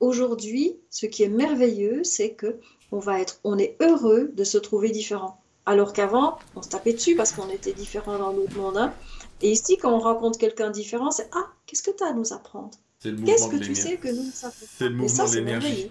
[0.00, 2.58] aujourd'hui, ce qui est merveilleux, c'est que
[2.90, 5.40] on va être, on est heureux de se trouver différent.
[5.66, 8.78] Alors qu'avant, on se tapait dessus parce qu'on était différent dans notre monde.
[8.78, 8.94] Hein.
[9.42, 12.32] Et ici, quand on rencontre quelqu'un différent, c'est Ah, qu'est-ce que tu as à nous
[12.32, 12.70] apprendre?
[13.02, 15.90] Qu'est-ce que tu sais que nous ne savons pas C'est le mouvement de l'énergie.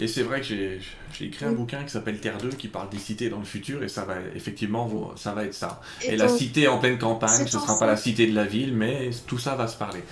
[0.00, 0.80] Et c'est vrai que j'ai
[1.20, 3.88] écrit un bouquin qui s'appelle Terre 2 qui parle des cités dans le futur et
[3.88, 5.80] ça va effectivement ça va être ça.
[6.02, 8.74] Et, la cité en pleine campagne, ce ne sera pas la cité de la ville,
[8.74, 10.02] mais tout ça va se parler.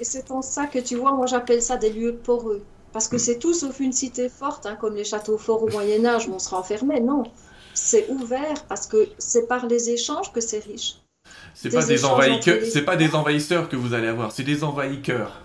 [0.00, 2.62] Et c'est en ça que tu vois, moi j'appelle ça des lieux poreux.
[2.92, 3.20] Parce que mm.
[3.20, 6.32] c'est tout sauf une cité forte, hein, comme les châteaux forts au Moyen Âge où
[6.32, 7.00] on sera enfermé.
[7.00, 7.24] Non,
[7.74, 10.96] c'est ouvert parce que c'est par les échanges que c'est riche.
[11.54, 15.42] C'est pas des envahisseurs, c'est pas des envahisseurs que vous allez avoir, c'est des envahisseurs.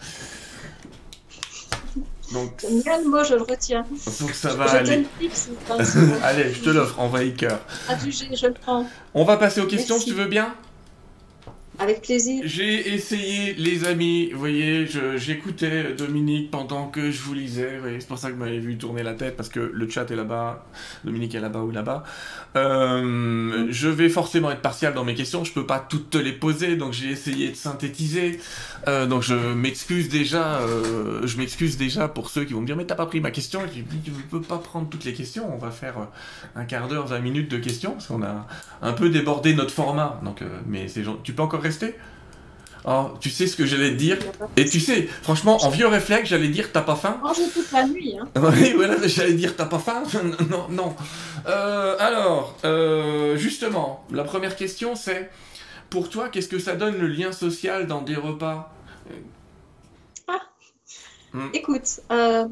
[2.32, 2.66] Donc,
[3.06, 3.86] moi je le retiens.
[4.20, 5.06] Donc ça va aller.
[6.24, 7.60] allez, je te l'offre, envahisseur.
[7.90, 8.88] je le prends.
[9.14, 10.56] On va passer aux questions, si tu veux bien?
[11.80, 12.44] Avec plaisir.
[12.46, 14.86] J'ai essayé, les amis, vous voyez,
[15.16, 19.02] j'écoutais Dominique pendant que je vous lisais, c'est pour ça que vous m'avez vu tourner
[19.02, 20.66] la tête, parce que le chat est là-bas,
[21.04, 22.04] Dominique est là-bas ou là-bas.
[22.56, 26.32] Euh, je vais forcément être partial dans mes questions, je peux pas toutes te les
[26.32, 28.40] poser, donc j'ai essayé de synthétiser.
[28.88, 31.26] Euh, donc je m'excuse déjà, euh,
[31.80, 33.84] déjà pour ceux qui vont me dire, mais t'as pas pris ma question, je dis,
[34.06, 35.96] je peux pas prendre toutes les questions, on va faire
[36.56, 38.48] un quart d'heure, 20 minutes de questions, parce qu'on a
[38.84, 40.86] un peu débordé notre format, donc, mais
[41.24, 41.96] tu peux encore rester
[42.86, 44.18] oh, tu sais ce que j'allais te dire
[44.58, 47.88] Et tu sais, franchement, en vieux réflexe, j'allais dire t'as pas faim Manger toute la
[47.88, 48.16] nuit.
[48.20, 48.28] Hein.
[48.42, 50.04] oui, voilà, j'allais dire t'as pas faim
[50.50, 50.96] Non, non.
[51.48, 55.30] Euh, alors, euh, justement, la première question c'est
[55.90, 58.74] pour toi, qu'est-ce que ça donne le lien social dans des repas?
[60.28, 60.40] Ah
[61.34, 61.50] hmm.
[61.54, 62.48] Écoute, euh,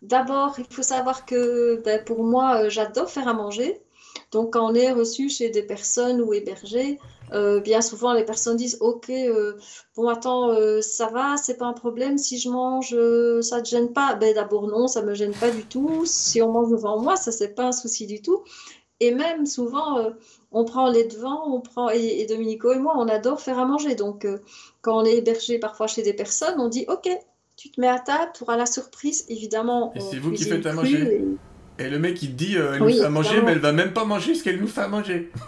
[0.00, 3.80] d'abord, il faut savoir que ben, pour moi, j'adore faire à manger.
[4.32, 6.98] Donc, quand on est reçu chez des personnes ou hébergé,
[7.34, 9.54] euh, bien souvent les personnes disent Ok, euh,
[9.96, 12.96] bon, attends, euh, ça va, c'est pas un problème si je mange,
[13.42, 16.04] ça te gêne pas Ben d'abord, non, ça me gêne pas du tout.
[16.06, 18.42] Si on mange devant moi, ça, c'est pas un souci du tout.
[19.00, 20.12] Et même souvent,
[20.52, 23.96] on prend les devants, on prend, et, Dominico et moi, on adore faire à manger.
[23.96, 24.26] Donc,
[24.82, 27.08] quand on est hébergé parfois chez des personnes, on dit Ok,
[27.56, 29.92] tu te mets à table, tu auras la surprise, évidemment.
[29.96, 31.24] Et c'est vous qui faites à manger
[31.76, 33.92] et le mec, il te dit, elle nous fait à manger, mais elle va même
[33.92, 35.32] pas manger ce qu'elle nous fait à manger.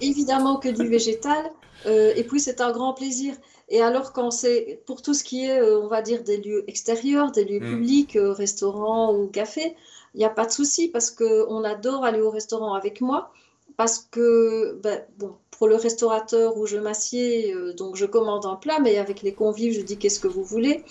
[0.00, 1.50] évidemment que du végétal.
[1.86, 3.34] Euh, et puis, c'est un grand plaisir.
[3.68, 6.64] Et alors, quand c'est pour tout ce qui est, euh, on va dire, des lieux
[6.68, 7.70] extérieurs, des lieux mm.
[7.70, 9.76] publics, restaurants ou cafés,
[10.14, 13.32] il n'y a pas de souci parce qu'on adore aller au restaurant avec moi.
[13.76, 18.78] Parce que, ben, bon, pour le restaurateur où je m'assieds, donc je commande un plat,
[18.80, 20.82] mais avec les convives, je dis qu'est-ce que vous voulez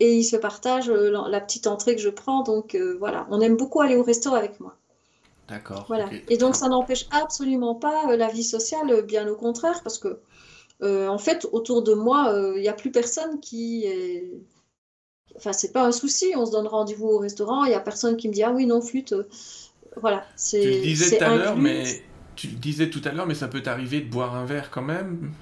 [0.00, 2.42] et ils se partagent euh, la, petite entrée que je prends.
[2.42, 4.76] Donc euh, voilà, on aime beaucoup aller au resto avec moi.
[5.48, 5.84] D'accord.
[5.88, 6.08] Voilà.
[6.28, 10.20] Et donc ça n'empêche absolument pas euh, la vie sociale, bien au contraire, parce que
[10.82, 14.30] en fait, autour de moi, il n'y a plus personne qui est...
[15.34, 18.18] Enfin, c'est pas un souci, on se donne rendez-vous au restaurant, il n'y a personne
[18.18, 19.14] qui me dit Ah oui, non, flûte.
[19.96, 20.26] voilà.
[20.36, 22.02] Tu le disais tout à l'heure, mais
[22.36, 24.82] tu le disais tout à l'heure, mais ça peut t'arriver de boire un verre quand
[24.82, 25.32] même?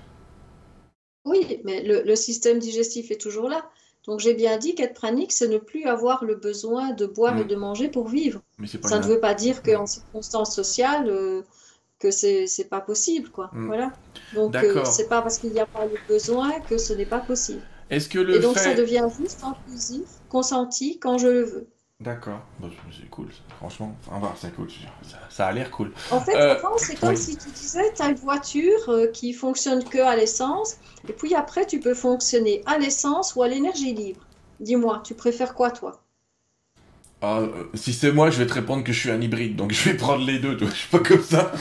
[1.24, 3.68] Oui, mais le système digestif est toujours là.
[4.04, 7.44] Donc j'ai bien dit qu'être pranique, c'est ne plus avoir le besoin de boire et
[7.44, 7.48] mm.
[7.48, 8.42] de manger pour vivre.
[8.84, 11.42] ça ne veut pas dire qu'en circonstances sociales, euh,
[12.00, 13.50] que c'est n'est pas possible, quoi.
[13.52, 13.66] Mm.
[13.66, 13.92] Voilà.
[14.34, 17.20] Donc euh, c'est pas parce qu'il n'y a pas le besoin que ce n'est pas
[17.20, 17.62] possible.
[17.90, 21.66] Est-ce que le et donc ça devient juste plaisir consenti quand je le veux.
[22.02, 22.40] D'accord,
[22.90, 23.96] c'est cool, franchement,
[24.36, 24.66] c'est cool,
[25.30, 25.92] ça, a l'air cool.
[26.10, 29.84] En fait, euh, c'est comme si tu disais, tu as une voiture euh, qui fonctionne
[29.84, 34.20] que à l'essence, et puis après, tu peux fonctionner à l'essence ou à l'énergie libre.
[34.58, 36.02] Dis-moi, tu préfères quoi, toi?
[37.20, 39.72] Ah, euh, Si c'est moi, je vais te répondre que je suis un hybride, donc
[39.72, 41.52] je vais prendre les deux, toi, je suis pas comme ça.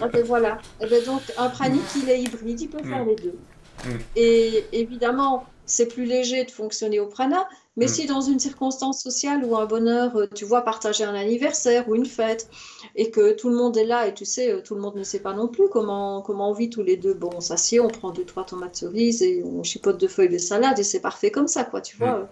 [0.00, 3.04] ah ben voilà, et eh ben donc un pranique, il est hybride, il peut faire
[3.04, 3.08] mm.
[3.08, 3.38] les deux.
[3.84, 3.98] Mm.
[4.14, 7.88] Et évidemment, c'est plus léger de fonctionner au prana, mais mm.
[7.88, 11.94] si dans une circonstance sociale ou un bonheur, euh, tu vois partager un anniversaire ou
[11.94, 12.48] une fête
[12.94, 15.02] et que tout le monde est là et tu sais, euh, tout le monde ne
[15.02, 17.14] sait pas non plus comment, comment on vit tous les deux.
[17.14, 20.38] Bon, on s'assied, on prend deux, trois tomates cerises et on chipote deux feuilles de
[20.38, 22.28] salade et c'est parfait comme ça, quoi, tu vois.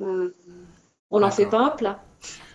[0.00, 0.04] Mm.
[0.04, 0.34] Euh,
[1.10, 2.02] On n'en fait pas un plat.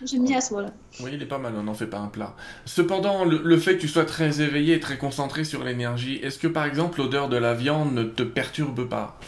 [0.04, 0.72] J'aime bien à ce moment-là.
[1.00, 2.34] Oui, il est pas mal, on n'en fait pas un plat.
[2.64, 6.64] Cependant, le, fait que tu sois très éveillé, très concentré sur l'énergie, est-ce que par
[6.64, 9.18] exemple l'odeur de la viande ne te perturbe pas?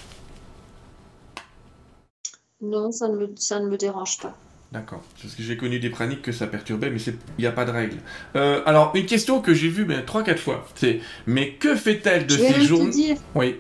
[2.61, 4.37] Non, ça ne, me, ça ne me dérange pas.
[4.73, 5.03] D'accord.
[5.21, 7.73] Parce que j'ai connu des praniques que ça perturbait, mais il n'y a pas de
[7.73, 7.97] règle.
[8.37, 12.37] Euh, alors, une question que j'ai vue ben, 3-4 fois, c'est Mais que fait-elle de
[12.37, 13.17] ces journées?
[13.35, 13.57] Oui.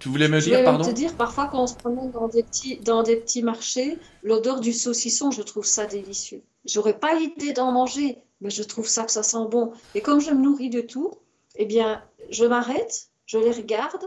[0.00, 0.84] Tu voulais me dire, pardon?
[0.84, 3.96] Je te dire, parfois quand on se promène dans des petits, dans des petits marchés,
[4.22, 6.42] l'odeur du saucisson, je trouve ça délicieux.
[6.66, 9.72] J'aurais pas l'idée d'en manger, mais je trouve ça que ça sent bon.
[9.94, 11.14] Et comme je me nourris de tout,
[11.56, 14.04] eh bien, je m'arrête, je les regarde,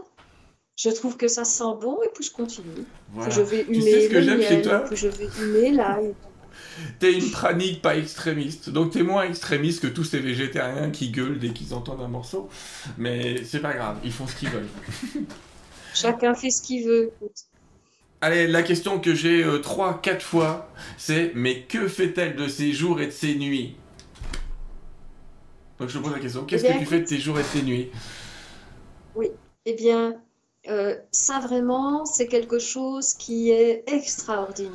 [0.78, 2.84] je trouve que ça sent bon et puis je continue.
[3.28, 5.98] Je vais humer tu sais ce que j'aime chez toi je vais humer là.
[7.00, 11.38] T'es une pranique pas extrémiste, donc t'es moins extrémiste que tous ces végétariens qui gueulent
[11.38, 12.48] dès qu'ils entendent un morceau.
[12.96, 14.68] Mais c'est pas grave, ils font ce qu'ils veulent.
[15.94, 17.10] Chacun fait ce qu'il veut.
[18.20, 22.72] Allez, la question que j'ai euh, trois, quatre fois, c'est mais que fait-elle de ses
[22.72, 23.76] jours et de ses nuits?
[25.80, 27.48] Donc je pose la question, qu'est-ce eh que tu fais de tes jours et de
[27.48, 27.90] tes nuits?
[29.14, 29.28] Oui,
[29.64, 30.20] eh bien,
[30.68, 34.72] euh, ça vraiment, c'est quelque chose qui est extraordinaire.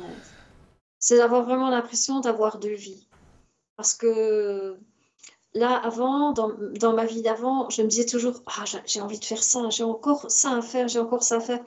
[0.98, 3.06] C'est d'avoir vraiment l'impression d'avoir de vie.
[3.76, 4.76] Parce que
[5.54, 9.42] là, avant, dans, ma vie d'avant, je me disais toujours, ah, j'ai envie de faire
[9.42, 11.60] ça, j'ai encore ça à faire, j'ai encore ça à faire.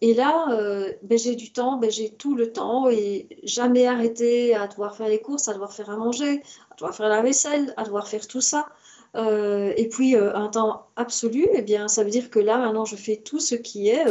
[0.00, 4.54] Et là, euh, ben, j'ai du temps, ben, j'ai tout le temps et jamais arrêté
[4.54, 7.72] à devoir faire les courses, à devoir faire à manger, à devoir faire la vaisselle,
[7.76, 8.68] à devoir faire tout ça.
[9.16, 12.84] Euh, et puis euh, un temps absolu, eh bien, ça veut dire que là, maintenant,
[12.84, 14.04] je fais tout ce qui est.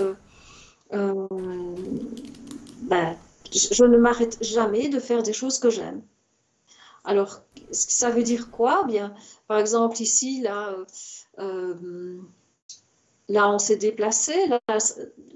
[0.93, 1.27] Euh,
[2.83, 3.15] ben,
[3.51, 6.01] je, ne m'arrête jamais de faire des choses que j'aime.
[7.03, 8.85] Alors, ça veut dire quoi?
[8.85, 9.13] Bien,
[9.47, 10.73] par exemple, ici, là,
[13.33, 14.33] là, on s'est déplacé.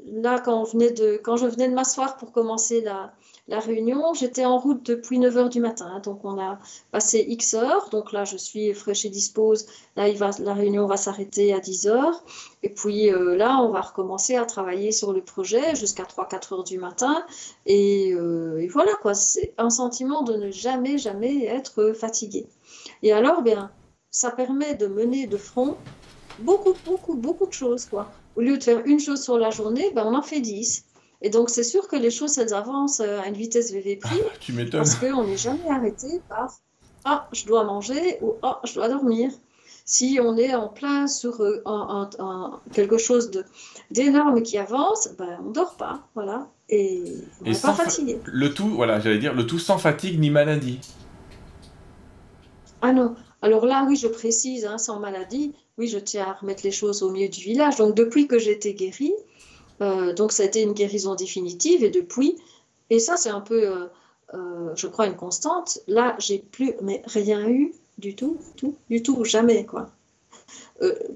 [0.06, 3.12] Là, quand, on venait de, je venais de m'asseoir pour commencer la,
[3.60, 6.00] réunion, j'étais en route depuis 9h du matin.
[6.04, 6.60] Donc, on a
[6.92, 7.90] passé X heures.
[7.90, 9.66] Donc là, je suis fraîche et dispose.
[9.96, 10.08] Là,
[10.40, 12.22] la réunion va s'arrêter à 10h.
[12.64, 16.64] Et puis euh, là, on va recommencer à travailler sur le projet jusqu'à 3-4 heures
[16.64, 17.26] du matin.
[17.66, 19.16] Et, euh, et voilà, quoi.
[19.16, 22.48] C'est un sentiment de ne jamais, jamais être fatigué.
[23.02, 23.72] Et alors, bien,
[24.12, 25.78] ça permet de mener de front
[26.40, 28.12] beaucoup, beaucoup, beaucoup de choses, quoi.
[28.36, 30.86] Au lieu de faire une chose sur la journée, ben, on en fait 10.
[31.22, 34.22] Et donc, c'est sûr que les choses, elles avancent euh, à une vitesse VV prix.
[34.40, 34.82] tu m'étonnes.
[34.82, 36.54] Parce qu'on n'est jamais arrêté par
[37.06, 39.32] Ah, je dois manger ou Ah, je dois dormir.
[39.86, 41.64] Si on est en plein sur euh,
[42.74, 43.32] quelque chose
[43.90, 46.02] d'énorme qui avance, ben, on ne dort pas.
[46.14, 46.48] Voilà.
[46.70, 47.04] Et
[47.42, 48.20] on n'est pas fatigué.
[48.26, 50.80] Le tout, voilà, j'allais dire, le tout sans fatigue ni maladie.
[52.82, 53.16] Ah non.
[53.42, 57.04] Alors là, oui, je précise, hein, sans maladie, oui, je tiens à remettre les choses
[57.04, 57.78] au milieu du village.
[57.78, 59.14] Donc, depuis que été guérie,
[59.82, 62.38] euh, donc ça a été une guérison définitive et depuis,
[62.90, 63.86] et ça c'est un peu, euh,
[64.34, 69.04] euh, je crois, une constante, là j'ai plus mais rien eu du tout, tout, du
[69.04, 69.92] tout, jamais quoi.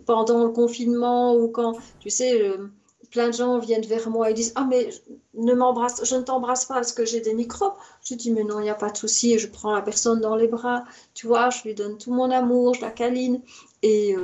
[0.06, 2.42] pendant le confinement ou quand, tu sais,
[3.12, 4.90] plein de gens viennent vers moi et disent Ah, mais
[5.36, 7.74] ne m'embrasse, je ne t'embrasse pas parce que j'ai des microbes.
[8.04, 9.38] Je dis Mais non, il n'y a pas de souci.
[9.38, 12.74] Je prends la personne dans les bras, tu vois, je lui donne tout mon amour,
[12.74, 13.42] je la câline.
[13.84, 14.16] Et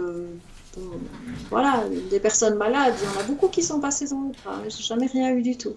[1.50, 4.62] voilà, des personnes malades, il y en a beaucoup qui sont passées dans le bras.
[4.68, 5.76] J'ai jamais rien eu du tout.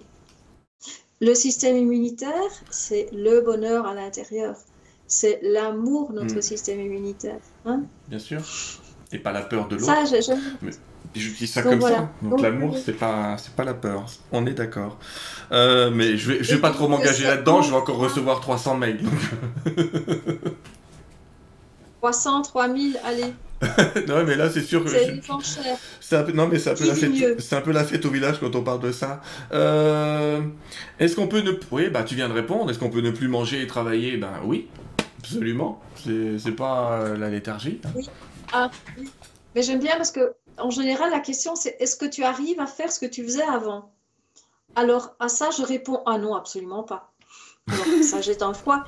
[1.19, 4.55] Le système immunitaire, c'est le bonheur à l'intérieur.
[5.07, 6.41] C'est l'amour, notre hmm.
[6.41, 7.39] système immunitaire.
[7.65, 7.83] Hein.
[8.07, 8.41] Bien sûr.
[9.11, 9.85] Et pas la peur de l'autre.
[9.85, 10.21] Ça, j'ai
[11.13, 12.09] je dis ça comme ça.
[12.21, 14.05] Donc, l'amour, c'est pas, c'est pas la peur.
[14.31, 14.97] On est d'accord.
[15.51, 17.61] Euh, mais je vais, je vais pas trop m'engager là-dedans.
[17.61, 19.01] Je vais encore recevoir 300 mails.
[21.99, 23.33] 300, 3000, allez.
[24.07, 24.89] non, mais là, c'est sûr que.
[25.99, 26.31] C'est un peu...
[26.31, 27.41] Non, mais c'est un, peu la fête...
[27.41, 29.21] c'est un peu la fête au village quand on parle de ça.
[29.53, 30.41] Euh,
[30.99, 31.51] est-ce qu'on peut ne.
[31.71, 32.71] Oui, bah, tu viens de répondre.
[32.71, 34.17] Est-ce qu'on peut ne plus manger et travailler?
[34.17, 34.67] Ben oui,
[35.19, 35.81] absolument.
[35.95, 37.79] C'est pas euh, la léthargie.
[37.95, 38.09] Oui.
[38.51, 39.09] Ah, oui.
[39.55, 42.65] Mais j'aime bien parce que, en général, la question, c'est est-ce que tu arrives à
[42.65, 43.93] faire ce que tu faisais avant?
[44.75, 47.13] Alors, à ça, je réponds ah non, absolument pas.
[47.67, 48.83] Alors, ça jette un froid.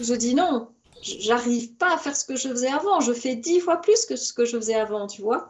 [0.00, 0.68] Je dis non,
[1.02, 3.00] j'arrive pas à faire ce que je faisais avant.
[3.00, 5.48] Je fais dix fois plus que ce que je faisais avant, tu vois.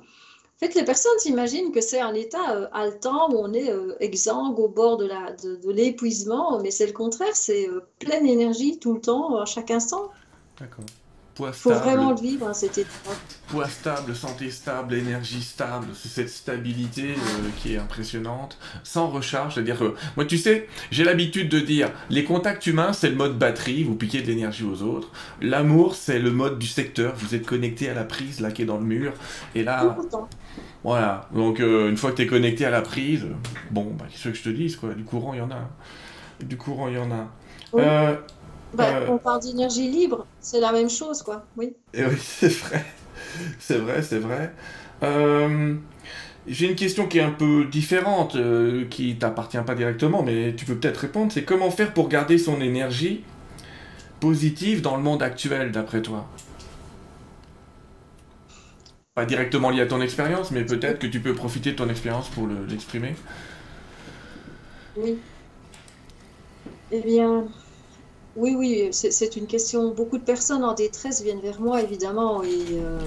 [0.63, 3.97] En fait, les personnes s'imaginent que c'est un état euh, haletant où on est euh,
[3.99, 5.09] exsangue au bord de,
[5.73, 10.11] l'épuisement, mais c'est le contraire, c'est euh, pleine énergie tout le temps, à chaque instant.
[10.61, 10.85] D'accord.
[11.41, 12.89] Il faut vraiment le vivre, hein, cet état.
[13.49, 19.55] Poids stable, santé stable, énergie stable, c'est cette stabilité euh, qui est impressionnante, sans recharge,
[19.55, 23.39] c'est-à-dire que, moi tu sais, j'ai l'habitude de dire, les contacts humains c'est le mode
[23.39, 25.11] batterie, vous piquez de l'énergie aux autres,
[25.41, 28.67] l'amour c'est le mode du secteur, vous êtes connecté à la prise là qui est
[28.67, 29.13] dans le mur,
[29.55, 29.97] et là...
[30.85, 33.25] Voilà, donc euh, une fois que tu es connecté à la prise,
[33.71, 35.69] bon, bah, qu'est-ce que je te dise, quoi, du courant il y en a.
[36.43, 37.29] du courant, il y en a.
[37.75, 38.17] Euh,
[38.73, 41.49] bah, on parle d'énergie libre, c'est la même chose, quoi.
[41.57, 41.77] Oui.
[41.95, 42.85] Et oui, c'est vrai.
[43.59, 44.53] C'est vrai, c'est vrai.
[46.47, 48.37] J'ai une question qui est un peu différente,
[48.91, 51.31] qui t'appartient pas directement, mais tu peux peut-être répondre.
[51.33, 53.25] C'est comment faire pour garder son énergie
[54.21, 56.29] positive dans le monde actuel, d'après toi?
[59.15, 62.29] Pas directement lié à ton expérience, mais peut-être que tu peux profiter de ton expérience
[62.29, 63.17] pour l'exprimer.
[64.95, 65.23] oui.
[66.91, 67.49] Eh bien,
[68.37, 69.93] oui, oui, c'est une question.
[69.93, 72.99] Beaucoup de personnes en détresse viennent vers moi, évidemment, et, euh,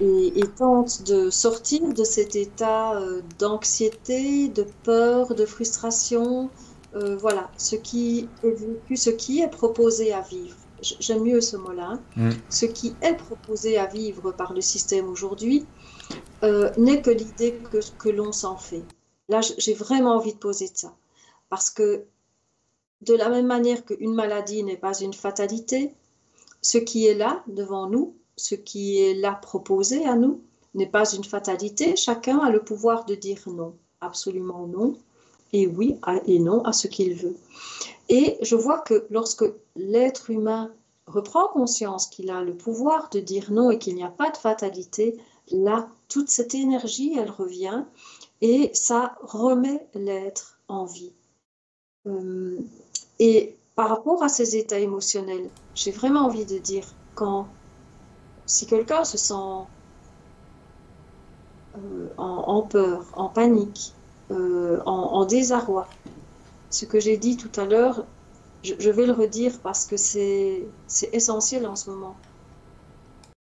[0.00, 6.50] et, tentent de sortir de cet état euh, d'anxiété, de peur, de frustration.
[6.96, 10.56] Euh, voilà, ce qui est vécu, ce qui est proposé à vivre
[11.00, 12.30] j'aime mieux ce mot-là, mm.
[12.50, 15.64] ce qui est proposé à vivre par le système aujourd'hui
[16.76, 18.82] n'est que l'idée que, que l'on s'en fait.
[19.30, 20.94] Là, j'ai vraiment envie de poser de ça.
[21.48, 22.04] Parce que
[23.06, 25.92] de la même manière qu'une maladie n'est pas une fatalité,
[26.62, 30.40] ce qui est là devant nous, ce qui est là proposé à nous,
[30.74, 31.96] n'est pas une fatalité.
[31.96, 34.96] Chacun a le pouvoir de dire non, absolument non,
[35.52, 37.36] et oui et non à ce qu'il veut.
[38.08, 39.44] Et je vois que lorsque
[39.76, 40.72] l'être humain
[41.06, 44.36] reprend conscience qu'il a le pouvoir de dire non et qu'il n'y a pas de
[44.36, 45.16] fatalité,
[45.50, 47.84] là, toute cette énergie, elle revient
[48.40, 51.12] et ça remet l'être en vie.
[52.06, 52.58] Euh,
[53.18, 57.48] et par rapport à ces états émotionnels, j'ai vraiment envie de dire quand
[58.46, 59.66] si quelqu'un se sent
[61.76, 63.94] euh, en, peur, en panique,
[64.30, 65.88] euh, en, désarroi,
[66.70, 68.04] ce que j'ai dit tout à l'heure,
[68.62, 70.66] je, vais le redire parce que c'est
[71.12, 72.16] essentiel en ce moment.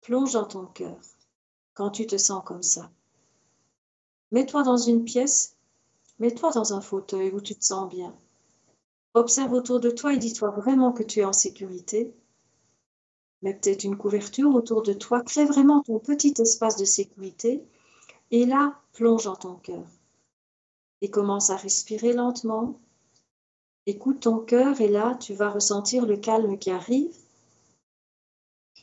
[0.02, 0.98] Plonge dans ton cœur
[1.74, 2.90] quand tu te sens comme ça.
[4.32, 5.56] Mets-toi dans une pièce,
[6.20, 8.14] mets-toi dans un fauteuil où tu te sens bien.
[9.18, 12.14] Observe autour de toi et dis-toi vraiment que tu es en sécurité.
[13.42, 17.64] Mets peut-être une couverture autour de toi, crée vraiment ton petit espace de sécurité
[18.30, 19.88] et là, plonge dans ton cœur.
[21.02, 22.80] Et commence à respirer lentement,
[23.88, 27.16] Écoute ton cœur et là, tu vas ressentir le calme qui arrive.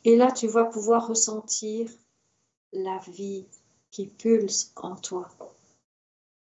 [0.02, 1.89] Et là, tu vas pouvoir ressentir
[2.73, 3.47] la vie
[3.93, 5.31] qui pulse en toi.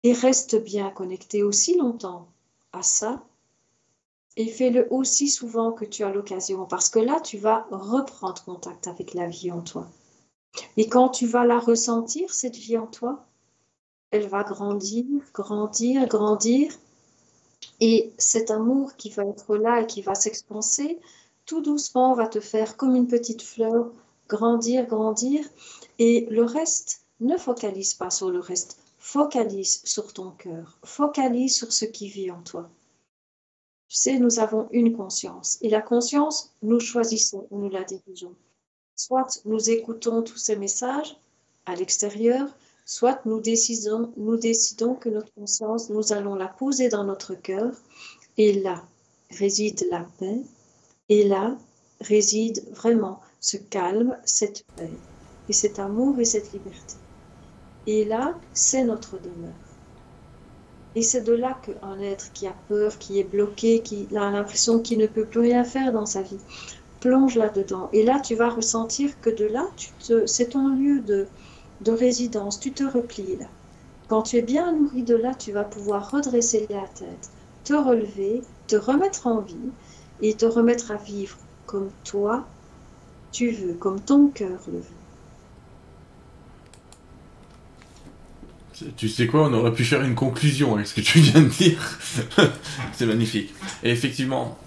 [0.03, 2.27] Et reste bien connecté aussi longtemps
[2.73, 3.23] à ça.
[4.37, 8.87] Et fais-le aussi souvent que tu as l'occasion, parce que là, tu vas reprendre contact
[8.87, 9.87] avec la vie en toi.
[10.77, 13.25] Et quand tu vas la ressentir, cette vie en toi,
[14.11, 16.73] elle va grandir, grandir, grandir,
[17.81, 20.99] et cet amour qui va être là et qui va s'expanser,
[21.45, 23.91] tout doucement va te faire comme une petite fleur
[24.29, 25.45] grandir, grandir.
[25.99, 28.79] Et le reste, ne focalise pas sur le reste.
[28.99, 30.79] Focalise sur ton cœur.
[30.85, 32.69] Focalise sur ce qui vit en toi.
[33.89, 35.59] Tu sais, nous avons une conscience.
[35.63, 38.35] Et la conscience, nous choisissons ou nous la dirigeons.
[38.97, 41.17] Soit nous écoutons tous ces messages
[41.67, 42.49] à l'extérieur,
[42.85, 47.73] soit nous décidons, nous décidons que notre conscience, nous allons la poser dans notre cœur,
[48.39, 48.83] et là
[49.31, 50.41] réside la paix,
[51.09, 51.57] et là
[52.01, 54.91] réside vraiment ce calme, cette paix,
[55.49, 56.95] et cet amour et cette liberté.
[57.87, 59.66] Et là, c'est notre demeure.
[60.97, 64.81] Et c'est de là qu'un être qui a peur, qui est bloqué, qui a l'impression
[64.81, 66.41] qu'il ne peut plus rien faire dans sa vie,
[67.01, 67.89] plonge là-dedans.
[67.93, 69.69] Et là, tu vas ressentir que de là,
[70.27, 71.29] c'est ton lieu de,
[71.83, 73.47] de résidence, tu te replies là.
[74.09, 77.31] Quand tu es bien nourri de là, tu vas pouvoir redresser la tête,
[77.65, 79.73] te relever, te remettre en vie
[80.21, 82.49] et te remettre à vivre comme toi
[83.33, 85.06] tu veux, comme ton cœur le veut.
[88.97, 91.49] Tu sais quoi, on aurait pu faire une conclusion avec ce que tu viens de
[91.49, 91.99] dire.
[92.93, 93.55] C'est magnifique.
[93.83, 94.59] Et effectivement,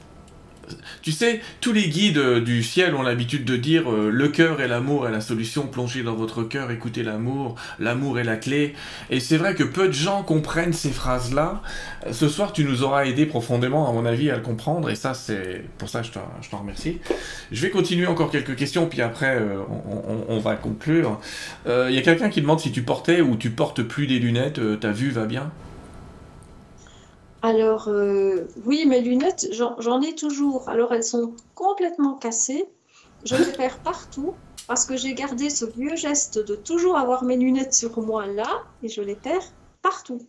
[1.02, 4.62] tu sais, tous les guides euh, du ciel ont l'habitude de dire euh, le cœur
[4.62, 8.74] et l'amour est la solution, plongez dans votre cœur, écoutez l'amour, l'amour est la clé.
[9.10, 11.62] Et c'est vrai que peu de gens comprennent ces phrases-là.
[12.06, 14.96] Euh, ce soir, tu nous auras aidé profondément, à mon avis, à le comprendre, et
[14.96, 16.10] ça, c'est pour ça je
[16.42, 17.00] je t'en remercie.
[17.52, 19.40] Je vais continuer encore quelques questions, puis après,
[20.28, 21.20] on, va conclure.
[21.68, 24.60] Il y a quelqu'un qui demande si tu portais ou tu portes plus des lunettes,
[24.80, 25.52] ta vue va bien?
[27.42, 30.68] Alors, euh, oui, mes lunettes, j'en ai toujours.
[30.68, 32.66] Alors, elles sont complètement cassées.
[33.24, 34.34] Je les perds partout
[34.68, 38.64] parce que j'ai gardé ce vieux geste de toujours avoir mes lunettes sur moi là
[38.84, 39.52] et je les perds
[39.82, 40.22] partout.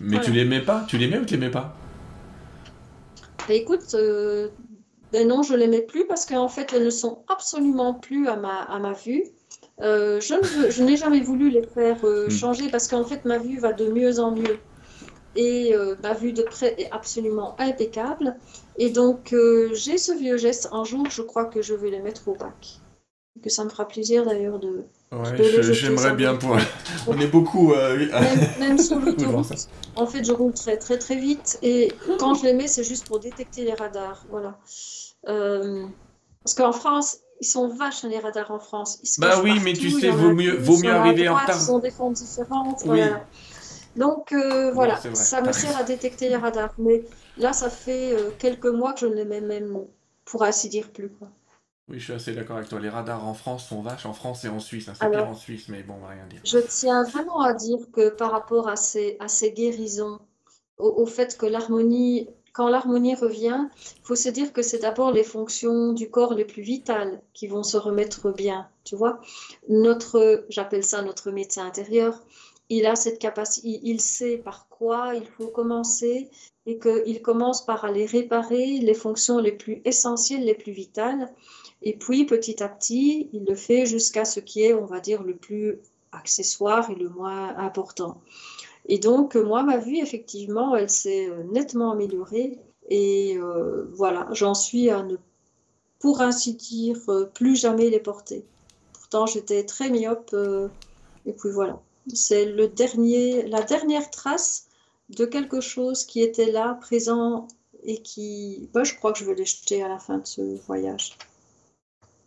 [0.00, 0.84] Mais tu les mets pas?
[0.88, 1.74] Tu les mets ou tu les mets pas?
[3.46, 4.48] Bah, Écoute, euh,
[5.12, 8.36] ben non, je les mets plus parce qu'en fait, elles ne sont absolument plus à
[8.36, 9.24] ma, à ma vue.
[9.80, 12.30] Euh, je n'ai jamais voulu les faire hmm.
[12.30, 14.58] changer parce qu'en fait, ma vue va de mieux en mieux.
[15.36, 18.36] Et ma vue de près est absolument impeccable.
[18.76, 19.34] Et donc,
[19.72, 20.68] j'ai ce vieux geste.
[20.72, 22.80] Un jour, je crois que je vais les mettre au bac.
[23.42, 24.84] Que ça me fera plaisir d'ailleurs de.
[25.12, 26.56] Ouais, j'aimerais bien pour.
[27.06, 27.72] On est beaucoup.
[28.58, 29.68] même, sur l'autoroute.
[29.96, 33.06] En fait, je roule très très très vite et quand je les mets, c'est juste
[33.06, 34.24] pour détecter les radars.
[34.30, 34.58] Voilà.
[35.24, 39.00] parce qu'en France, ils sont vaches les radars en France.
[39.18, 41.56] bah oui, mais tu sais, vaut mieux, vaut mieux arriver en retard.
[41.60, 42.84] Ils ont des fonds différentes.
[43.98, 46.72] Donc euh, voilà, ça me sert à détecter les radars.
[46.78, 47.02] Mais
[47.36, 49.84] là, ça fait euh, quelques mois que je ne les mets même,
[50.24, 51.10] pour ainsi dire, plus.
[51.10, 51.28] Quoi.
[51.88, 52.78] Oui, je suis assez d'accord avec toi.
[52.78, 54.88] Les radars en France sont vaches en France et en Suisse.
[54.88, 54.92] Hein.
[54.98, 56.40] C'est pire en Suisse, mais bon, on va rien dire.
[56.44, 60.20] Je tiens vraiment à dire que par rapport à ces, à ces guérisons,
[60.78, 65.22] au fait que l'harmonie quand l'harmonie revient, il faut se dire que c'est d'abord les
[65.22, 68.66] fonctions du corps les plus vitales qui vont se remettre bien.
[68.82, 69.20] Tu vois,
[69.68, 72.20] notre, j'appelle ça notre médecin intérieur,
[72.68, 76.30] il a cette capacité, il sait par quoi il faut commencer
[76.66, 81.32] et qu'il commence par aller réparer les fonctions les plus essentielles, les plus vitales.
[81.82, 85.22] Et puis petit à petit, il le fait jusqu'à ce qui est, on va dire,
[85.22, 85.78] le plus
[86.12, 88.20] accessoire et le moins important.
[88.86, 92.58] Et donc, euh, moi, ma vue, effectivement, elle s'est euh, nettement améliorée.
[92.88, 95.16] Et euh, voilà, j'en suis à ne,
[96.00, 96.98] pour ainsi dire,
[97.34, 98.44] plus jamais les porter.
[98.94, 100.34] Pourtant, j'étais très myope.
[101.26, 101.80] et puis voilà,
[102.14, 104.66] c'est le dernier, la dernière trace
[105.10, 107.48] de quelque chose qui était là, présent,
[107.84, 110.42] et qui, bah, je crois que je vais les jeter à la fin de ce
[110.66, 111.16] voyage.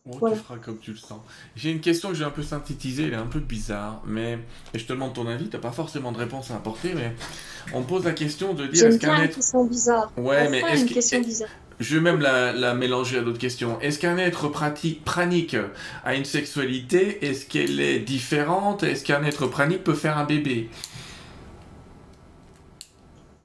[0.10, 1.20] Oh, tu feras comme tu le sens.
[1.56, 4.40] J'ai une question que j'ai un peu synthétisée, elle est un peu bizarre, mais
[4.74, 7.14] et je te demande ton avis, t'as pas forcément de réponse à apporter, mais
[7.76, 9.36] on pose la question de dire est-ce qu'un être...
[9.36, 10.12] question bizarre.
[10.18, 11.46] Ouais, mais est-ce que...
[11.82, 13.80] Je vais même la, la mélanger à d'autres questions.
[13.82, 15.56] Est-ce qu'un être pratique, pranique
[16.04, 17.26] a une sexualité?
[17.26, 18.84] Est-ce qu'elle est différente?
[18.84, 20.70] Est-ce qu'un être pranique peut faire un bébé?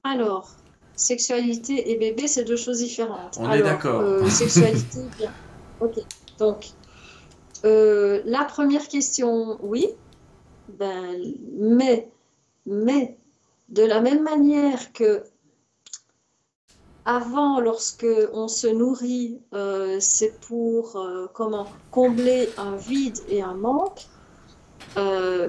[0.04, 0.50] Alors,
[0.94, 3.38] sexualité et bébé, c'est deux choses différentes.
[3.40, 4.02] On est d'accord.
[4.02, 5.32] Euh, sexualité, bien.
[5.80, 5.94] Ok.
[6.38, 6.66] Donc,
[7.64, 9.88] euh, la première question, oui,
[10.78, 11.16] ben,
[11.58, 12.10] mais,
[12.66, 13.16] mais
[13.70, 15.24] de la même manière que
[17.06, 23.54] avant, lorsque on se nourrit, euh, c'est pour euh, comment combler un vide et un
[23.54, 24.06] manque.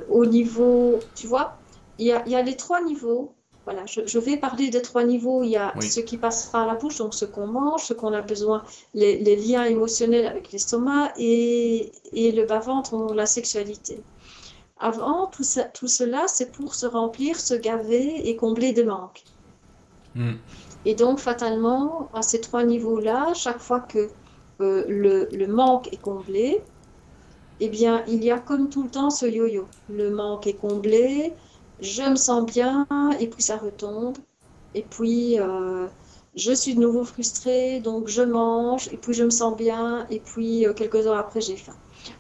[0.10, 1.58] au niveau, tu vois,
[2.00, 3.34] il y a, y a les trois niveaux
[3.68, 5.44] voilà, je, vais parler des trois niveaux.
[5.44, 8.14] Il y a ce qui passera à la bouche, donc ce qu'on mange, ce qu'on
[8.14, 8.64] a besoin,
[8.94, 14.02] les, liens émotionnels avec l'estomac et, le bas-ventre, la sexualité.
[14.80, 15.44] Avant, tout,
[15.74, 19.26] tout cela, c'est pour se remplir, se gaver et combler des manques.
[20.16, 20.36] Hmm.
[20.86, 24.10] Et donc, fatalement, à ces trois niveaux-là, chaque fois que
[24.62, 26.62] euh, le, manque est comblé,
[27.60, 29.68] eh bien, il y a comme tout le temps ce yo-yo.
[29.90, 31.34] Le manque est comblé,
[31.82, 32.88] je me sens bien,
[33.20, 34.18] et puis ça retombe.
[34.76, 35.88] Et puis, euh,
[36.36, 40.20] je suis de nouveau frustrée, donc je mange, et puis je me sens bien, et
[40.20, 41.76] puis euh, quelques heures après, j'ai faim.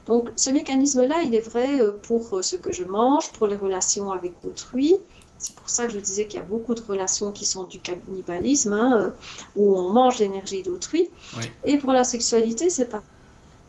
[0.08, 4.34] Donc, ce mécanisme-là, il est vrai pour ce que je mange, pour les relations avec
[4.44, 4.96] autrui.
[5.40, 7.80] C'est pour ça que je disais qu'il y a beaucoup de relations qui sont du
[7.80, 9.14] cannibalisme, hein,
[9.56, 11.10] où on mange l'énergie d'autrui.
[11.64, 13.04] Et pour la sexualité, c'est pas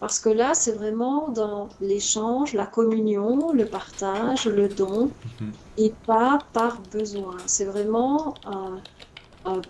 [0.01, 5.53] parce que là, c'est vraiment dans l'échange, la communion, le partage, le don, mhm.
[5.77, 7.37] et pas par besoin.
[7.47, 8.81] C'est vraiment un,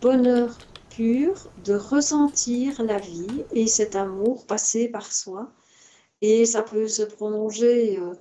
[0.03, 0.59] bonheur
[0.91, 1.35] pur
[1.65, 5.49] de ressentir la vie et cet amour passé par soi.
[6.21, 8.13] Et ça peut se prolonger euh,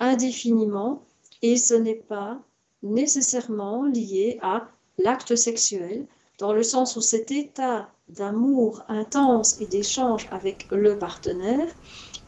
[0.00, 1.04] indéfiniment
[1.40, 2.40] et ce n'est pas
[2.84, 4.68] nécessairement lié à
[5.02, 6.06] l'acte sexuel,
[6.38, 11.66] dans le sens où cet état d'amour intense et d'échange avec le partenaire,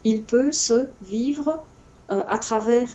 [0.04, 1.64] il peut se vivre
[2.10, 2.88] euh, à travers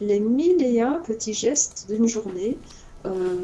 [0.00, 2.58] les mille et un petits gestes d'une journée,
[3.06, 3.36] euh,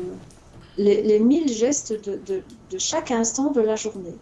[0.77, 2.43] les, mille gestes de,
[2.79, 4.15] chaque instant de la journée.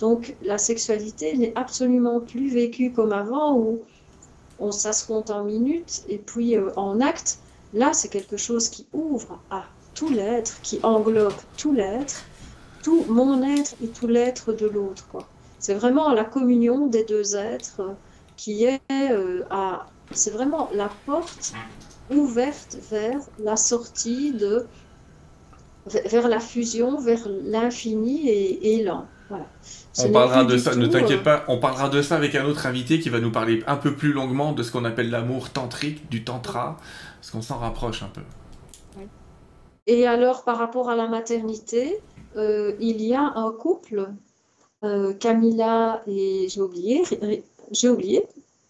[0.00, 3.80] Donc la sexualité n'est absolument plus vécue comme avant où
[4.58, 7.38] on, ça en minutes et puis euh, en actes.
[7.74, 9.64] Là, c'est quelque chose qui ouvre à
[9.94, 12.24] tout l'être, qui englobe tout l'être
[12.82, 15.06] tout mon être et tout l'être de l'autre.
[15.58, 17.82] C'est vraiment la communion des deux êtres
[18.36, 19.86] qui est euh, à.
[20.12, 21.52] C'est vraiment la porte
[22.10, 24.66] ouverte vers la sortie de.
[25.86, 28.84] vers la fusion, vers l'infini et, et
[29.28, 29.46] Voilà.
[29.98, 32.66] on parlera de ça, ne t'inquiète euh, pas, on parlera de ça avec un autre
[32.66, 36.08] invité qui va nous parler un peu plus longuement de ce qu'on appelle l'amour tantrique,
[36.08, 36.78] du tantra,
[37.28, 38.22] parce qu'on s'en rapproche un peu.
[39.86, 41.98] Et alors, par rapport à la maternité,
[42.36, 44.10] euh, il y a un couple,
[44.82, 47.02] euh, Camilla et j'ai oublié,
[47.70, 48.22] j'ai oublié,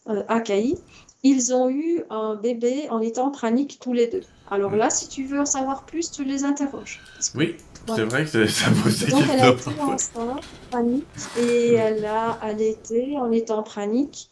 [0.09, 0.77] euh, Akai,
[1.23, 4.23] ils ont eu un bébé en étant praniques tous les deux.
[4.51, 7.01] Alors là, si tu veux en savoir plus, tu les interroges.
[7.35, 7.57] Oui,
[7.95, 11.05] c'est vrai que ça pose Donc elle a été enceinte, panique,
[11.39, 14.31] et elle a allaité en étant panique.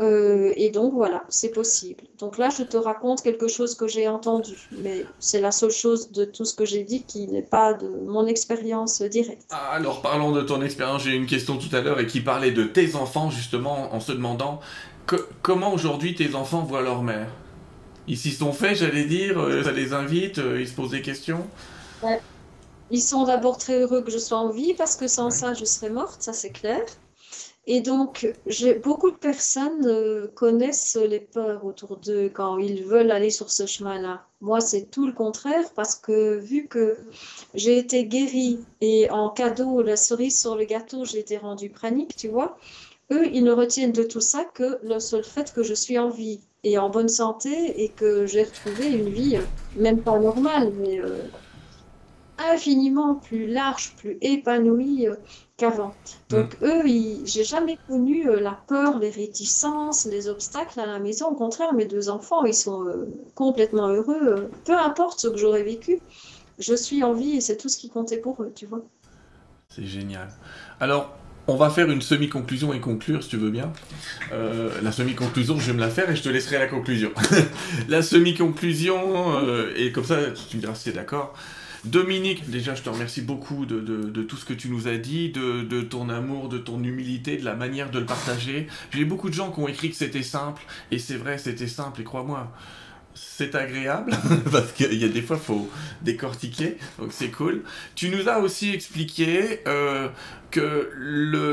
[0.00, 2.04] Euh, et donc voilà, c'est possible.
[2.18, 6.12] Donc là, je te raconte quelque chose que j'ai entendu, mais c'est la seule chose
[6.12, 9.46] de tout ce que j'ai dit qui n'est pas de mon expérience directe.
[9.50, 11.02] Ah, alors parlons de ton expérience.
[11.02, 14.00] J'ai eu une question tout à l'heure et qui parlait de tes enfants justement en
[14.00, 14.60] se demandant
[15.42, 17.28] comment aujourd'hui tes enfants voient leur mère?
[18.06, 21.02] Ils s'y sont faits, j'allais dire, euh, ça les invite, euh, ils se posent des
[21.02, 21.46] questions.
[22.90, 25.64] Ils sont d'abord très heureux que je sois en vie parce que sans ça, je
[25.64, 26.80] serais morte, ça c'est clair.
[27.70, 28.26] Et donc,
[28.82, 33.66] beaucoup de personnes euh, connaissent les peurs autour d'eux quand ils veulent aller sur ce
[33.66, 34.24] chemin-là.
[34.40, 36.96] Moi, c'est tout le contraire parce que vu que
[37.52, 42.16] j'ai été guérie et en cadeau, la cerise sur le gâteau, j'ai été rendue pranique,
[42.16, 42.56] tu vois,
[43.12, 46.08] eux, ils ne retiennent de tout ça que le seul fait que je suis en
[46.08, 49.42] vie et en bonne santé et que j'ai retrouvé une vie, euh,
[49.76, 51.18] même pas normale, mais euh,
[52.38, 55.08] infiniment plus large, plus épanouie
[55.58, 55.94] qu'avant.
[56.30, 56.64] Donc mm.
[56.64, 56.82] eux,
[57.26, 61.26] j'ai jamais connu euh, la peur, les réticences, les obstacles à la maison.
[61.26, 64.22] Au contraire, mes deux enfants, ils sont euh, complètement heureux.
[64.22, 65.98] Euh, peu importe ce que j'aurais vécu,
[66.58, 68.82] je suis en vie et c'est tout ce qui comptait pour eux, tu vois.
[69.68, 70.28] C'est génial.
[70.80, 71.12] Alors,
[71.48, 73.72] on va faire une semi-conclusion et conclure, si tu veux bien.
[74.30, 77.10] la semi-conclusion, je vais me la faire et je te laisserai la conclusion.
[77.88, 80.18] la semi-conclusion, et comme ça,
[80.50, 81.34] tu me diras si tu es d'accord.
[81.84, 85.82] Dominique, déjà, je te remercie beaucoup de, tout ce que tu nous as dit, de,
[85.82, 88.66] ton amour, de ton humilité, de la manière de le partager.
[88.92, 92.00] J'ai beaucoup de gens qui ont écrit que c'était simple, et c'est vrai, c'était simple,
[92.00, 92.52] et crois-moi,
[93.14, 94.12] c'est agréable,
[94.52, 95.68] parce qu'il y a des fois, faut
[96.02, 97.62] décortiquer, donc c'est cool.
[97.94, 100.08] Tu nous as aussi expliqué euh,
[100.50, 100.90] que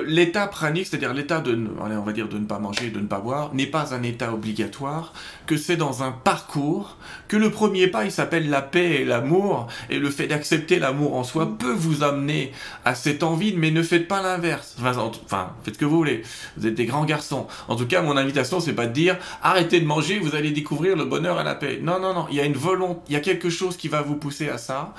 [0.07, 3.19] l'état pranique, c'est-à-dire l'état de, on va dire de ne pas manger, de ne pas
[3.19, 5.13] boire, n'est pas un état obligatoire,
[5.47, 6.97] que c'est dans un parcours,
[7.27, 11.15] que le premier pas, il s'appelle la paix et l'amour, et le fait d'accepter l'amour
[11.15, 12.51] en soi peut vous amener
[12.85, 14.75] à cette envie, mais ne faites pas l'inverse.
[14.79, 16.23] Enfin, faites ce que vous voulez.
[16.57, 17.47] Vous êtes des grands garçons.
[17.67, 20.95] En tout cas, mon invitation, c'est pas de dire arrêtez de manger, vous allez découvrir
[20.95, 21.79] le bonheur et la paix.
[21.81, 22.27] Non, non, non.
[22.29, 24.57] Il y a une volonté, il y a quelque chose qui va vous pousser à
[24.57, 24.93] ça.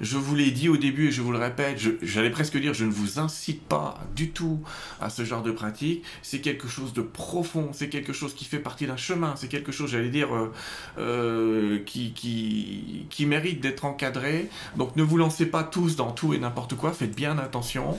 [0.00, 2.84] Je vous l'ai dit au début et je vous le répète, j'allais presque dire, je
[2.84, 4.60] ne vous incite pas du tout
[5.00, 6.04] à ce genre de pratique.
[6.22, 9.72] C'est quelque chose de profond, c'est quelque chose qui fait partie d'un chemin, c'est quelque
[9.72, 10.52] chose, j'allais dire, euh,
[10.98, 14.48] euh, qui, qui, mérite d'être encadré.
[14.76, 17.98] Donc ne vous lancez pas tous dans tout et n'importe quoi, faites bien attention.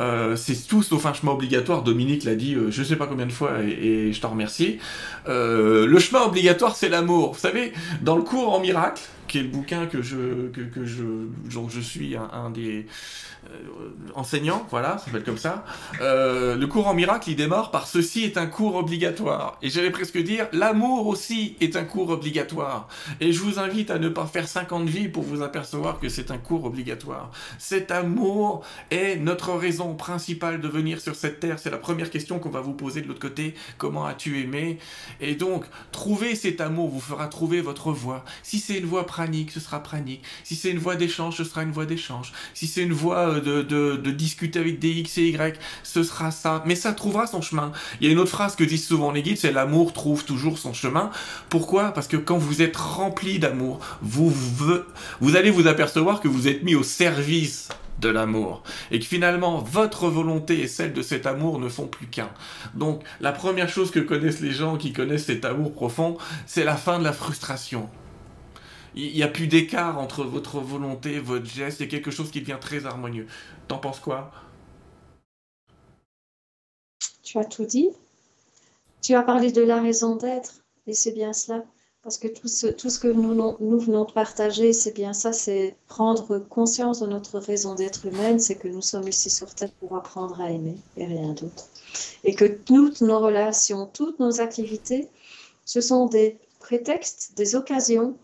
[0.00, 1.82] Euh, c'est tout sauf un chemin obligatoire.
[1.82, 4.78] Dominique l'a dit, je ne sais pas combien de fois, et, je t'en remercie.
[5.26, 7.32] le chemin obligatoire, c'est l'amour.
[7.32, 7.72] Vous savez,
[8.02, 9.02] dans le cours en miracle,
[9.40, 12.86] le bouquin que je suis un, des
[13.50, 15.64] euh, enseignants, voilà, ça s'appelle comme ça.
[16.00, 19.58] Euh, le cours en miracle, il démarre par ceci est un cours obligatoire.
[19.62, 22.88] Et j'allais presque dire, l'amour aussi est un cours obligatoire.
[23.20, 26.30] Et je vous invite à ne pas faire 50 vies pour vous apercevoir que c'est
[26.30, 27.30] un cours obligatoire.
[27.58, 31.58] Cet amour est notre raison principale de venir sur cette terre.
[31.58, 33.54] C'est la première question qu'on va vous poser de l'autre côté.
[33.78, 34.78] Comment as-tu aimé?
[35.20, 38.24] Et donc, trouver cet amour vous fera trouver votre voie.
[38.42, 40.22] Si c'est une voie pranique, ce sera pranique.
[40.44, 42.32] Si c'est une voie d'échange, ce sera une voie d'échange.
[42.54, 46.62] Si c'est une voie euh, de, discuter avec des X et Y, ce sera ça.
[46.66, 47.72] Mais ça trouvera son chemin.
[48.00, 50.58] Il y a une autre phrase que disent souvent les guides, c'est l'amour trouve toujours
[50.58, 51.10] son chemin.
[51.48, 51.92] Pourquoi?
[51.92, 54.74] Parce que quand vous êtes rempli d'amour, vous, vous,
[55.20, 57.68] vous allez vous apercevoir que vous êtes mis au service
[58.00, 58.62] de l'amour.
[58.90, 62.30] Et que finalement, votre volonté et celle de cet amour ne font plus qu'un.
[62.74, 66.76] Donc, la première chose que connaissent les gens qui connaissent cet amour profond, c'est la
[66.76, 67.88] fin de la frustration.
[68.94, 72.30] Il n'y a plus d'écart entre votre volonté, votre geste, il y a quelque chose
[72.30, 73.26] qui devient très harmonieux.
[73.68, 74.30] T'en penses quoi?
[77.22, 77.88] Tu as tout dit.
[79.00, 81.64] Tu as parlé de la raison d'être, et c'est bien cela.
[82.02, 85.32] Parce que tout ce, tout ce que nous, nous venons de partager, c'est bien ça,
[85.32, 89.70] c'est prendre conscience de notre raison d'être humaine, c'est que nous sommes ici sur Terre
[89.78, 91.68] pour apprendre à aimer et rien d'autre.
[92.24, 95.08] Et que toutes nos relations, toutes nos activités,
[95.64, 98.16] ce sont des prétextes, des occasions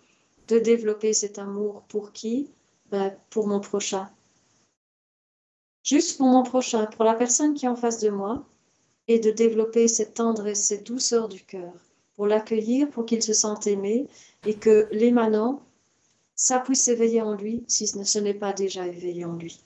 [0.49, 2.51] de développer cet amour pour qui?
[2.91, 4.09] Ben, Pour mon prochain.
[5.85, 8.45] Juste pour mon prochain, pour la personne qui est en face de moi,
[9.09, 11.73] et de développer cette tendresse, cette douceur du cœur,
[12.15, 14.07] pour l'accueillir, pour qu'il se sente aimé,
[14.45, 15.63] et que l'émanant,
[16.35, 19.61] ça puisse s'éveiller en lui si ce n'est pas déjà éveillé en lui.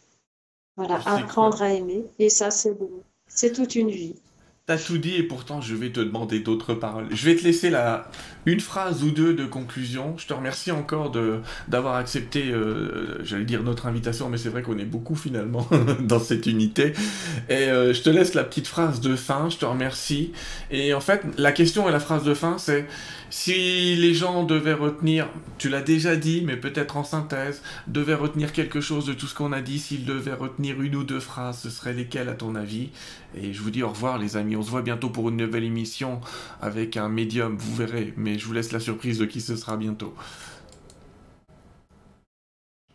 [0.76, 3.02] Voilà, apprendre à aimer, et ça c'est beau.
[3.26, 4.21] C'est toute une vie.
[4.64, 7.08] T'as tout dit et pourtant je vais te demander d'autres paroles.
[7.10, 8.08] Je vais te laisser la
[8.46, 10.14] une phrase ou deux de conclusion.
[10.18, 14.62] Je te remercie encore de d'avoir accepté, euh, j'allais dire notre invitation, mais c'est vrai
[14.62, 15.66] qu'on est beaucoup finalement
[16.00, 16.92] dans cette unité.
[17.48, 19.50] Et euh, je te laisse la petite phrase de fin.
[19.50, 20.32] Je te remercie.
[20.70, 22.86] Et en fait, la question et la phrase de fin, c'est
[23.30, 25.26] si les gens devaient retenir,
[25.56, 29.34] tu l'as déjà dit, mais peut-être en synthèse, devaient retenir quelque chose de tout ce
[29.34, 32.54] qu'on a dit, s'ils devaient retenir une ou deux phrases, ce seraient lesquelles à ton
[32.54, 32.90] avis?
[33.34, 35.64] Et je vous dis au revoir les amis, on se voit bientôt pour une nouvelle
[35.64, 36.20] émission
[36.60, 39.76] avec un médium, vous verrez, mais je vous laisse la surprise de qui ce sera
[39.76, 40.14] bientôt.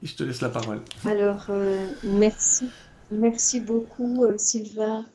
[0.04, 0.82] Et je te laisse la parole.
[1.06, 2.70] Alors, euh, merci.
[3.10, 5.06] Merci beaucoup, euh, Sylvain,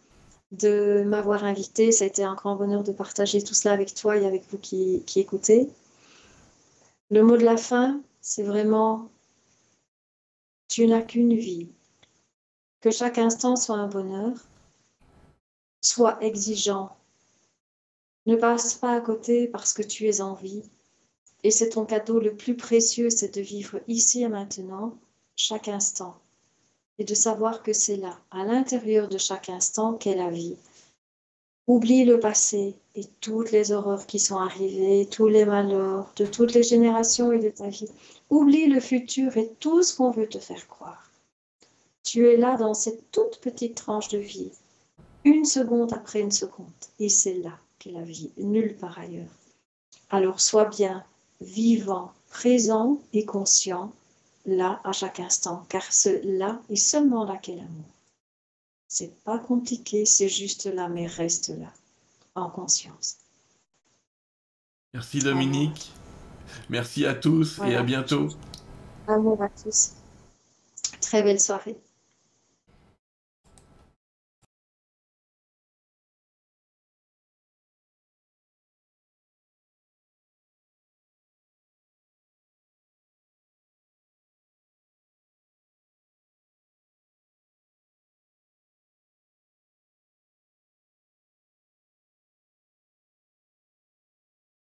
[0.51, 1.93] de m'avoir invité.
[1.93, 4.59] Ça a été un grand bonheur de partager tout cela avec toi et avec vous
[4.59, 5.69] qui, qui écoutez.
[7.11, 9.11] Le mot de la fin, c'est vraiment
[10.69, 11.69] tu n'as qu'une vie.
[12.81, 14.33] Que chaque instant soit un bonheur.
[15.83, 16.97] Sois exigeant.
[18.27, 20.63] Ne passe pas à côté parce que tu es en vie.
[21.43, 24.97] Et c'est ton cadeau le plus précieux, c'est de vivre ici et maintenant,
[25.37, 26.17] chaque instant
[26.99, 30.57] et de savoir que c'est là, à l'intérieur de chaque instant, qu'est la vie.
[31.67, 36.55] Oublie le passé et toutes les horreurs qui sont arrivées, tous les malheurs de toutes
[36.55, 37.89] les générations et de ta vie.
[38.31, 41.11] Oublie le futur et tout ce qu'on veut te faire croire.
[42.05, 44.51] Tu es là dans cette toute petite tranche de vie,
[45.25, 46.67] une seconde après une seconde,
[46.99, 49.31] et c'est là qu'est la vie, nulle part ailleurs.
[50.11, 51.05] Alors sois bien
[51.41, 53.93] vivant, présent et conscient
[54.47, 57.85] là à chaque instant, car ce là est seulement là qu'est l'amour.
[58.89, 61.73] C'est pas compliqué, c'est juste là, mais reste là,
[62.35, 63.17] en conscience.
[64.93, 65.93] Merci Dominique.
[66.69, 68.29] Merci à tous et à bientôt.
[69.07, 69.93] Amour à tous.
[71.01, 71.77] Très belle soirée.